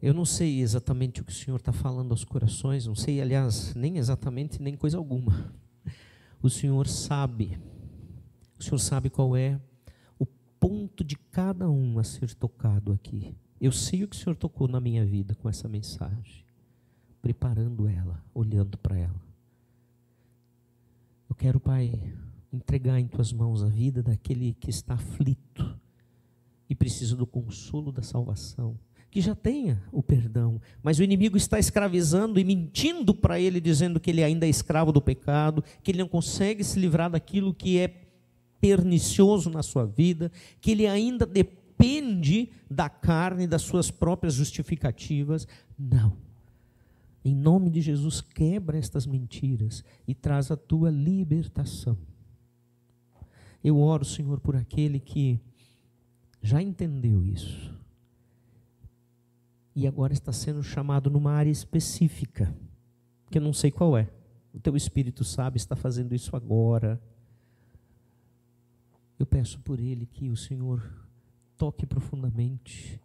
eu 0.00 0.14
não 0.14 0.24
sei 0.24 0.60
exatamente 0.60 1.20
o 1.20 1.24
que 1.24 1.32
o 1.32 1.34
Senhor 1.34 1.56
está 1.56 1.72
falando 1.72 2.12
aos 2.12 2.24
corações, 2.24 2.86
não 2.86 2.94
sei, 2.94 3.20
aliás, 3.20 3.74
nem 3.74 3.98
exatamente, 3.98 4.62
nem 4.62 4.76
coisa 4.76 4.98
alguma. 4.98 5.52
O 6.40 6.48
Senhor 6.48 6.86
sabe 6.86 7.58
o 8.58 8.62
Senhor 8.62 8.78
sabe 8.78 9.10
qual 9.10 9.36
é 9.36 9.60
o 10.18 10.26
ponto 10.58 11.04
de 11.04 11.16
cada 11.16 11.68
um 11.68 11.98
a 11.98 12.04
ser 12.04 12.34
tocado 12.34 12.92
aqui. 12.92 13.34
Eu 13.60 13.72
sei 13.72 14.04
o 14.04 14.08
que 14.08 14.16
o 14.16 14.18
Senhor 14.18 14.36
tocou 14.36 14.68
na 14.68 14.80
minha 14.80 15.04
vida 15.04 15.34
com 15.34 15.48
essa 15.48 15.68
mensagem, 15.68 16.44
preparando 17.22 17.88
ela, 17.88 18.22
olhando 18.34 18.76
para 18.78 18.98
ela. 18.98 19.26
Eu 21.28 21.34
quero, 21.34 21.58
Pai, 21.58 21.92
entregar 22.52 22.98
em 22.98 23.06
tuas 23.06 23.32
mãos 23.32 23.62
a 23.62 23.68
vida 23.68 24.02
daquele 24.02 24.54
que 24.54 24.70
está 24.70 24.94
aflito 24.94 25.78
e 26.68 26.74
precisa 26.74 27.16
do 27.16 27.26
consolo 27.26 27.92
da 27.92 28.02
salvação. 28.02 28.78
Que 29.10 29.20
já 29.20 29.34
tenha 29.34 29.82
o 29.92 30.02
perdão, 30.02 30.60
mas 30.82 30.98
o 30.98 31.02
inimigo 31.02 31.36
está 31.36 31.58
escravizando 31.58 32.38
e 32.38 32.44
mentindo 32.44 33.14
para 33.14 33.40
ele, 33.40 33.60
dizendo 33.60 33.98
que 33.98 34.10
ele 34.10 34.22
ainda 34.22 34.44
é 34.44 34.48
escravo 34.48 34.92
do 34.92 35.00
pecado, 35.00 35.64
que 35.82 35.90
ele 35.90 36.00
não 36.00 36.08
consegue 36.08 36.62
se 36.62 36.78
livrar 36.78 37.10
daquilo 37.10 37.54
que 37.54 37.78
é 37.78 38.05
pernicioso 38.60 39.50
na 39.50 39.62
sua 39.62 39.84
vida, 39.84 40.30
que 40.60 40.70
ele 40.70 40.86
ainda 40.86 41.26
depende 41.26 42.50
da 42.70 42.88
carne, 42.88 43.46
das 43.46 43.62
suas 43.62 43.90
próprias 43.90 44.34
justificativas. 44.34 45.46
Não. 45.78 46.16
Em 47.24 47.34
nome 47.34 47.70
de 47.70 47.80
Jesus, 47.80 48.20
quebra 48.20 48.78
estas 48.78 49.06
mentiras 49.06 49.84
e 50.06 50.14
traz 50.14 50.50
a 50.50 50.56
tua 50.56 50.90
libertação. 50.90 51.98
Eu 53.62 53.78
oro, 53.80 54.04
Senhor, 54.04 54.38
por 54.38 54.54
aquele 54.54 55.00
que 55.00 55.40
já 56.40 56.62
entendeu 56.62 57.24
isso. 57.24 57.74
E 59.74 59.86
agora 59.86 60.12
está 60.12 60.32
sendo 60.32 60.62
chamado 60.62 61.10
numa 61.10 61.32
área 61.32 61.50
específica, 61.50 62.54
que 63.30 63.38
eu 63.38 63.42
não 63.42 63.52
sei 63.52 63.72
qual 63.72 63.98
é. 63.98 64.08
O 64.54 64.60
teu 64.60 64.76
Espírito 64.76 65.24
sabe, 65.24 65.56
está 65.56 65.74
fazendo 65.74 66.14
isso 66.14 66.36
agora. 66.36 67.02
Eu 69.18 69.26
peço 69.26 69.58
por 69.60 69.80
ele 69.80 70.06
que 70.06 70.28
o 70.28 70.36
Senhor 70.36 70.82
toque 71.56 71.86
profundamente 71.86 73.00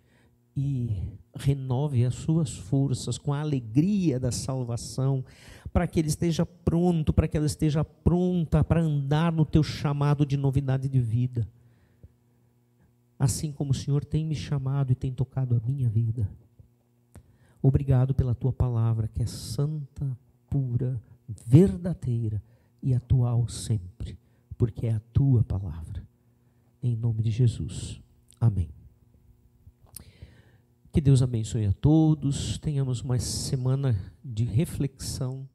e 0.55 1.17
renove 1.33 2.05
as 2.05 2.15
suas 2.15 2.53
forças 2.57 3.17
com 3.17 3.33
a 3.33 3.39
alegria 3.39 4.19
da 4.19 4.31
salvação, 4.31 5.23
para 5.71 5.87
que 5.87 5.99
ele 5.99 6.09
esteja 6.09 6.45
pronto, 6.45 7.13
para 7.13 7.27
que 7.27 7.37
ela 7.37 7.45
esteja 7.45 7.83
pronta 7.83 8.63
para 8.63 8.81
andar 8.81 9.31
no 9.31 9.45
teu 9.45 9.63
chamado 9.63 10.25
de 10.25 10.35
novidade 10.35 10.89
de 10.89 10.99
vida. 10.99 11.47
Assim 13.17 13.51
como 13.51 13.71
o 13.71 13.75
Senhor 13.75 14.03
tem 14.03 14.25
me 14.25 14.35
chamado 14.35 14.91
e 14.91 14.95
tem 14.95 15.13
tocado 15.13 15.55
a 15.55 15.65
minha 15.65 15.87
vida. 15.87 16.29
Obrigado 17.61 18.13
pela 18.13 18.33
tua 18.33 18.51
palavra, 18.51 19.07
que 19.07 19.21
é 19.21 19.27
santa, 19.27 20.17
pura, 20.49 21.01
verdadeira 21.45 22.41
e 22.81 22.93
atual 22.93 23.47
sempre, 23.47 24.17
porque 24.61 24.85
é 24.85 24.93
a 24.93 25.01
tua 25.11 25.43
palavra. 25.43 26.07
Em 26.83 26.95
nome 26.95 27.23
de 27.23 27.31
Jesus. 27.31 27.99
Amém. 28.39 28.69
Que 30.93 31.01
Deus 31.01 31.23
abençoe 31.23 31.65
a 31.65 31.73
todos. 31.73 32.59
Tenhamos 32.59 33.01
uma 33.01 33.17
semana 33.17 33.99
de 34.23 34.43
reflexão 34.43 35.49